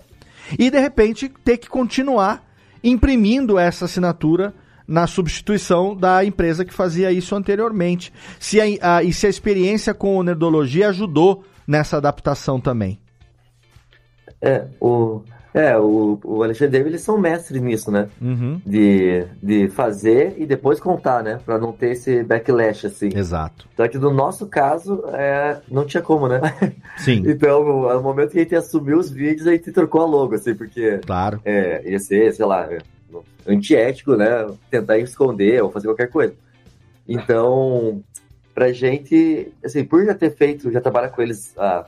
[0.59, 2.45] e de repente ter que continuar
[2.83, 4.55] imprimindo essa assinatura
[4.87, 8.13] na substituição da empresa que fazia isso anteriormente.
[8.39, 12.99] Se a, a- e se a experiência com o Nerdologia ajudou nessa adaptação também.
[14.43, 18.09] É, o, é, o, o Alexandre David, eles são mestres nisso, né?
[18.21, 18.61] Uhum.
[18.65, 21.41] De, de fazer e depois contar, né?
[21.45, 23.11] Pra não ter esse backlash, assim.
[23.15, 23.69] Exato.
[23.77, 26.41] Só que no nosso caso, é, não tinha como, né?
[26.99, 27.25] Sim.
[27.27, 30.55] Então, no momento que a gente assumiu os vídeos, a gente trocou a logo, assim,
[30.55, 31.41] porque Claro.
[31.45, 32.69] é, ia ser, sei lá,
[33.47, 34.47] antiético, né?
[34.71, 36.35] Tentar esconder ou fazer qualquer coisa.
[37.09, 38.03] Então,
[38.55, 41.87] pra gente, assim, por já ter feito, já trabalhar com eles há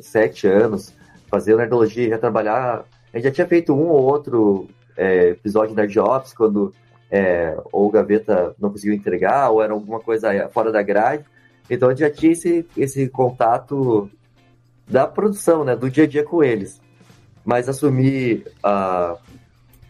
[0.00, 0.94] sete anos,
[1.28, 2.84] fazer nerdologia, já trabalhar.
[3.12, 6.72] A gente já tinha feito um ou outro é, episódio Nerd Office, quando
[7.10, 11.24] é, ou o Gaveta não conseguiu entregar, ou era alguma coisa fora da grade.
[11.68, 14.10] Então a gente já tinha esse, esse contato
[14.88, 15.76] da produção, né?
[15.76, 16.80] Do dia a dia com eles.
[17.44, 19.16] Mas assumir ah,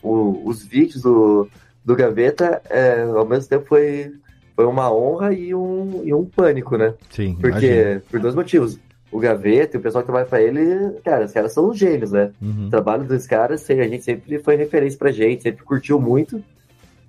[0.02, 1.48] o- os vídeos do,
[1.84, 4.12] do Gaveta, é, ao mesmo tempo foi,
[4.56, 6.94] foi uma honra e um, e um pânico, né?
[7.10, 8.00] Sim, Porque, imagino.
[8.10, 8.78] por dois motivos.
[9.12, 12.10] O Gaveta e o pessoal que trabalha pra ele, cara, os caras são os gênios,
[12.12, 12.32] né?
[12.40, 12.66] Uhum.
[12.66, 16.42] O trabalho dos caras, a gente sempre foi referência pra gente, sempre curtiu muito.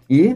[0.09, 0.35] E,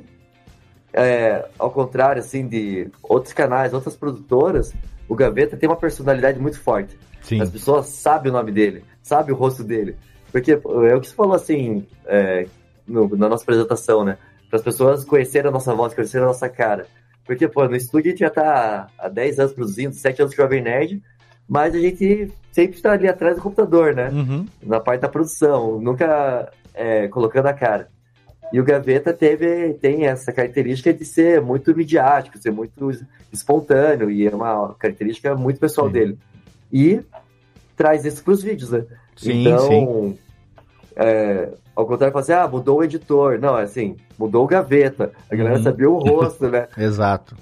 [0.93, 4.73] é, ao contrário, assim, de outros canais, outras produtoras,
[5.09, 6.97] o Gaveta tem uma personalidade muito forte.
[7.21, 7.41] Sim.
[7.41, 9.95] As pessoas sabem o nome dele, sabem o rosto dele.
[10.31, 12.47] Porque é o que você falou, assim, é,
[12.87, 14.17] no- na nossa apresentação, né?
[14.49, 16.87] Para as pessoas conhecerem a nossa voz, conhecerem a nossa cara.
[17.25, 20.37] Porque, pô, no estúdio a gente já tá há 10 anos produzindo, 7 anos de
[20.37, 21.01] Jovem Nerd,
[21.47, 24.09] mas a gente sempre está ali atrás do computador, né?
[24.09, 24.45] Uhum.
[24.63, 27.89] Na parte da produção, nunca é, colocando a cara.
[28.51, 32.91] E o Gaveta teve, tem essa característica de ser muito midiático, ser muito
[33.31, 36.17] espontâneo, e é uma característica muito pessoal dele.
[36.71, 37.01] E
[37.75, 38.85] traz isso para os vídeos, né?
[39.15, 40.17] Sim, então, sim.
[40.95, 43.37] é, ao contrário, fala assim, ah, mudou o editor.
[43.39, 45.11] Não, é assim, mudou o Gaveta.
[45.29, 45.63] A galera Uhum.
[45.63, 46.67] sabia o rosto, né?
[46.77, 47.35] Exato.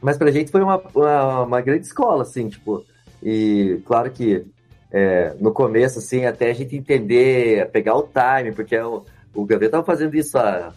[0.00, 2.84] Mas pra gente foi uma, uma, uma grande escola, assim, tipo.
[3.22, 4.46] E claro que
[4.90, 9.04] é, no começo, assim, até a gente entender, pegar o time, porque o,
[9.34, 10.72] o Gaveta tava fazendo isso há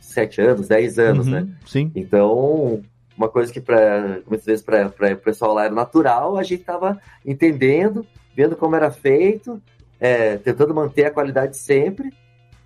[0.00, 1.48] sete anos, dez anos, Uhum, né?
[1.66, 1.92] Sim.
[1.94, 2.82] Então,
[3.16, 6.98] uma coisa que para muitas vezes para o pessoal lá era natural, a gente estava
[7.24, 9.62] entendendo, vendo como era feito,
[10.00, 12.12] é, tentando manter a qualidade sempre.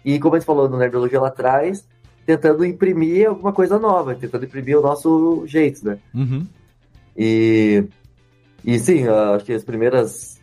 [0.05, 1.87] E como a gente falou no Nerdologia lá atrás,
[2.27, 5.99] tentando imprimir alguma coisa nova, tentando imprimir o nosso jeito, né?
[6.13, 6.45] Uhum.
[7.17, 7.85] E,
[8.65, 10.37] e sim, acho que as primeiras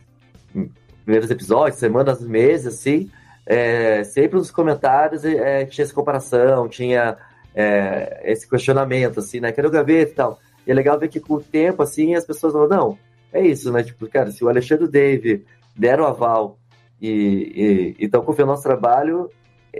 [1.04, 3.10] primeiros episódios, semanas, meses, assim,
[3.44, 7.18] é, sempre nos comentários é, tinha essa comparação, tinha
[7.54, 9.52] é, esse questionamento, assim, né?
[9.52, 10.40] Cadê o gaveta e tal?
[10.66, 12.98] E é legal ver que com o tempo, assim, as pessoas falam, não,
[13.30, 13.82] é isso, né?
[13.82, 15.44] Tipo, cara, se o Alexandre e o Dave
[15.76, 16.58] deram aval
[17.00, 19.30] e estão confiando no nosso trabalho,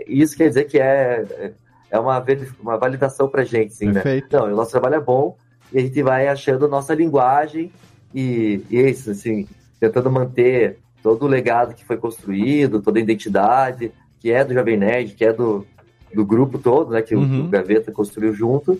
[0.07, 1.53] isso quer dizer que é,
[1.95, 2.23] é uma,
[2.61, 4.33] uma validação pra gente, assim, Perfeito.
[4.33, 4.39] né?
[4.39, 5.35] Não, o nosso trabalho é bom
[5.73, 7.71] e a gente vai achando nossa linguagem
[8.13, 9.47] e, e é isso, assim,
[9.79, 14.77] tentando manter todo o legado que foi construído, toda a identidade, que é do Jovem
[14.77, 15.65] Nerd, que é do,
[16.13, 17.41] do grupo todo, né, que Uhum.
[17.41, 18.79] o, o Gaveta construiu junto,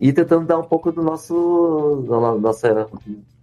[0.00, 2.04] e tentando dar um pouco do nosso,
[2.40, 2.86] nossa,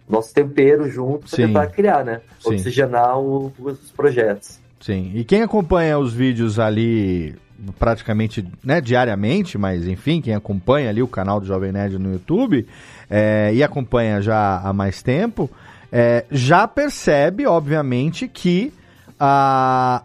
[0.08, 1.46] nosso tempero junto para Sim.
[1.46, 2.54] tentar criar, né, Sim.
[2.54, 4.58] oxigenar o- os projetos.
[4.80, 5.12] Sim.
[5.14, 7.34] E quem acompanha os vídeos ali
[7.78, 12.66] praticamente né, diariamente, mas enfim, quem acompanha ali o canal do Jovem Nerd no YouTube
[13.10, 15.50] é, e acompanha já há mais tempo,
[15.90, 18.72] é, já percebe, obviamente, que
[19.18, 20.02] ah,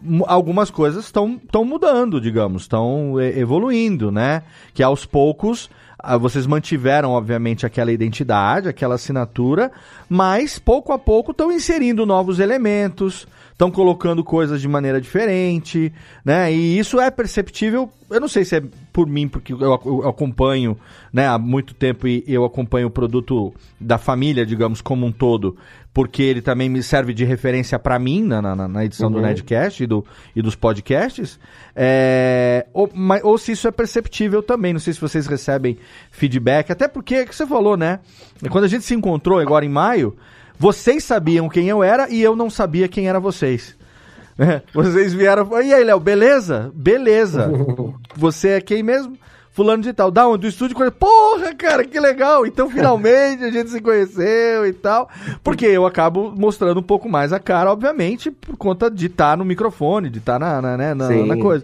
[0.00, 4.42] mu- algumas coisas estão mudando, digamos, estão evoluindo, né?
[4.74, 9.70] Que aos poucos ah, vocês mantiveram, obviamente, aquela identidade, aquela assinatura,
[10.08, 13.28] mas pouco a pouco estão inserindo novos elementos,
[13.60, 15.92] estão colocando coisas de maneira diferente,
[16.24, 16.50] né?
[16.50, 17.90] E isso é perceptível.
[18.10, 20.78] Eu não sei se é por mim, porque eu, ac- eu acompanho
[21.12, 25.58] né, há muito tempo e eu acompanho o produto da família, digamos, como um todo,
[25.92, 29.24] porque ele também me serve de referência para mim na, na, na edição do Uhum.
[29.24, 31.38] Nerdcast e, do, e dos podcasts.
[31.76, 34.72] É, ou, mas- ou se isso é perceptível também.
[34.72, 35.76] Não sei se vocês recebem
[36.10, 38.00] feedback, até porque, é que você falou, né?
[38.48, 40.16] Quando a gente se encontrou agora em maio,
[40.60, 43.74] vocês sabiam quem eu era e eu não sabia quem era vocês.
[44.42, 45.46] É, vocês vieram.
[45.60, 46.72] E aí, Léo, beleza?
[46.74, 47.52] Beleza.
[48.16, 49.18] Você é quem mesmo?
[49.50, 50.10] Fulano de tal.
[50.10, 50.40] Da onde?
[50.40, 50.74] Do estúdio.
[50.92, 52.46] Porra, cara, que legal.
[52.46, 55.10] Então, finalmente, a gente se conheceu e tal.
[55.44, 59.44] Porque eu acabo mostrando um pouco mais a cara, obviamente, por conta de estar no
[59.44, 61.62] microfone, de estar na, na, né, na, na coisa.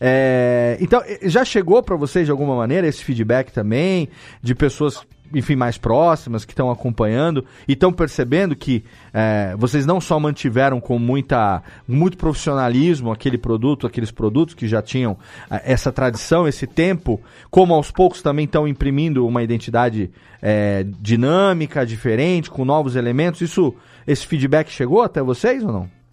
[0.00, 4.08] É, então, já chegou pra vocês de alguma maneira esse feedback também
[4.42, 5.00] de pessoas,
[5.32, 10.80] enfim, mais próximas que estão acompanhando e estão percebendo que eh, vocês não só mantiveram
[10.80, 15.16] com muita, muito profissionalismo aquele produto, aqueles produtos que já tinham
[15.50, 17.20] eh, essa tradição, esse tempo,
[17.50, 20.10] como aos poucos também estão imprimindo uma identidade
[20.42, 23.40] eh, dinâmica, diferente, com novos elementos.
[23.40, 23.74] Isso,
[24.06, 26.03] esse feedback chegou até vocês ou não?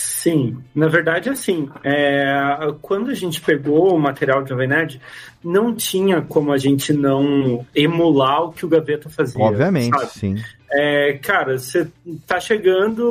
[0.00, 5.00] Sim, na verdade, assim, é, quando a gente pegou o material do Jovem Nerd,
[5.42, 9.42] não tinha como a gente não emular o que o Gaveta fazia.
[9.42, 10.12] Obviamente, sabe?
[10.12, 10.36] sim.
[10.70, 11.88] É, cara, você
[12.28, 13.02] tá chegando,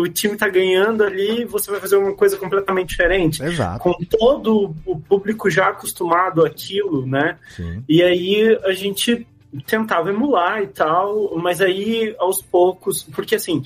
[0.00, 3.42] o time tá ganhando ali, você vai fazer uma coisa completamente diferente.
[3.42, 3.80] Exato.
[3.80, 7.36] Com todo o público já acostumado àquilo, né?
[7.50, 7.84] Sim.
[7.86, 9.26] E aí a gente
[9.66, 13.62] tentava emular e tal, mas aí aos poucos, porque assim,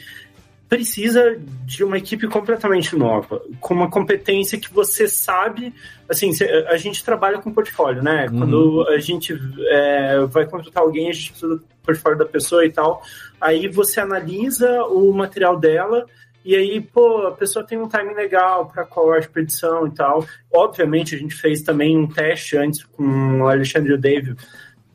[0.68, 5.74] precisa de uma equipe completamente nova, com uma competência que você sabe,
[6.08, 6.30] assim,
[6.68, 8.26] a gente trabalha com portfólio, né?
[8.30, 8.38] Uhum.
[8.38, 9.38] Quando a gente
[9.68, 13.02] é, vai contratar alguém, a gente precisa do portfólio da pessoa e tal,
[13.40, 16.06] aí você analisa o material dela
[16.44, 20.24] e aí, pô, a pessoa tem um timing legal para corte, pra edição e tal.
[20.52, 24.34] Obviamente, a gente fez também um teste antes com o Alexandre e o Dave,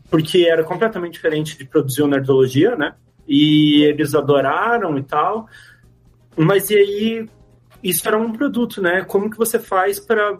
[0.09, 2.95] porque era completamente diferente de produzir o Nerdologia, né?
[3.27, 5.47] E eles adoraram e tal.
[6.35, 7.29] Mas e aí,
[7.81, 9.03] isso era um produto, né?
[9.03, 10.37] Como que você faz para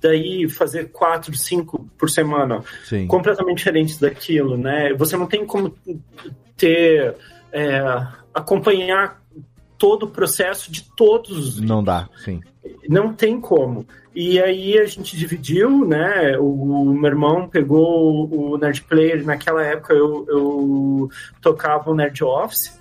[0.00, 2.62] daí fazer quatro, cinco por semana?
[2.84, 3.06] Sim.
[3.06, 4.92] Completamente diferentes daquilo, né?
[4.94, 5.74] Você não tem como
[6.56, 7.16] ter...
[7.52, 7.82] é,
[8.32, 9.20] acompanhar
[9.76, 12.40] todo o processo de todos os Não dá, sim.
[12.88, 13.86] Não tem como.
[14.14, 16.36] E aí a gente dividiu, né?
[16.38, 21.10] O, o meu irmão pegou o Nerd Player, naquela época eu, eu
[21.40, 22.78] tocava o Nerd Office.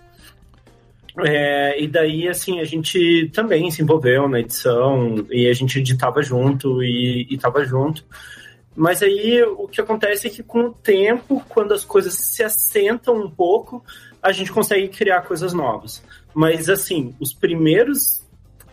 [1.17, 6.21] É, e daí, assim, a gente também se envolveu na edição e a gente editava
[6.21, 8.05] junto e, e tava junto.
[8.75, 13.15] Mas aí o que acontece é que com o tempo, quando as coisas se assentam
[13.15, 13.83] um pouco,
[14.21, 16.01] a gente consegue criar coisas novas.
[16.33, 18.18] Mas assim, os primeiros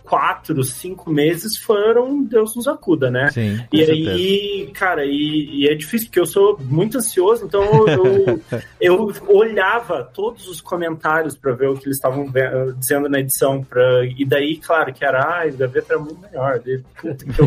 [0.06, 3.28] quatro, cinco meses foram Deus nos acuda, né?
[3.30, 8.40] Sim, e aí, cara, e, e, é difícil, porque eu sou muito ansioso, então eu,
[8.80, 12.32] eu olhava todos os comentários para ver o que eles estavam
[12.78, 16.60] dizendo na edição, pra, e daí, claro, que era, ah, o gaveta era muito melhor,
[16.64, 17.46] daí, puta que eu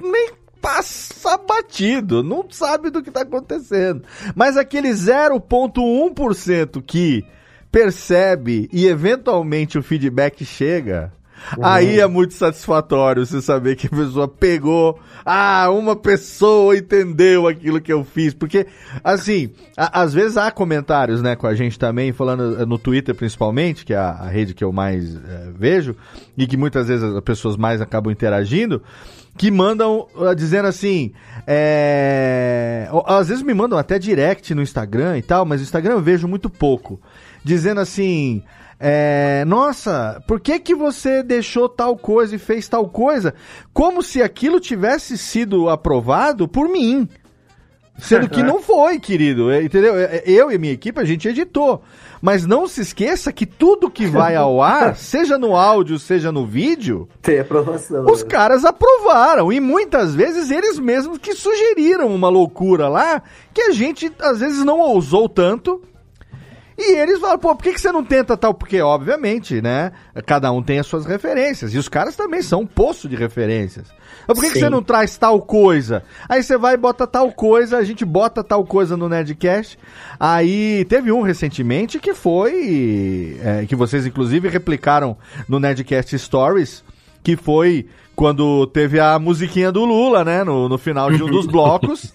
[0.03, 4.03] nem passa batido, não sabe do que está acontecendo.
[4.35, 7.25] Mas aquele 0,1% que
[7.71, 11.13] percebe e eventualmente o feedback chega,
[11.57, 11.65] Uhum.
[11.65, 17.81] Aí é muito satisfatório você saber que a pessoa pegou, ah, uma pessoa entendeu aquilo
[17.81, 18.35] que eu fiz.
[18.35, 18.67] Porque,
[19.03, 23.15] assim, a, às vezes há comentários, né, com a gente também, falando eh, no Twitter
[23.15, 25.97] principalmente, que é a, a rede que eu mais é, vejo,
[26.37, 28.83] e que muitas vezes as pessoas mais acabam interagindo,
[29.41, 31.15] que mandam uh, dizendo assim,
[31.47, 32.87] é...
[33.07, 36.29] às vezes me mandam até direct no Instagram e tal, mas no Instagram eu vejo
[36.29, 37.01] muito pouco,
[37.43, 38.43] dizendo assim,
[38.79, 43.33] é, nossa, por que que você deixou tal coisa e fez tal coisa?
[43.73, 47.09] Como se aquilo tivesse sido aprovado por mim.
[47.97, 49.51] Sendo que não foi, querido.
[49.51, 49.97] É, entendeu?
[49.97, 51.83] É, eu e minha equipe, a gente editou.
[52.21, 56.45] Mas não se esqueça que tudo que vai ao ar, seja no áudio, seja no
[56.45, 58.05] vídeo, tem aprovação.
[58.07, 58.29] Os né?
[58.29, 59.53] caras aprovaram.
[59.53, 63.23] E muitas vezes eles mesmos que sugeriram uma loucura lá
[63.55, 65.81] que a gente às vezes não ousou tanto
[66.81, 68.55] e eles falam, pô, por que, que você não tenta tal?
[68.55, 69.93] Porque, obviamente, né?
[70.27, 71.75] Cada um tem as suas referências.
[71.75, 73.87] E os caras também são um poço de referências.
[74.27, 76.03] Mas por que, que você não traz tal coisa?
[76.29, 79.79] Aí você vai e bota tal coisa, a gente bota tal coisa no Nerdcast.
[80.19, 83.39] Aí teve um recentemente que foi.
[83.43, 85.17] É, que vocês, inclusive, replicaram
[85.49, 86.85] no Nerdcast Stories,
[87.23, 87.87] que foi
[88.21, 90.45] quando teve a musiquinha do Lula, né?
[90.45, 92.13] No, no final de um dos blocos.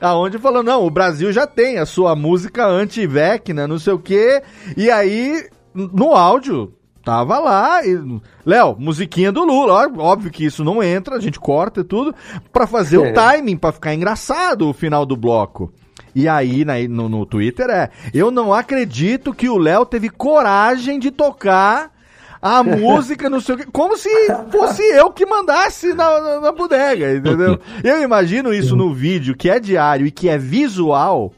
[0.00, 4.40] aonde falou, não, o Brasil já tem a sua música anti-Vecna, não sei o quê,
[4.76, 6.72] e aí, no áudio,
[7.04, 7.98] tava lá, e...
[8.46, 12.14] Léo, musiquinha do Lula, óbvio que isso não entra, a gente corta e tudo,
[12.52, 13.10] para fazer é.
[13.10, 15.72] o timing, para ficar engraçado o final do bloco.
[16.14, 21.00] E aí, na, no, no Twitter é, eu não acredito que o Léo teve coragem
[21.00, 21.97] de tocar
[22.40, 24.10] a música, não sei o que, como se
[24.50, 27.58] fosse eu que mandasse na, na, na bodega, entendeu?
[27.82, 31.32] Eu imagino isso no vídeo, que é diário e que é visual,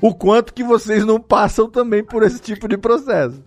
[0.00, 3.42] o quanto que vocês não passam também por esse tipo de processo.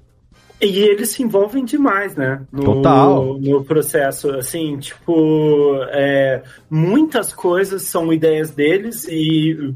[0.61, 2.41] E eles se envolvem demais, né?
[2.51, 3.37] No, Total.
[3.39, 9.75] No processo, assim, tipo, é, muitas coisas são ideias deles e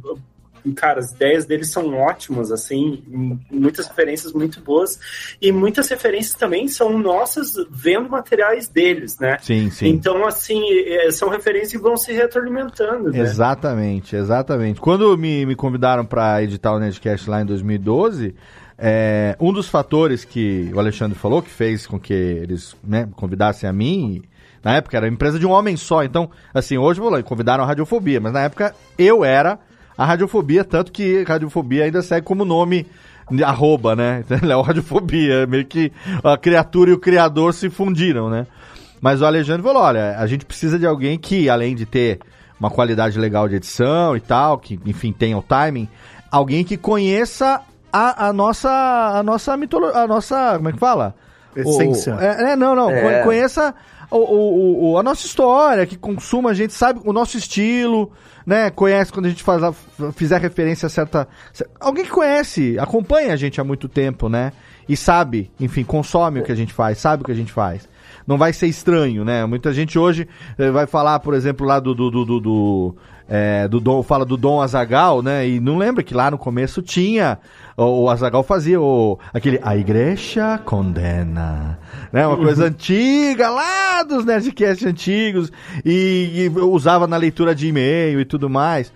[0.73, 3.03] cara, as ideias deles são ótimas, assim,
[3.49, 4.99] muitas referências muito boas,
[5.41, 9.37] e muitas referências também são nossas vendo materiais deles, né?
[9.41, 9.87] Sim, sim.
[9.87, 13.19] Então, assim, é, são referências que vão se retroalimentando, né?
[13.19, 14.79] Exatamente, exatamente.
[14.79, 18.35] Quando me, me convidaram para editar o Nerdcast lá em 2012,
[18.77, 23.69] é, um dos fatores que o Alexandre falou, que fez com que eles né, convidassem
[23.69, 24.23] a mim,
[24.63, 27.67] na época era empresa de um homem só, então, assim, hoje vou lá, convidaram a
[27.67, 29.59] Radiofobia, mas na época eu era
[29.99, 32.87] a radiofobia, tanto que radiofobia ainda segue como nome
[33.45, 34.23] arroba, né?
[34.41, 35.91] Léo Radiofobia, meio que
[36.23, 38.47] a criatura e o criador se fundiram, né?
[39.01, 42.19] Mas o Alexandre falou, olha, a gente precisa de alguém que, além de ter
[42.57, 45.89] uma qualidade legal de edição e tal, que, enfim, tenha o timing,
[46.31, 47.59] alguém que conheça
[47.91, 51.13] a, a nossa, a nossa mitologia, a nossa, como é que fala?
[51.53, 52.15] Essência.
[52.15, 53.21] O, é, é, não, não, é.
[53.23, 53.75] conheça
[54.11, 58.11] o, o, o, a nossa história, que consuma, a gente sabe o nosso estilo,
[58.45, 59.61] né, conhece quando a gente faz,
[60.15, 61.27] fizer referência a certa.
[61.79, 64.51] Alguém que conhece, acompanha a gente há muito tempo, né?
[64.87, 67.87] E sabe, enfim, consome o que a gente faz, sabe o que a gente faz.
[68.25, 69.45] não vai ser estranho, né?
[69.45, 70.27] Muita gente hoje
[70.57, 71.93] eh, vai falar, por exemplo, lá do.
[71.93, 72.95] do, do, do, do
[73.29, 75.47] é, do Dom, fala do Dom Azagal, né?
[75.47, 77.37] E não lembra que lá no começo tinha
[77.77, 81.77] o, o Azagal fazia o aquele a igreja condena,
[82.11, 82.25] né?
[82.25, 85.51] Uma coisa antiga lá dos Nerdcast antigos
[85.85, 88.91] e, e usava na leitura de e-mail e tudo mais.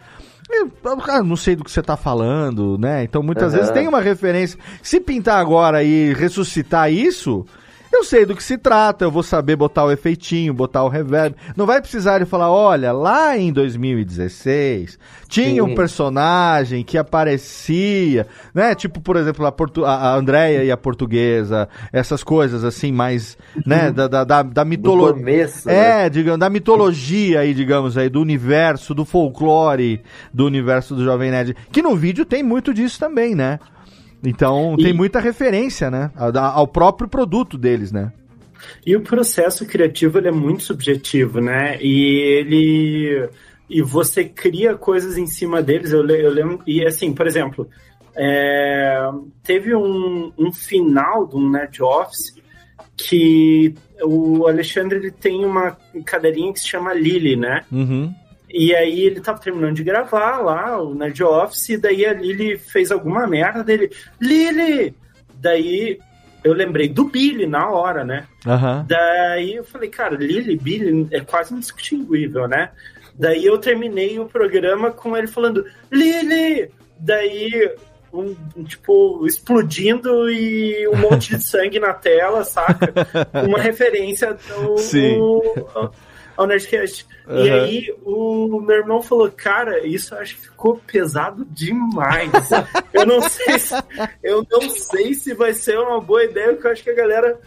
[0.50, 3.04] Eu, cara, não sei do que você tá falando, né?
[3.04, 3.60] Então muitas Uhum.
[3.60, 4.60] vezes tem uma referência.
[4.82, 7.46] Se pintar agora e ressuscitar isso,
[7.96, 11.36] eu sei do que se trata, eu vou saber botar o efeitinho, botar o reverb.
[11.56, 14.98] Não vai precisar de falar, olha, lá em 2016
[15.28, 15.76] tinha um Sim.
[15.76, 18.76] personagem que aparecia, né?
[18.76, 23.38] Tipo, por exemplo, a, Portu a a Andrea e a portuguesa, essas coisas assim, mais,
[23.66, 23.92] né?
[23.92, 25.50] Da, da, da, da mitologia.
[25.66, 30.02] É, digamos, da mitologia aí, digamos aí, do universo, do folclore
[30.34, 31.56] do universo do Jovem Nerd.
[31.72, 33.60] Que no vídeo tem muito disso também, né?
[34.24, 36.12] Então tem muita referência, né?
[36.16, 38.12] Ao próprio produto deles, né?
[38.86, 41.78] E o processo criativo ele é muito subjetivo, né?
[41.82, 43.30] E ele
[43.70, 45.92] e você cria coisas em cima deles.
[45.92, 47.68] Eu, eu lembro e assim, por exemplo,
[48.16, 49.10] é,
[49.44, 52.36] teve um, um final do Nerd Office
[52.96, 53.74] que
[54.04, 57.66] o Alexandre ele tem uma cadeirinha que se chama Lily, né?
[57.72, 58.14] Uhum.
[58.54, 62.56] E aí ele tava terminando de gravar lá o Nerd Office, e daí a Lily
[62.60, 63.90] fez alguma merda dele.
[64.22, 64.96] Lily!
[65.34, 65.98] Daí
[66.44, 68.28] eu lembrei do Billy na hora, né?
[68.46, 68.86] Aham.
[68.88, 72.70] Daí eu falei, cara, Lily, Billy é quase indistinguível, né?
[73.18, 76.70] Daí eu terminei o programa com ele falando, Lily!
[77.00, 77.72] Daí,
[78.14, 82.94] um, um, tipo, explodindo e um monte de sangue na tela, saca?
[83.48, 85.18] Uma referência ao, Sim.
[85.18, 85.94] ao, ao
[86.38, 87.06] Nerdcast.
[87.28, 87.64] E Aham.
[87.64, 92.32] aí o meu irmão falou, cara, isso eu acho que ficou pesado demais.
[92.94, 93.76] eu não sei se,
[94.22, 97.40] eu não sei se vai ser uma boa ideia, porque eu acho que a galera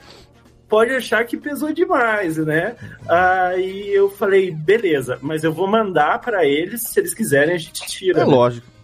[0.68, 2.76] pode achar que pesou demais, né?
[3.08, 7.86] Aí eu falei, beleza, mas eu vou mandar pra eles, se eles quiserem a gente
[7.86, 8.22] tira.
[8.22, 8.32] É né?
[8.32, 8.75] lógico.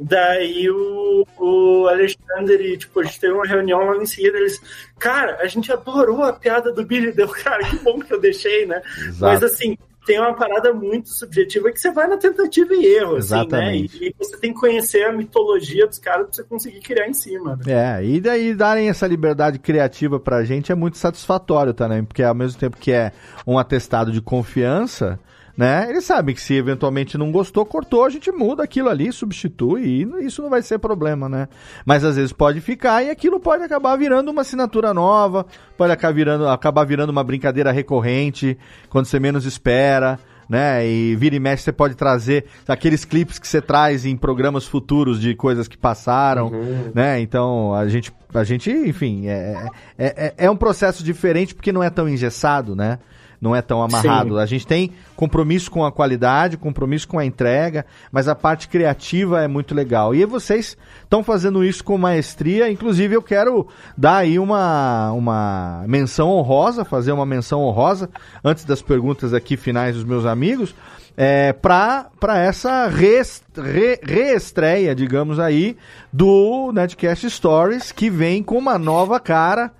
[0.00, 4.60] Daí o, o Alexandre, tipo, a gente teve uma reunião logo em seguida, eles,
[4.98, 8.66] cara, a gente adorou a piada do Billy, deu, cara, que bom que eu deixei,
[8.66, 8.82] né?
[8.98, 9.20] Exato.
[9.20, 9.76] Mas assim,
[10.08, 13.40] tem uma parada muito subjetiva que você vai na tentativa e erro, assim, né?
[13.40, 14.04] Exatamente.
[14.04, 17.12] E, e você tem que conhecer a mitologia dos caras pra você conseguir criar em
[17.12, 17.98] cima, né?
[18.00, 22.34] É, e daí darem essa liberdade criativa pra gente é muito satisfatório também, porque ao
[22.34, 23.12] mesmo tempo que é
[23.46, 25.20] um atestado de confiança,
[25.58, 25.90] né?
[25.90, 30.24] Eles sabem que se eventualmente não gostou, cortou, a gente muda aquilo ali, substitui, e
[30.24, 31.48] isso não vai ser problema, né?
[31.84, 35.44] Mas às vezes pode ficar e aquilo pode acabar virando uma assinatura nova,
[35.76, 38.56] pode acabar virando, acabar virando uma brincadeira recorrente,
[38.88, 40.20] quando você menos espera.
[40.48, 40.88] Né?
[40.88, 45.20] E vira e mexe, você pode trazer aqueles clipes que você traz em programas futuros
[45.20, 46.50] de coisas que passaram,
[46.94, 47.20] né?
[47.20, 49.68] Então, a gente, a gente enfim, é,
[49.98, 52.98] é, é, é um processo diferente porque não é tão engessado, né?
[53.40, 54.34] Não é tão amarrado.
[54.34, 54.40] Sim.
[54.40, 59.40] A gente tem compromisso com a qualidade, compromisso com a entrega, mas a parte criativa
[59.42, 60.14] é muito legal.
[60.14, 62.70] E vocês estão fazendo isso com maestria.
[62.70, 68.10] Inclusive, eu quero dar aí uma, uma menção honrosa, fazer uma menção honrosa,
[68.42, 70.74] antes das perguntas aqui finais dos meus amigos,
[71.16, 72.08] é, para
[72.38, 75.76] essa re- reestreia, digamos aí,
[76.12, 79.72] do Netcast Stories, que vem com uma nova cara.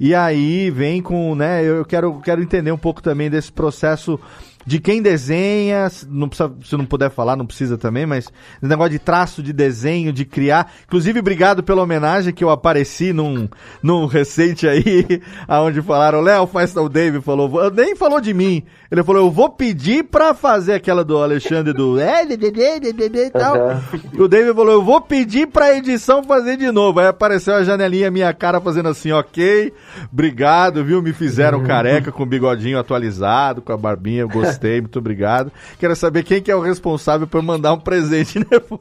[0.00, 4.18] E aí vem com, né, eu quero, quero entender um pouco também desse processo
[4.64, 8.32] de quem desenha, se não precisa, se não puder falar, não precisa também, mas
[8.62, 10.72] negócio de traço, de desenho, de criar.
[10.86, 13.48] Inclusive, obrigado pela homenagem que eu apareci num,
[13.82, 18.62] num recente aí, aonde falaram, Léo, faz o Dave falou, nem falou de mim.
[18.90, 22.80] Ele falou, eu vou pedir pra fazer aquela do Alexandre do é, de, de, de,
[22.80, 23.80] de, de, de, e tal.
[24.12, 26.98] E o David falou, eu vou pedir pra edição fazer de novo.
[26.98, 29.72] Aí apareceu a janelinha, minha cara fazendo assim, ok,
[30.12, 31.00] obrigado, viu?
[31.00, 35.52] Me fizeram careca com o bigodinho atualizado, com a barbinha, eu gostei, muito obrigado.
[35.78, 38.80] Quero saber quem que é o responsável por mandar um presente depois.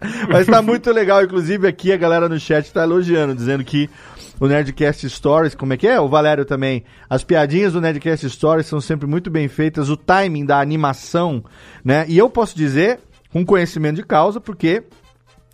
[0.30, 3.90] Mas tá muito legal, inclusive aqui a galera no chat tá elogiando, dizendo que
[4.40, 6.00] o Nerdcast Stories, como é que é?
[6.00, 6.84] O Valério também.
[7.08, 11.44] As piadinhas do Nerdcast Stories são sempre muito bem feitas, o timing da animação,
[11.84, 12.04] né?
[12.08, 13.00] E eu posso dizer,
[13.32, 14.84] com conhecimento de causa, porque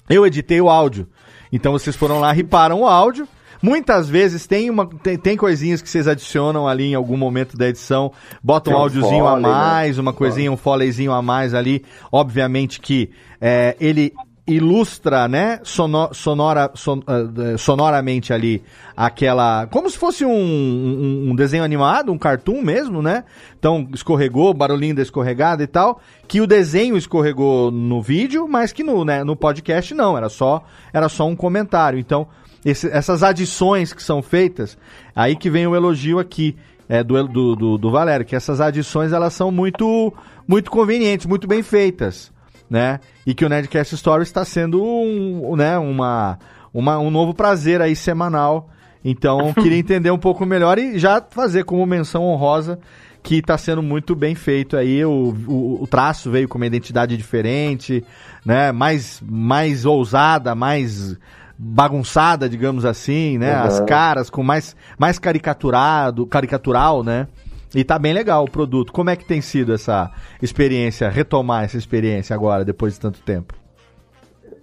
[0.09, 1.09] eu editei o áudio.
[1.53, 3.27] Então vocês foram lá, riparam o áudio.
[3.63, 7.67] Muitas vezes tem, uma, tem, tem coisinhas que vocês adicionam ali em algum momento da
[7.67, 8.13] edição,
[8.43, 9.49] botam um um áudiozinho a né?
[9.49, 11.83] mais, uma coisinha, um foleyzinho a mais ali.
[12.13, 14.13] Obviamente que é, ele
[14.47, 18.63] ilustra, né, sono- sonora, son- eh, sonoramente ali
[18.95, 23.25] aquela, como se fosse um, um- um desenho animado, um cartoon mesmo, né?
[23.59, 25.99] Então escorregou, barulhinho da escorregada e tal,
[26.29, 30.63] que o desenho escorregou no vídeo, mas que no, né, no podcast não, era só,
[30.93, 31.99] era só um comentário.
[31.99, 32.27] Então
[32.65, 34.77] esse- essas adições que são feitas,
[35.17, 36.55] aí que vem o elogio aqui
[36.87, 40.13] é, do, do, do, do Valério, que essas adições elas são muito,
[40.47, 42.31] muito convenientes, muito bem feitas,
[42.75, 42.99] né?
[43.25, 46.37] E que o Nerdcast Story está sendo um, né, uma,
[46.73, 48.69] uma, um novo prazer aí semanal.
[49.05, 52.81] Então, queria entender um pouco melhor e já fazer como menção honrosa
[53.23, 55.05] que está sendo muito bem feito aí.
[55.05, 58.05] O, o, o traço veio com uma identidade diferente,
[58.45, 58.73] né?
[58.73, 61.17] Mais, mais ousada, mais
[61.57, 63.55] bagunçada, digamos assim, né?
[63.55, 63.87] As Uhum.
[63.87, 67.29] caras com mais, mais caricaturado, caricatural, né?
[67.75, 68.93] E tá bem legal o produto.
[68.93, 73.55] Como é que tem sido essa experiência, retomar essa experiência agora, depois de tanto tempo?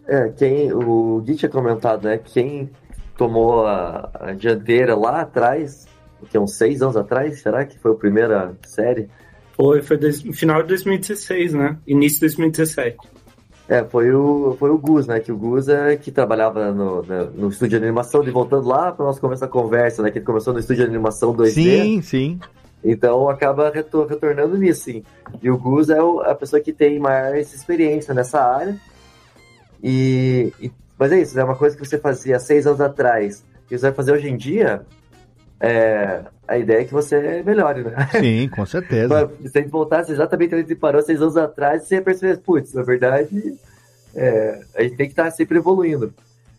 [0.08, 2.18] É, quem, o Gui tinha comentado, né?
[2.18, 2.70] Quem
[3.18, 5.88] tomou a, a dianteira lá atrás,
[6.30, 9.10] que é uns seis anos atrás, será que foi a primeira série?
[9.54, 11.78] Foi, foi no final de 2016, né?
[11.86, 12.98] Início de 2017.
[13.70, 15.20] É, foi o, foi o Gus, né?
[15.20, 18.92] Que o Gus é que trabalhava no, né, no estúdio de animação, e voltando lá
[18.92, 20.12] para o nosso começo da conversa, né?
[20.12, 21.52] Que ele começou no estúdio de animação 2D.
[21.52, 22.40] Sim, sim.
[22.84, 25.03] Então acaba retor- retornando nisso, sim.
[25.41, 28.76] E o Gus é o- a pessoa que tem mais experiência nessa área.
[29.84, 33.78] E, e- mas é isso, é uma coisa que você fazia seis anos atrás que
[33.78, 34.82] você vai fazer hoje em dia.
[35.64, 37.94] é, a ideia é que você melhore, né?
[38.20, 39.30] Sim, com certeza.
[39.45, 42.38] Se a gente voltasse exatamente onde a gente parou seis anos atrás, você ia perceber,
[42.40, 43.30] putz, na verdade,
[44.16, 46.12] é, a gente tem que estar sempre evoluindo.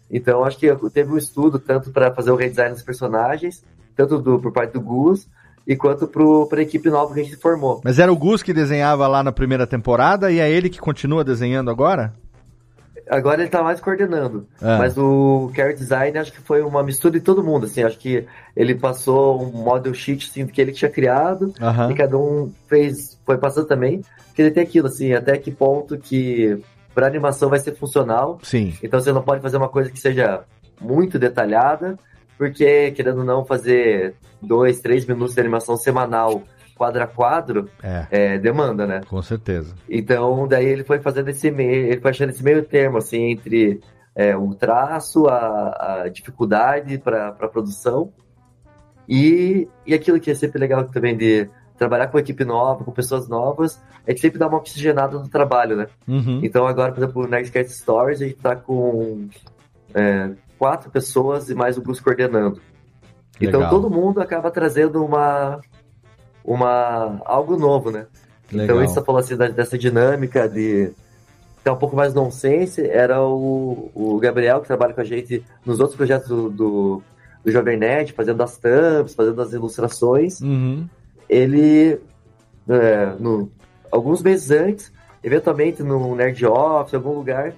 [0.08, 3.64] Então, acho que teve um estudo tanto para fazer o redesign dos personagens,
[3.96, 5.28] tanto do, por parte do Gus,
[5.66, 6.08] e quanto
[6.48, 7.80] para a equipe nova que a gente formou.
[7.84, 11.24] Mas era o Gus que desenhava lá na primeira temporada e é ele que continua
[11.24, 12.12] desenhando agora?
[13.08, 14.46] Agora ele tá mais coordenando.
[14.60, 14.78] Ah.
[14.78, 17.82] Mas o Care Design acho que foi uma mistura de todo mundo, assim.
[17.82, 18.26] Acho que
[18.56, 21.90] ele passou um model sheet assim, que ele tinha criado Aham.
[21.90, 24.02] e cada um fez, foi passando também.
[24.26, 26.58] Porque ele tem aquilo, assim, até que ponto que
[26.94, 28.38] para animação vai ser funcional.
[28.42, 28.74] Sim.
[28.82, 30.44] Então você não pode fazer uma coisa que seja
[30.80, 31.98] muito detalhada,
[32.42, 36.42] porque querendo ou não fazer dois, três minutos de animação semanal,
[36.76, 39.00] quadro a quadro, É, é, demanda, né?
[39.08, 39.72] com certeza.
[39.88, 43.80] Então, daí ele foi fazendo esse meio, ele foi achando esse meio termo, assim, entre
[44.16, 48.12] é, o traço, a, a dificuldade para a produção
[49.08, 51.48] e, e aquilo que é sempre legal também de
[51.78, 55.76] trabalhar com equipe nova, com pessoas novas, é que sempre dá uma oxigenada no trabalho,
[55.76, 55.86] né?
[56.08, 56.40] Uhum.
[56.42, 59.28] Então agora, por exemplo, o Nextcast Stories, a gente tá com
[59.94, 60.30] é,
[60.62, 62.60] quatro pessoas e mais o Gus coordenando.
[63.40, 63.68] Então Legal.
[63.68, 65.60] todo mundo acaba trazendo uma,
[66.44, 68.06] uma algo novo, né?
[68.52, 68.76] Legal.
[68.76, 70.92] Então isso falou assim dessa dinâmica de
[71.64, 75.80] ter um pouco mais nonsense, era o, o Gabriel que trabalha com a gente nos
[75.80, 77.02] outros projetos do, do,
[77.44, 80.88] do Jovem Nerd, fazendo as thumbs, fazendo as ilustrações Uhum.
[81.28, 81.98] ele,
[82.68, 83.50] é, no,
[83.90, 84.92] alguns meses antes,
[85.24, 87.52] eventualmente no Nerd Office, em algum lugar,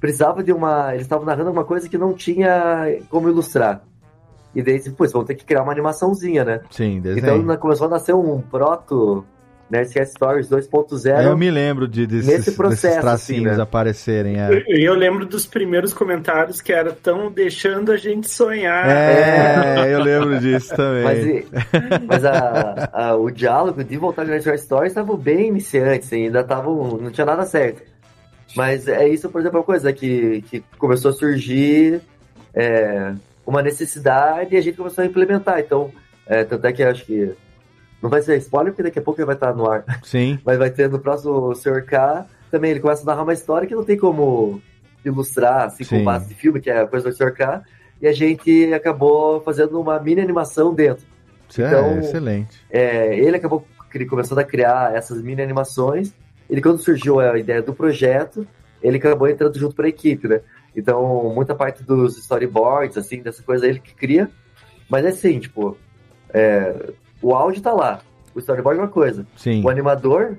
[0.00, 0.90] precisava de uma.
[0.92, 3.82] Eles estavam narrando alguma coisa que não tinha como ilustrar.
[4.54, 6.60] E daí, pô, eles vão ter que criar uma animaçãozinha, né?
[6.70, 7.22] Sim, desenho.
[7.24, 9.22] Então na- começou a nascer um proto
[9.68, 11.24] Nerdcast Stories 2.0.
[11.24, 13.62] Eu me lembro de, desses, nesse processo, desses tracinhos assim, né?
[13.62, 14.40] aparecerem.
[14.40, 14.62] É.
[14.68, 18.88] E eu lembro dos primeiros comentários que era tão deixando a gente sonhar.
[18.88, 21.02] É, eu lembro disso também.
[21.04, 21.46] Mas, e-
[22.06, 26.42] mas a- a- o diálogo de voltar de Nerdcast Stories estava bem iniciante, assim, ainda
[26.44, 27.82] tava, não tinha nada certo.
[28.56, 32.00] Mas é isso, por exemplo, uma coisa que, que começou a surgir
[32.54, 33.12] é,
[33.46, 35.60] uma necessidade e a gente começou a implementar.
[35.60, 35.92] Então,
[36.26, 37.34] é, tanto é que acho que.
[38.02, 39.84] Não vai ser spoiler, porque daqui a pouco ele vai estar no ar.
[40.02, 40.38] Sim.
[40.44, 41.84] Mas vai ter no próximo Sr.
[41.84, 42.70] K também.
[42.70, 44.60] Ele começa a narrar uma história que não tem como
[45.04, 45.98] ilustrar, assim, Sim.
[45.98, 47.32] com base de filme, que é a coisa do Sr.
[47.32, 47.62] K.
[48.00, 51.06] E a gente acabou fazendo uma mini animação dentro.
[51.48, 52.60] Isso é Então, excelente.
[52.70, 53.66] é, ele acabou
[54.08, 56.12] começando a criar essas mini animações.
[56.48, 58.46] Ele, quando surgiu a ideia do projeto,
[58.82, 60.40] ele acabou entrando junto para a equipe, né?
[60.76, 64.30] Então, muita parte dos storyboards, assim, dessa coisa, ele que cria.
[64.88, 65.76] Mas é assim, tipo,
[66.32, 66.90] é,
[67.22, 68.00] o áudio tá lá,
[68.34, 69.26] o storyboard é uma coisa.
[69.36, 69.64] Sim.
[69.64, 70.36] O animador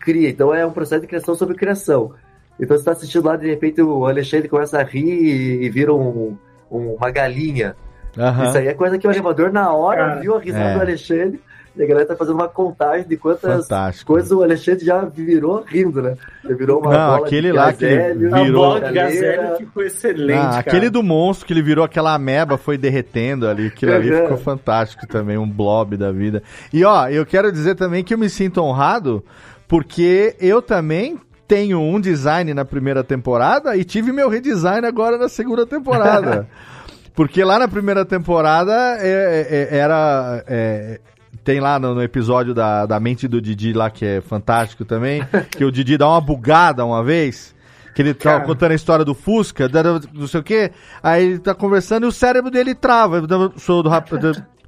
[0.00, 2.14] cria, então é um processo de criação sobre criação.
[2.58, 5.92] Então você tá assistindo lá, de repente o Alexandre começa a rir e, e vira
[5.92, 6.36] um-
[6.70, 7.74] um- uma galinha.
[8.16, 8.48] Aham.
[8.48, 10.74] Isso aí é coisa que o animador na hora Cara, viu a risada é.
[10.74, 11.40] do Alexandre
[11.76, 14.12] e a galera tá fazendo uma contagem de quantas Fantástico.
[14.12, 16.16] coisas o Alexandre já virou rindo, né?
[16.44, 19.56] Já virou uma Não, bola aquele de lá que ele gazélio, A virou- bola de
[19.64, 20.60] ficou excelente, Ah, cara.
[20.60, 23.68] aquele do monstro que ele virou aquela ameba foi derretendo ali.
[23.68, 24.22] Aquilo ali Uhum.
[24.22, 26.42] ficou fantástico também, um blob da vida.
[26.72, 29.24] E ó, eu quero dizer também que eu me sinto honrado
[29.66, 31.18] porque eu também
[31.48, 36.46] tenho um design na primeira temporada e tive meu redesign agora na segunda temporada.
[37.14, 40.42] porque lá na primeira temporada é- é- era.
[40.46, 41.00] é,
[41.44, 45.22] tem lá no, no episódio da, da mente do Didi lá, que é fantástico também,
[45.50, 47.54] que o Didi dá uma bugada uma vez.
[47.94, 49.68] Que ele tá contando a história do Fusca,
[50.14, 50.72] não sei o quê.
[51.02, 53.22] Aí ele tá conversando e o cérebro dele trava.
[53.58, 54.10] Sou do rap.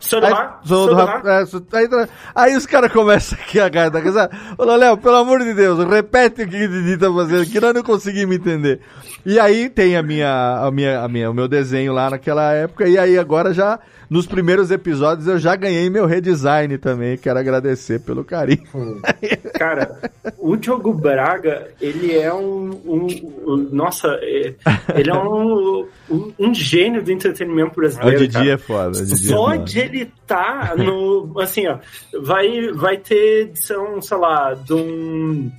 [0.08, 4.30] Sou do aí, rap- é, aí, os caras começam aqui a cara da casa.
[4.58, 7.74] Ô, Léo, pelo amor de Deus, repete o que o Didi tá fazendo, que nós
[7.74, 8.80] não conseguimos me entender.
[9.24, 12.86] E aí tem a minha, a minha, a minha, o meu desenho lá naquela época,
[12.88, 13.78] e aí agora já,
[14.10, 17.16] nos primeiros episódios, eu já ganhei meu redesign também.
[17.16, 18.62] Quero agradecer pelo carinho.
[19.54, 19.98] Cara,
[20.38, 22.70] o Diogo Braga, ele é um.
[22.84, 23.06] um-
[23.46, 24.54] um- nossa, é-
[24.94, 28.18] ele é um, um, um gênio do entretenimento O brasileiro.
[28.20, 28.50] Didi cara.
[28.50, 28.88] é foda.
[28.98, 29.58] o Didi é Só foda.
[29.58, 31.38] de ele tá no.
[31.40, 31.78] Assim, ó.
[32.20, 35.50] Vai, vai ter edição, sei lá, de um.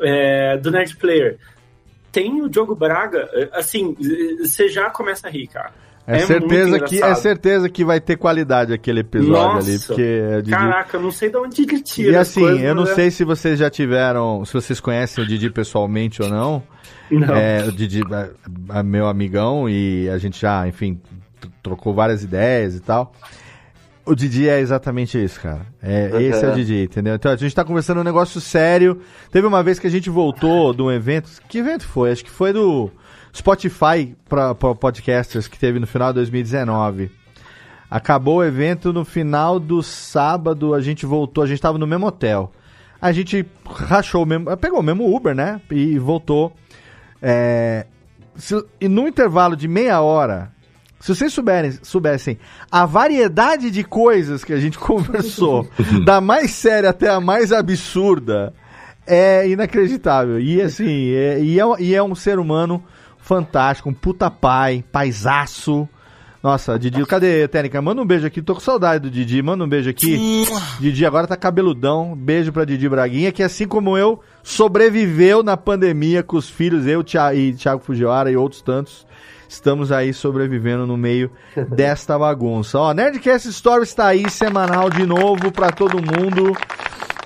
[0.00, 1.38] É, do Nerd Player.
[2.10, 3.96] Tem o Diogo Braga, é, assim,
[4.38, 5.72] você já começa a rir, cara.
[6.06, 10.02] É, muito certeza que, é certeza que vai ter qualidade aquele episódio Nossa, ali, porque
[10.02, 10.50] é Didi...
[10.50, 12.10] Caraca, eu não sei de onde ele tira.
[12.10, 12.94] E as assim, coisas, eu não né?
[12.94, 16.62] sei se vocês já tiveram, se vocês conhecem o Didi pessoalmente ou não.
[17.08, 17.36] Não.
[17.36, 21.00] É, o Didi é, é meu amigão e a gente já, enfim,
[21.62, 23.14] trocou várias ideias e tal.
[24.04, 25.66] O Didi é exatamente isso, cara.
[25.80, 26.20] É, Uhum.
[26.20, 27.14] Esse é o Didi, entendeu?
[27.14, 29.00] Então a gente tá conversando um negócio sério.
[29.30, 31.30] Teve uma vez que a gente voltou de um evento.
[31.48, 32.10] Que evento foi?
[32.10, 32.90] Acho que foi do
[33.34, 37.10] Spotify para podcasters que teve no final de 2019.
[37.88, 42.06] Acabou o evento no final do sábado, a gente voltou, a gente tava no mesmo
[42.06, 42.50] hotel.
[43.00, 45.60] A gente rachou o mesmo, pegou o mesmo Uber, né?
[45.70, 46.52] E voltou.
[47.20, 47.86] É,
[48.34, 50.50] se- e no intervalo de meia hora,
[51.02, 52.38] se vocês souberem, soubessem
[52.70, 55.68] a variedade de coisas que a gente conversou,
[56.04, 58.54] da mais séria até a mais absurda,
[59.04, 60.38] é inacreditável.
[60.38, 62.84] E assim, é, e, é, e é um ser humano
[63.18, 65.88] fantástico, um puta pai, paisaço.
[66.40, 67.82] Nossa, Didi, cadê, Técnica?
[67.82, 70.44] Manda um beijo aqui, tô com saudade do Didi, manda um beijo aqui.
[70.78, 76.22] Didi agora tá cabeludão, beijo pra Didi Braguinha, que assim como eu, sobreviveu na pandemia
[76.22, 77.04] com os filhos, eu
[77.34, 79.04] e Thiago Fujiwara e outros tantos.
[79.52, 81.30] Estamos aí sobrevivendo no meio
[81.68, 82.78] desta bagunça.
[82.78, 86.56] Ó, Nerdcast Stories está aí, semanal de novo pra todo mundo.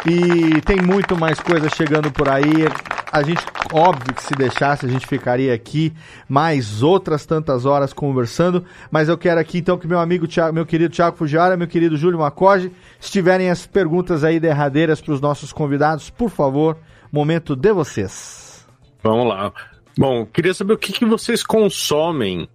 [0.04, 2.66] E tem muito mais coisa chegando por aí.
[3.12, 5.92] A gente, óbvio que se deixasse, a gente ficaria aqui
[6.28, 8.64] mais outras tantas horas conversando.
[8.90, 11.96] Mas eu quero aqui então que meu amigo, Thiago, meu querido Thiago Fujiwara, meu querido
[11.96, 16.76] Júlio Macoge, se tiverem as perguntas aí derradeiras para os nossos convidados, por favor,
[17.10, 18.66] momento de vocês.
[19.00, 19.52] Vamos lá.
[19.98, 22.48] Bom, queria saber o que, que vocês consomem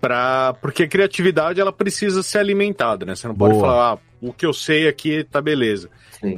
[0.00, 3.14] para porque a criatividade ela precisa ser alimentada, né?
[3.14, 3.66] Você não pode Boa.
[3.66, 5.90] falar, ah, o que eu sei aqui tá beleza.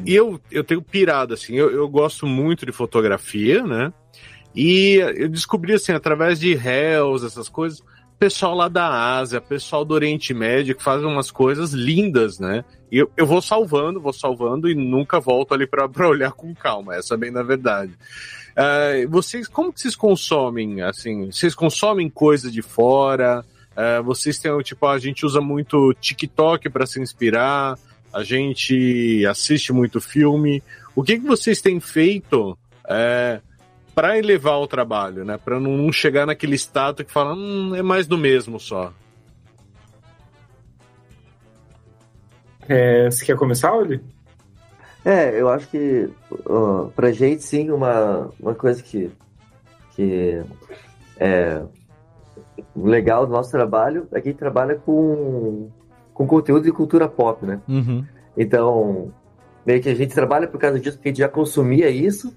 [0.05, 3.93] E eu, eu tenho pirado, assim, eu, eu gosto muito de fotografia, né?
[4.55, 7.83] E eu descobri, assim, através de réus, essas coisas,
[8.19, 12.65] pessoal lá da Ásia, pessoal do Oriente Médio, que faz umas coisas lindas, né?
[12.91, 16.97] E eu, eu vou salvando, vou salvando e nunca volto ali para olhar com calma,
[16.97, 17.93] essa é bem na verdade.
[18.61, 23.45] Ah, vocês, como que vocês consomem, assim, vocês consomem coisa de fora?
[23.77, 27.79] Ah, vocês têm, tipo, a gente usa muito TikTok para se inspirar,
[28.13, 30.61] a gente assiste muito filme.
[30.97, 32.59] O que, que vocês têm feito
[32.89, 33.41] é,
[33.95, 35.39] para elevar o trabalho, né?
[35.39, 38.93] Para não, chegar naquele status que fala, hum, é mais do mesmo só.
[42.69, 44.01] É, você quer começar, Oli?
[45.09, 46.11] É, eu acho que
[46.45, 49.11] ó, pra gente sim, uma, uma coisa que,
[49.93, 50.45] que
[51.19, 51.63] é
[52.77, 55.71] legal do nosso trabalho é que a gente trabalha com,
[56.13, 57.59] com conteúdo de cultura pop, né?
[57.67, 58.05] Uhum.
[58.37, 59.11] Então,
[59.65, 62.37] meio que a gente trabalha por causa disso, porque a gente já consumia isso,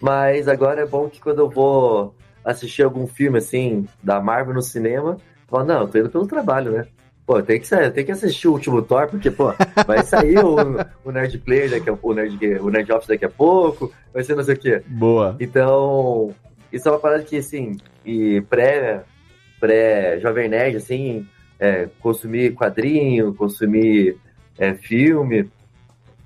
[0.00, 4.62] mas agora é bom que quando eu vou assistir algum filme assim, da Marvel no
[4.62, 6.88] cinema, eu falo, não, eu tô indo pelo trabalho, né?
[7.28, 9.52] Pô, tem que, tem que assistir o último Thor, porque, pô,
[9.86, 13.26] vai sair o, o Nerd Player daqui a pouco, o Nerd, o Nerd Office daqui
[13.26, 14.82] a pouco, vai ser não sei o quê.
[14.86, 15.36] Boa.
[15.38, 16.34] Então,
[16.72, 19.02] isso é uma parada que, assim, e pré,
[19.60, 21.26] pré-Jovem Nerd, assim,
[21.60, 24.16] é, consumir quadrinho, consumir
[24.58, 25.50] é, filme,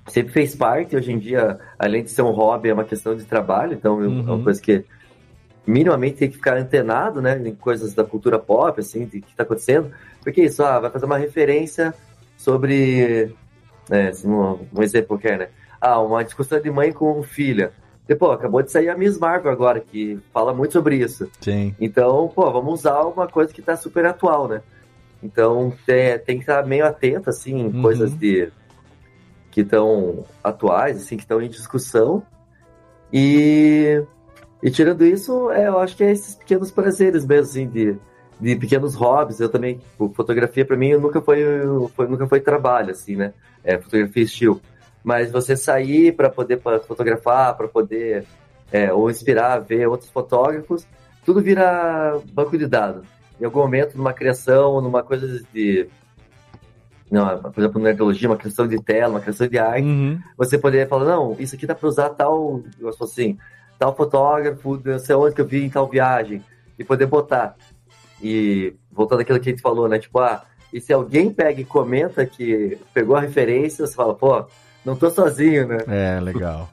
[0.07, 0.95] sempre fez parte.
[0.95, 4.05] Hoje em dia, além de ser um hobby, é uma questão de trabalho, então eu-
[4.09, 4.43] é uma Uhum.
[4.45, 4.85] coisa que
[5.67, 9.43] minimamente tem que ficar antenado, né, em coisas da cultura pop, assim, de que tá
[9.43, 9.91] acontecendo,
[10.23, 11.93] porque isso, ah, vai fazer uma referência
[12.37, 13.35] sobre,
[14.09, 15.49] assim, um, um exemplo qualquer, né,
[15.81, 17.71] ah, uma discussão de mãe com filha,
[18.07, 21.75] e, pô, acabou de sair a Miss Marvel agora, que fala muito sobre isso, Sim.
[21.79, 24.61] então, pô, vamos usar uma coisa que tá super atual, né,
[25.21, 27.81] então tem, tem que estar meio atento, assim, em Uhum.
[27.81, 28.51] coisas de
[29.51, 32.23] que estão atuais, assim, que estão em discussão,
[33.11, 34.03] e
[34.61, 37.97] e tirando isso, é, eu acho que é esses pequenos prazeres mesmo, assim, de,
[38.43, 39.39] de pequenos hobbies.
[39.39, 41.41] Eu também, tipo, fotografia pra mim nunca foi,
[41.95, 43.33] foi- nunca foi trabalho, assim, né?
[43.63, 44.61] É, fotografia estilo.
[45.03, 48.25] Mas você sair para poder fotografar, para poder
[48.71, 50.85] é, ou inspirar, ver outros fotógrafos,
[51.25, 53.05] tudo vira banco de dados.
[53.39, 55.87] Em algum momento, numa criação, numa coisa de.
[57.11, 60.19] Não, por exemplo, na nerdologia, uma criação de tela, uma criação de arte, Uhum.
[60.35, 63.37] você poderia falar, não, isso aqui dá pra usar tal, eu assim,
[63.77, 66.43] tal fotógrafo, não sei onde que eu vi em tal viagem,
[66.79, 67.55] e poder botar.
[68.23, 69.99] E voltando àquilo que a gente falou, né?
[69.99, 74.45] Tipo, ah, e se alguém pega e comenta que pegou a referência, você fala, pô,
[74.85, 75.77] não tô sozinho, né?
[75.87, 76.69] É, legal.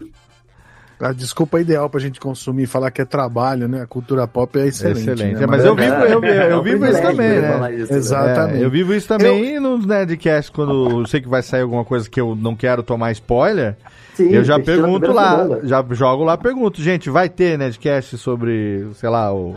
[1.00, 3.82] A desculpa ideal pra gente consumir, falar que é trabalho, né?
[3.82, 5.00] A cultura pop é excelente.
[5.00, 5.36] Excelente.
[5.36, 5.44] né?
[5.44, 7.74] É, mas eu vivo, eu, eu, eu vivo isso também, né?
[7.90, 8.58] Exatamente.
[8.58, 12.08] É, eu vivo isso também nos Nerdcast, quando eu sei que vai sair alguma coisa
[12.08, 13.76] que eu não quero tomar spoiler.
[14.14, 19.08] Sim, eu já pergunto lá, já jogo lá, pergunto, gente, vai ter Nerdcast sobre, sei
[19.08, 19.54] lá, o,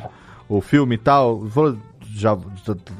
[0.57, 1.45] o filme e tal?
[1.47, 1.77] Falou,
[2.15, 2.37] Já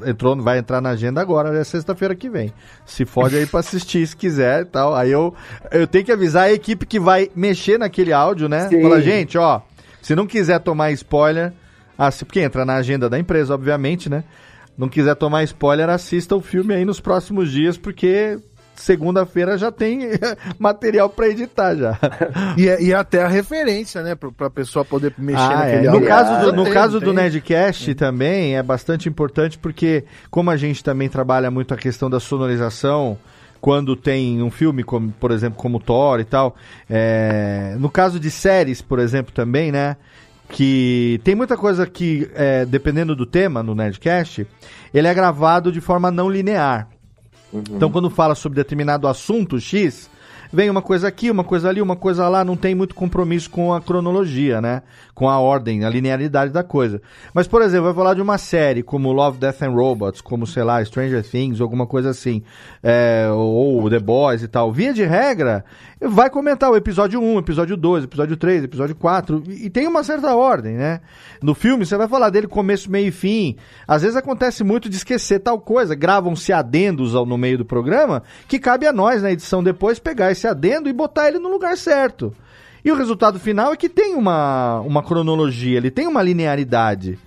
[0.06, 2.52] entrou, vai entrar na agenda agora, é sexta-feira que vem.
[2.84, 4.94] Se fode aí pra assistir se quiser e tal.
[4.94, 5.32] Aí eu,
[5.70, 8.68] eu tenho que avisar a equipe que vai mexer naquele áudio, né?
[8.68, 8.82] Sim.
[8.82, 9.60] Fala, gente, ó,
[10.02, 11.52] se não quiser tomar spoiler,
[11.96, 14.24] assi- porque entra na agenda da empresa, obviamente, né?
[14.76, 18.36] Não quiser tomar spoiler, assista o filme aí nos próximos dias, porque
[18.74, 20.00] segunda-feira já tem
[20.58, 21.98] material pra editar já.
[22.56, 24.14] E, é- e até a referência, né?
[24.14, 25.80] Pra, pra pessoa poder mexer Ah, é.
[25.80, 26.08] naquele No áudio.
[26.08, 27.14] caso do, no Tem, caso do tem.
[27.14, 32.20] Nerdcast também é bastante importante porque, como a gente também trabalha muito a questão da
[32.20, 33.18] sonorização,
[33.60, 36.54] quando tem um filme, como, por exemplo, como Thor e tal,
[36.88, 39.96] é, no caso de séries, por exemplo, também, né?
[40.48, 44.46] Que tem muita coisa que, é, dependendo do tema no Nerdcast,
[44.92, 46.88] ele é gravado de forma não linear.
[47.54, 50.10] Então, quando fala sobre determinado assunto X,
[50.52, 53.72] vem uma coisa aqui, uma coisa ali, uma coisa lá, não tem muito compromisso com
[53.72, 54.82] a cronologia, né?
[55.14, 57.00] Com a ordem, a linearidade da coisa.
[57.32, 60.62] Mas, por exemplo, vai falar de uma série como Love, Death and Robots, como, sei
[60.62, 62.42] lá, Stranger Things, alguma coisa assim,
[62.82, 64.72] é, ou The Boys e tal.
[64.72, 65.64] Via de regra,
[66.08, 70.34] vai comentar o episódio 1, episódio 2, episódio 3, episódio 4, e tem uma certa
[70.34, 71.00] ordem, né?
[71.42, 73.56] No filme, você vai falar dele começo, meio e fim.
[73.86, 78.22] Às vezes acontece muito de esquecer tal coisa, gravam-se adendos ao- no meio do programa,
[78.48, 81.76] que cabe a nós, na edição depois, pegar esse adendo e botar ele no lugar
[81.76, 82.32] certo.
[82.84, 87.18] E o resultado final é que tem uma, uma cronologia, ele tem uma linearidade.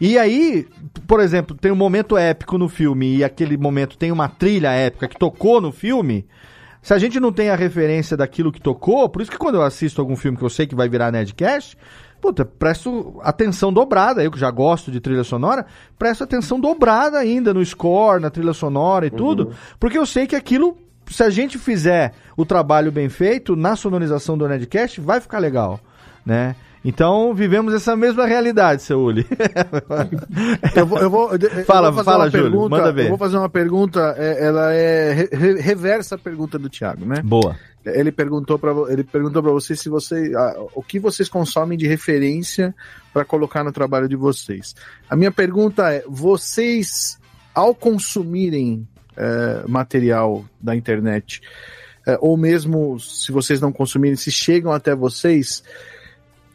[0.00, 0.66] E aí,
[1.06, 5.08] por exemplo, tem um momento épico no filme e aquele momento tem uma trilha épica
[5.08, 6.26] que tocou no filme.
[6.84, 9.62] Se a gente não tem a referência daquilo que tocou, por isso que quando eu
[9.62, 11.78] assisto algum filme que eu sei que vai virar Nerdcast,
[12.20, 14.22] puta, presto atenção dobrada.
[14.22, 15.64] Eu que já gosto de trilha sonora,
[15.98, 20.36] presto atenção dobrada ainda no score, na trilha sonora e tudo, porque eu sei que
[20.36, 20.76] aquilo,
[21.10, 25.80] se a gente fizer o trabalho bem feito na sonorização do Nerdcast, vai ficar legal,
[26.24, 26.54] né?
[26.84, 29.26] Então, vivemos essa mesma realidade, seu Uli.
[30.76, 33.04] Eu vou, eu vou- eu- Fala, vou fazer fala, uma Júlio, pergunta, manda ver.
[33.04, 37.04] Eu vou fazer uma pergunta, é, ela é re- re- reversa a pergunta do Thiago,
[37.06, 37.22] né?
[37.24, 37.56] Boa.
[37.84, 40.32] Ele perguntou para ele perguntou para vocês se você
[40.74, 42.74] o que vocês consomem de referência
[43.12, 44.74] para colocar no trabalho de vocês.
[45.08, 47.18] A minha pergunta é: vocês
[47.54, 51.42] ao consumirem eh, material da internet
[52.06, 55.62] eh, ou mesmo se vocês não consumirem, se chegam até vocês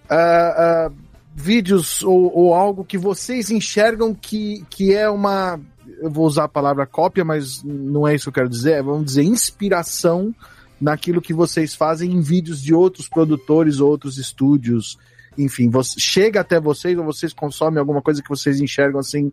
[0.09, 0.91] ah, ah,
[1.35, 5.59] vídeos ou, ou algo que vocês enxergam que, que é uma.
[6.01, 8.73] Eu vou usar a palavra cópia, mas não é isso que eu quero dizer.
[8.73, 10.33] é, Vamos dizer, inspiração
[10.79, 14.97] naquilo que vocês fazem em vídeos de outros produtores, outros estúdios.
[15.37, 19.31] Enfim, você, chega até vocês ou vocês consomem alguma coisa que vocês enxergam assim.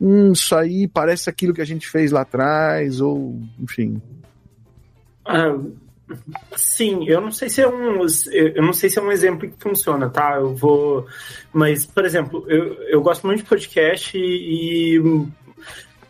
[0.00, 4.00] Hum, isso aí parece aquilo que a gente fez lá atrás, ou enfim.
[5.24, 5.58] Ah,
[6.56, 9.62] sim, eu não sei se é um, eu não sei se é um exemplo que
[9.62, 10.36] funciona, tá?
[10.36, 11.06] Eu vou,
[11.52, 15.26] mas por exemplo, eu, eu gosto muito de podcast e, e,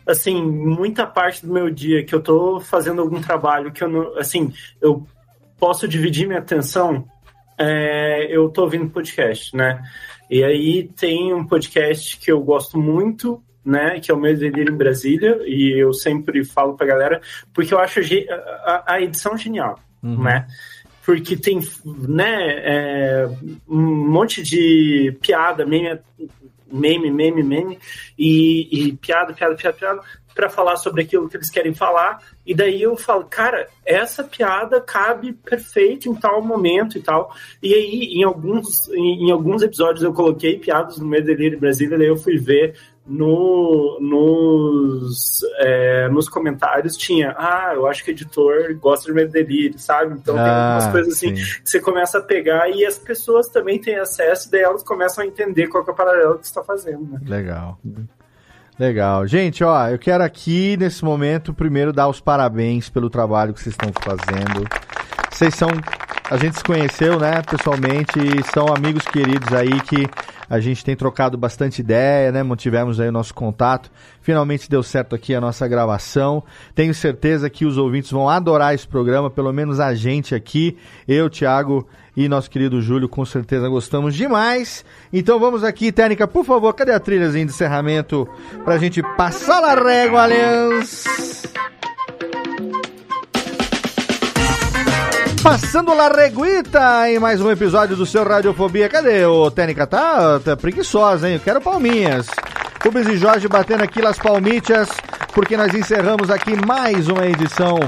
[0.07, 4.17] assim muita parte do meu dia que eu tô fazendo algum trabalho que eu não,
[4.17, 5.05] assim, eu
[5.59, 7.05] posso dividir minha atenção,
[7.57, 9.83] é, eu tô ouvindo podcast, né?
[10.29, 14.73] E aí tem um podcast que eu gosto muito, né, que é o meu delírio
[14.73, 17.21] em Brasília, e eu sempre falo pra galera,
[17.53, 17.99] porque eu acho
[18.63, 20.23] a, a edição genial, Uhum.
[20.23, 20.47] né?
[21.05, 23.29] Porque tem, né, é,
[23.67, 25.99] um monte de piada, meme,
[26.71, 27.79] meme, meme, meme,
[28.17, 30.01] e, e piada, piada, piada, piada,
[30.35, 34.79] pra falar sobre aquilo que eles querem falar, e daí eu falo, cara, essa piada
[34.79, 37.35] cabe perfeito em tal momento e tal.
[37.61, 41.97] E aí, em alguns, em, em alguns episódios, eu coloquei piadas no meu delírio Brasília,
[41.97, 42.75] daí eu fui ver
[43.09, 49.27] no, nos, é, nos comentários tinha, ah, eu acho que o editor gosta de meu
[49.27, 50.13] delírio, sabe?
[50.13, 51.61] Então tem Ah, algumas coisas assim sim.
[51.63, 55.27] que você começa a pegar e as pessoas também têm acesso, daí elas começam a
[55.27, 57.19] entender qual que é o paralelo que você está fazendo, né?
[57.25, 57.79] Legal.
[58.77, 59.27] Legal.
[59.27, 63.73] Gente, ó, eu quero aqui, nesse momento, primeiro dar os parabéns pelo trabalho que vocês
[63.75, 64.65] estão fazendo.
[65.39, 65.69] Vocês são.
[66.29, 70.05] A gente se conheceu, né, pessoalmente, e são amigos queridos aí que
[70.49, 72.43] a gente tem trocado bastante ideia, né?
[72.43, 73.89] Mantivemos aí o nosso contato.
[74.21, 76.43] Finalmente deu certo aqui a nossa gravação.
[76.75, 81.29] Tenho certeza que os ouvintes vão adorar esse programa, pelo menos a gente aqui, eu,
[81.29, 81.87] Thiago
[82.17, 84.83] e nosso querido Júlio, com certeza gostamos demais.
[85.13, 88.27] Então vamos aqui, técnica, por favor, cadê a trilhazinha de encerramento
[88.65, 91.05] pra gente passar a régua, aliás?
[95.41, 98.89] Passando la reguita em mais um episódio do seu Radiofobia.
[98.89, 99.87] Cadê o Técnica?
[99.87, 101.35] Tá, tá preguiçosa, hein?
[101.35, 102.27] Eu quero palminhas.
[102.83, 104.89] Rubens e Jorge batendo aqui las palmitas,
[105.33, 107.79] porque nós encerramos aqui mais uma edição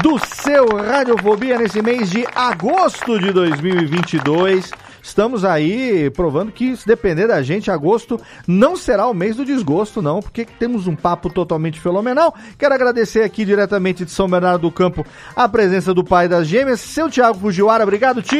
[0.00, 4.70] do seu Radiofobia nesse mês de agosto de 2022.
[5.02, 10.02] Estamos aí provando que, se depender da gente, agosto não será o mês do desgosto,
[10.02, 12.34] não, porque temos um papo totalmente fenomenal.
[12.58, 16.80] Quero agradecer aqui diretamente de São Bernardo do Campo a presença do pai das gêmeas,
[16.80, 17.82] seu Thiago Fujiwara.
[17.82, 18.36] Obrigado, Ti!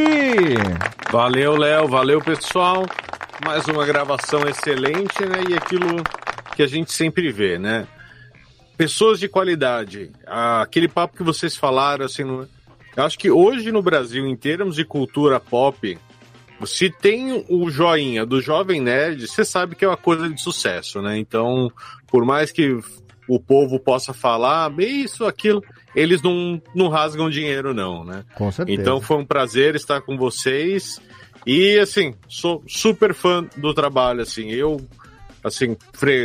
[1.10, 2.84] Valeu, Léo, valeu, pessoal.
[3.44, 5.42] Mais uma gravação excelente, né?
[5.48, 6.02] E aquilo
[6.54, 7.86] que a gente sempre vê, né?
[8.76, 10.10] Pessoas de qualidade.
[10.26, 14.84] Aquele papo que vocês falaram, assim, eu acho que hoje no Brasil, em termos de
[14.84, 15.98] cultura pop,
[16.66, 21.00] se tem o joinha do Jovem Nerd, você sabe que é uma coisa de sucesso,
[21.00, 21.18] né?
[21.18, 21.70] Então,
[22.06, 22.78] por mais que
[23.28, 25.62] o povo possa falar isso, aquilo,
[25.94, 28.24] eles não, não rasgam dinheiro, não, né?
[28.34, 28.80] Com certeza.
[28.80, 31.00] Então foi um prazer estar com vocês.
[31.46, 34.80] E assim, sou super fã do trabalho, assim, eu
[35.42, 35.74] assim,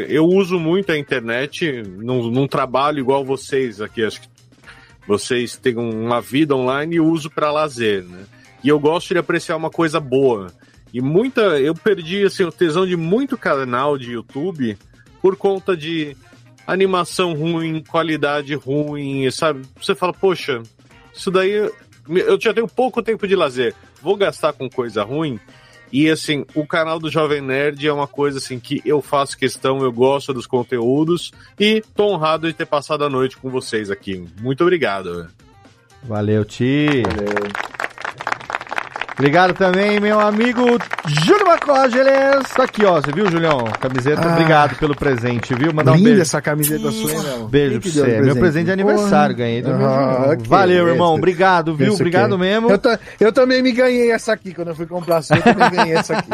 [0.10, 4.28] eu uso muito a internet, num, num trabalho igual vocês aqui, acho que
[5.07, 8.26] vocês têm uma vida online e uso para lazer, né?
[8.65, 10.47] E eu gosto de apreciar uma coisa boa.
[10.91, 11.59] E muita.
[11.59, 14.75] Eu perdi assim, o tesão de muito canal de YouTube
[15.21, 16.17] por conta de
[16.65, 19.61] animação ruim, qualidade ruim, sabe?
[19.79, 20.63] Você fala, poxa,
[21.13, 21.51] isso daí.
[22.07, 23.75] Eu já tenho pouco tempo de lazer.
[24.01, 25.39] Vou gastar com coisa ruim.
[25.93, 29.83] E assim, o canal do Jovem Nerd é uma coisa assim que eu faço questão,
[29.83, 34.25] eu gosto dos conteúdos e tô honrado de ter passado a noite com vocês aqui.
[34.41, 35.27] Muito obrigado.
[36.03, 37.03] Valeu, Ti.
[37.03, 37.74] Valeu.
[39.17, 40.61] Obrigado também, meu amigo
[41.07, 42.49] Júlio Macógeles.
[42.53, 42.99] Tá aqui, ó.
[42.99, 43.63] Você viu, Julião?
[43.79, 44.27] Camiseta.
[44.27, 45.73] Ah, Obrigado pelo presente, viu?
[45.73, 46.21] Mandar um beijo.
[46.21, 48.21] essa camiseta sua, hein, Beijo pra você.
[48.21, 49.47] Meu presente de aniversário, Porra.
[49.47, 50.45] ganhei do ah, okay.
[50.45, 51.15] Valeu, irmão.
[51.15, 51.93] Obrigado, viu?
[51.93, 52.69] Obrigado mesmo.
[52.69, 52.79] Eu,
[53.21, 55.37] eu, também me ganhei essa aqui quando eu fui comprar a sua.
[55.37, 56.29] Eu também ganhei essa aqui.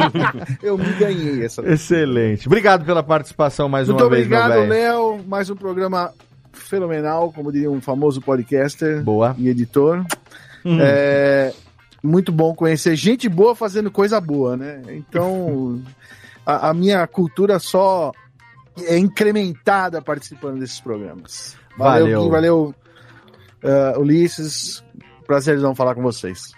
[0.64, 1.74] eu me ganhei essa daqui.
[1.74, 2.46] Excelente.
[2.46, 5.20] Obrigado pela participação mais Muito uma vez, Muito obrigado, Léo.
[5.28, 6.10] Mais um programa
[6.54, 9.36] fenomenal, como diria um famoso podcaster Boa.
[9.38, 10.02] e editor.
[10.64, 10.78] Hum.
[10.80, 11.52] É,
[12.04, 14.82] muito bom conhecer gente boa fazendo coisa boa, né?
[14.88, 15.82] Então,
[16.44, 18.12] a, a minha cultura só
[18.82, 21.56] é incrementada participando desses programas.
[21.76, 22.74] Valeu, valeu, Gui, valeu
[23.64, 24.84] uh, Ulisses.
[25.26, 26.52] Prazerzão falar com vocês.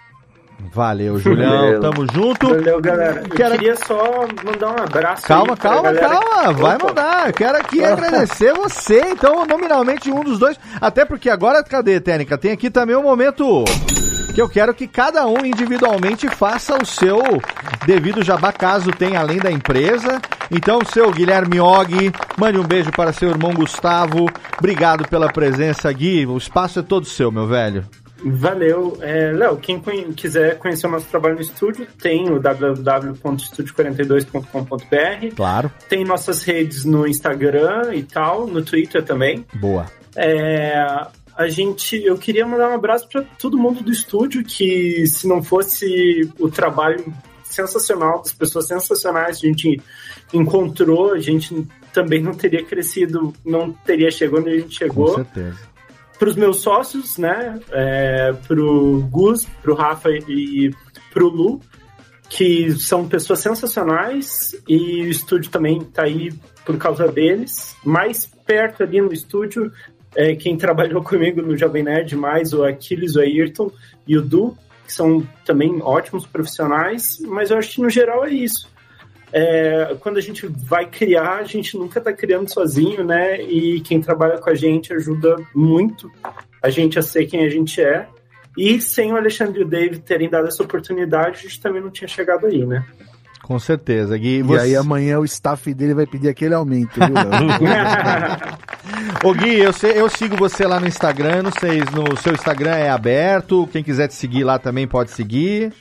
[0.73, 1.49] Valeu, Julião.
[1.49, 1.79] Valeu.
[1.79, 2.49] Tamo junto.
[2.49, 3.21] Valeu, galera.
[3.21, 3.51] Eu Quero...
[3.51, 5.25] queria só mandar um abraço.
[5.25, 6.51] Calma, calma, calma.
[6.51, 6.87] Vai Opa.
[6.87, 7.27] mandar.
[7.27, 10.59] Eu quero aqui agradecer você, então, nominalmente um dos dois.
[10.81, 12.37] Até porque agora, cadê, Técnica?
[12.37, 13.63] Tem aqui também o um momento
[14.37, 17.19] que eu quero que cada um individualmente faça o seu
[17.87, 20.21] devido jabá, caso tenha além da empresa.
[20.51, 24.27] Então, seu Guilherme Og, mande um beijo para seu irmão Gustavo.
[24.59, 26.27] Obrigado pela presença, Gui.
[26.27, 27.83] O espaço é todo seu, meu velho.
[28.23, 28.99] Valeu.
[29.01, 29.81] É, Léo, quem
[30.15, 35.35] quiser conhecer o nosso trabalho no estúdio, tem o www.studio42.com.br.
[35.35, 35.71] Claro.
[35.89, 39.43] Tem nossas redes no Instagram e tal, no Twitter também.
[39.55, 39.87] Boa.
[40.15, 41.07] É,
[41.37, 45.43] a gente, eu queria mandar um abraço para todo mundo do estúdio que se não
[45.43, 49.81] fosse o trabalho sensacional das pessoas sensacionais que a gente
[50.33, 55.09] encontrou, a gente também não teria crescido, não teria chegado onde a gente chegou.
[55.09, 55.57] Com certeza.
[56.17, 57.59] Para os meus sócios, né?
[57.71, 60.73] É, para o Gus, para o Rafa e
[61.13, 61.61] para o Lu,
[62.27, 66.33] que são pessoas sensacionais e o estúdio também está aí
[66.65, 67.75] por causa deles.
[67.85, 69.71] Mais perto ali no estúdio
[70.15, 73.71] é, quem trabalhou comigo no Jovem Nerd mais, o Aquiles, o Ayrton
[74.07, 78.31] e o Du, que são também ótimos profissionais, mas eu acho que no geral é
[78.31, 78.69] isso.
[79.31, 83.41] É, quando a gente vai criar, a gente nunca está criando sozinho, né?
[83.41, 86.09] E quem trabalha com a gente ajuda muito
[86.63, 88.07] a gente a ser quem a gente é.
[88.57, 91.91] E sem o Alexandre e o Dave terem dado essa oportunidade, a gente também não
[91.91, 92.83] tinha chegado aí, né?
[93.43, 94.41] Com certeza, Gui.
[94.41, 94.57] Você...
[94.57, 97.07] E aí amanhã o staff dele vai pedir aquele aumento, viu,
[99.23, 102.75] Ô Gui, eu, sei, eu sigo você lá no Instagram, não sei, no seu Instagram
[102.75, 105.73] é aberto, quem quiser te seguir lá também pode seguir.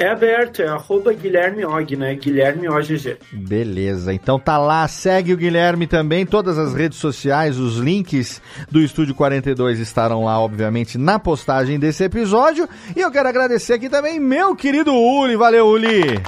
[0.00, 2.14] É aberto, é arroba Guilherme Og, né?
[2.14, 3.18] Guilherme OGG.
[3.32, 8.40] Beleza, então tá lá, segue o Guilherme também, todas as redes sociais, os links
[8.70, 12.66] do Estúdio 42 estarão lá, obviamente, na postagem desse episódio.
[12.96, 16.18] E eu quero agradecer aqui também meu querido Uli, valeu Uli!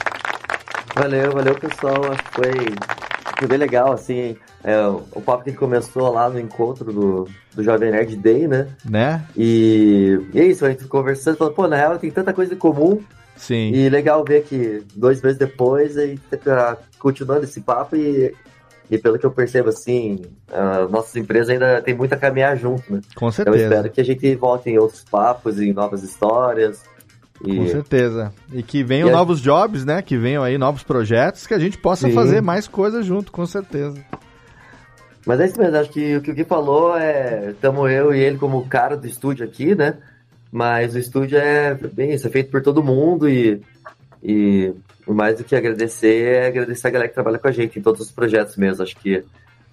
[0.95, 2.75] Valeu, valeu pessoal, acho que foi,
[3.39, 7.91] foi bem legal, assim, é, o papo que começou lá no encontro do, do Jovem
[7.91, 8.69] Nerd Day, né?
[8.85, 9.25] Né?
[9.37, 12.59] E, e é isso, a gente conversando, falando, pô, na real tem tanta coisa em
[12.59, 13.01] comum,
[13.35, 13.73] Sim.
[13.75, 18.33] E legal ver que dois meses depois a gente tá continuando esse papo e,
[18.89, 20.21] e pelo que eu percebo, assim,
[20.53, 23.01] a nossas empresas ainda tem muito a caminhar junto, né?
[23.17, 23.57] Com Então certeza.
[23.59, 26.83] eu espero que a gente volte em outros papos, em novas histórias.
[27.45, 27.57] E...
[27.57, 28.33] Com certeza.
[28.53, 30.03] E que venham E a- novos jobs, né?
[30.03, 32.15] Que venham aí novos projetos, que a gente possa Sim.
[32.15, 34.01] fazer mais coisas junto, com certeza.
[35.25, 37.51] Mas é isso mesmo, acho que o que o Gui falou é.
[37.51, 39.97] Estamos eu e ele como cara do estúdio aqui, né?
[40.51, 43.63] Mas o estúdio é bem isso, é feito por todo mundo e,
[44.23, 44.75] e
[45.07, 48.01] mais do que agradecer é agradecer a galera que trabalha com a gente em todos
[48.03, 48.83] os projetos mesmo.
[48.83, 49.25] Acho que,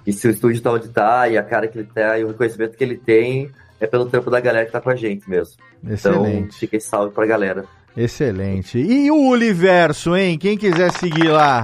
[0.05, 2.27] que se o estúdio tá onde tá e a cara que ele tá e o
[2.27, 5.55] reconhecimento que ele tem é pelo trampo da galera que tá com a gente mesmo.
[5.83, 6.57] Então Excelente.
[6.57, 7.65] fica esse salve pra galera.
[7.97, 8.77] Excelente.
[8.77, 10.37] E o Universo, hein?
[10.37, 11.63] Quem quiser seguir lá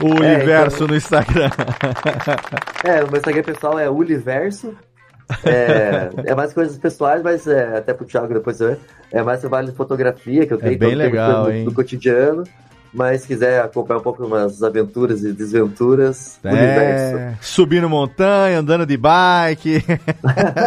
[0.00, 1.50] o É, Universo então- no Instagram.
[2.84, 4.74] É, o meu Instagram pessoal é Universo.
[5.42, 8.76] É, é mais coisas pessoais, mas é, até pro Thiago depois eu
[9.10, 12.44] é mais trabalho de fotografia que eu tenho, bem então legal, do, do cotidiano.
[12.94, 17.16] Mas se quiser acompanhar um pouco umas aventuras e desventuras, Universo.
[17.16, 19.82] É, subindo montanha, andando de bike.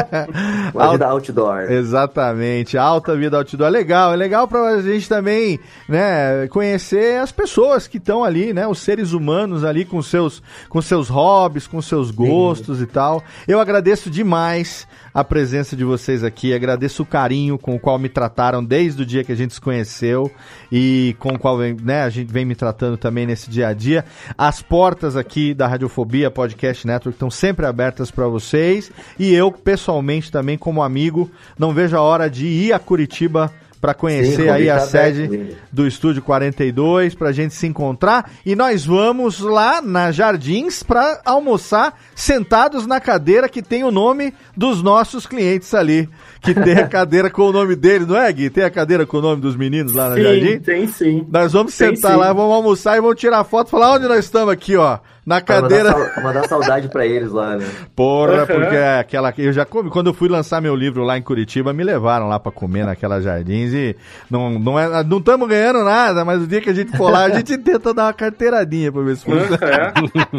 [0.75, 1.71] Uma vida outdoor.
[1.71, 3.69] Exatamente, alta vida outdoor.
[3.69, 8.79] Legal, é legal pra gente também, né, conhecer as pessoas que estão ali, né, os
[8.79, 13.23] seres humanos ali com seus, com seus hobbies, com seus gostos e tal.
[13.47, 18.09] Eu agradeço demais a presença de vocês aqui, agradeço o carinho com o qual me
[18.09, 20.29] trataram desde o dia que a gente se conheceu
[20.71, 24.06] e com o qual né, a gente vem me tratando também nesse dia a dia.
[24.38, 30.31] As portas aqui da Radiofobia Podcast Network estão sempre abertas para vocês e eu pessoalmente
[30.31, 34.69] também como amigo não vejo a hora de ir a Curitiba para conhecer Sim, aí
[34.69, 40.11] a convite sede do Estúdio 42 pra gente se encontrar e nós vamos lá na
[40.11, 46.09] Jardins pra almoçar sentados na cadeira que tem o nome dos nossos clientes ali,
[46.41, 48.49] que tem a cadeira com o nome deles, não é, Gui?
[48.49, 50.59] Tem a cadeira com o nome dos meninos lá na Sim, Jardim?
[50.59, 51.25] tem sim.
[51.29, 52.17] Nós vamos Tem sentar sim.
[52.17, 54.97] lá, vamos almoçar e vamos tirar foto, falar onde nós estamos aqui, ó,
[55.27, 55.91] na Pra cadeira.
[55.91, 57.65] Mandar, sal- mandar saudade pra eles lá, né?
[57.93, 61.21] Porra, porque é aquela eu já comi, quando eu fui lançar meu livro lá em
[61.21, 63.95] Curitiba, me levaram lá pra comer naquela jardins e
[64.31, 67.25] não não é, não estamos ganhando nada, mas o dia que a gente for lá,
[67.25, 69.93] a gente tenta dar uma carteiradinha pra ver se funciona.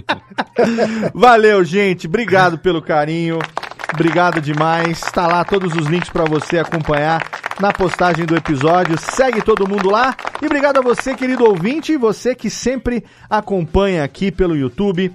[1.14, 2.06] Valeu, gente.
[2.06, 3.38] Obrigado pelo carinho.
[3.92, 5.00] Obrigado demais.
[5.00, 7.22] Tá lá todos os links pra você acompanhar
[7.60, 8.96] na postagem do episódio.
[8.98, 10.16] Segue todo mundo lá.
[10.40, 15.12] E obrigado a você, querido ouvinte, você que sempre acompanha aqui pelo YouTube.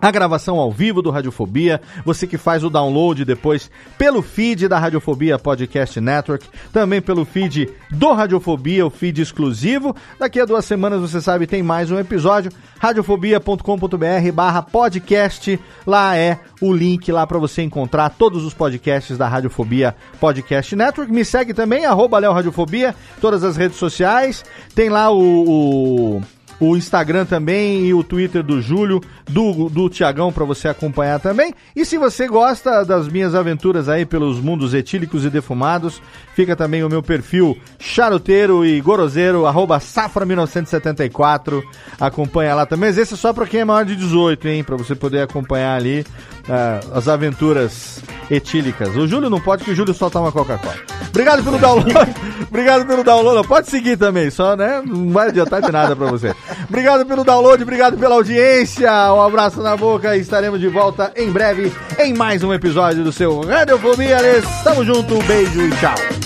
[0.00, 4.78] A gravação ao vivo do Radiofobia, você que faz o download depois pelo feed da
[4.78, 9.96] Radiofobia Podcast Network, também pelo feed do Radiofobia, o feed exclusivo.
[10.18, 12.52] Daqui a duas semanas, você sabe, tem mais um episódio.
[12.78, 15.58] radiofobia.com.br barra podcast.
[15.86, 21.10] Lá é o link lá para você encontrar todos os podcasts da Radiofobia Podcast Network.
[21.12, 24.44] Me segue também, arroba Léo Radiofobia, todas as redes sociais.
[24.74, 26.22] Tem lá o- o
[26.58, 31.54] o Instagram também e o Twitter do Júlio, do, do Tiagão para você acompanhar também.
[31.74, 36.00] E se você gosta das minhas aventuras aí pelos mundos etílicos e defumados,
[36.34, 41.62] fica também o meu perfil charuteiro e goroseiro, arroba safra1974.
[42.00, 44.64] Acompanha lá também, mas esse é só para quem é maior de 18, hein?
[44.64, 46.06] Para você poder acompanhar ali
[46.48, 48.00] ah, as aventuras
[48.30, 48.94] etílicas.
[48.96, 50.76] O Júlio não pode, porque o Júlio só toma Coca-Cola.
[51.08, 52.14] Obrigado pelo download.
[52.48, 53.48] Obrigado pelo download.
[53.48, 54.82] Pode seguir também, só, né?
[54.84, 56.34] Não vai adiantar de nada pra você.
[56.68, 58.90] Obrigado pelo download, obrigado pela audiência.
[59.12, 63.12] Um abraço na boca e estaremos de volta em breve em mais um episódio do
[63.12, 64.18] seu Radiofobia.
[64.62, 66.25] Tamo junto, um beijo e tchau.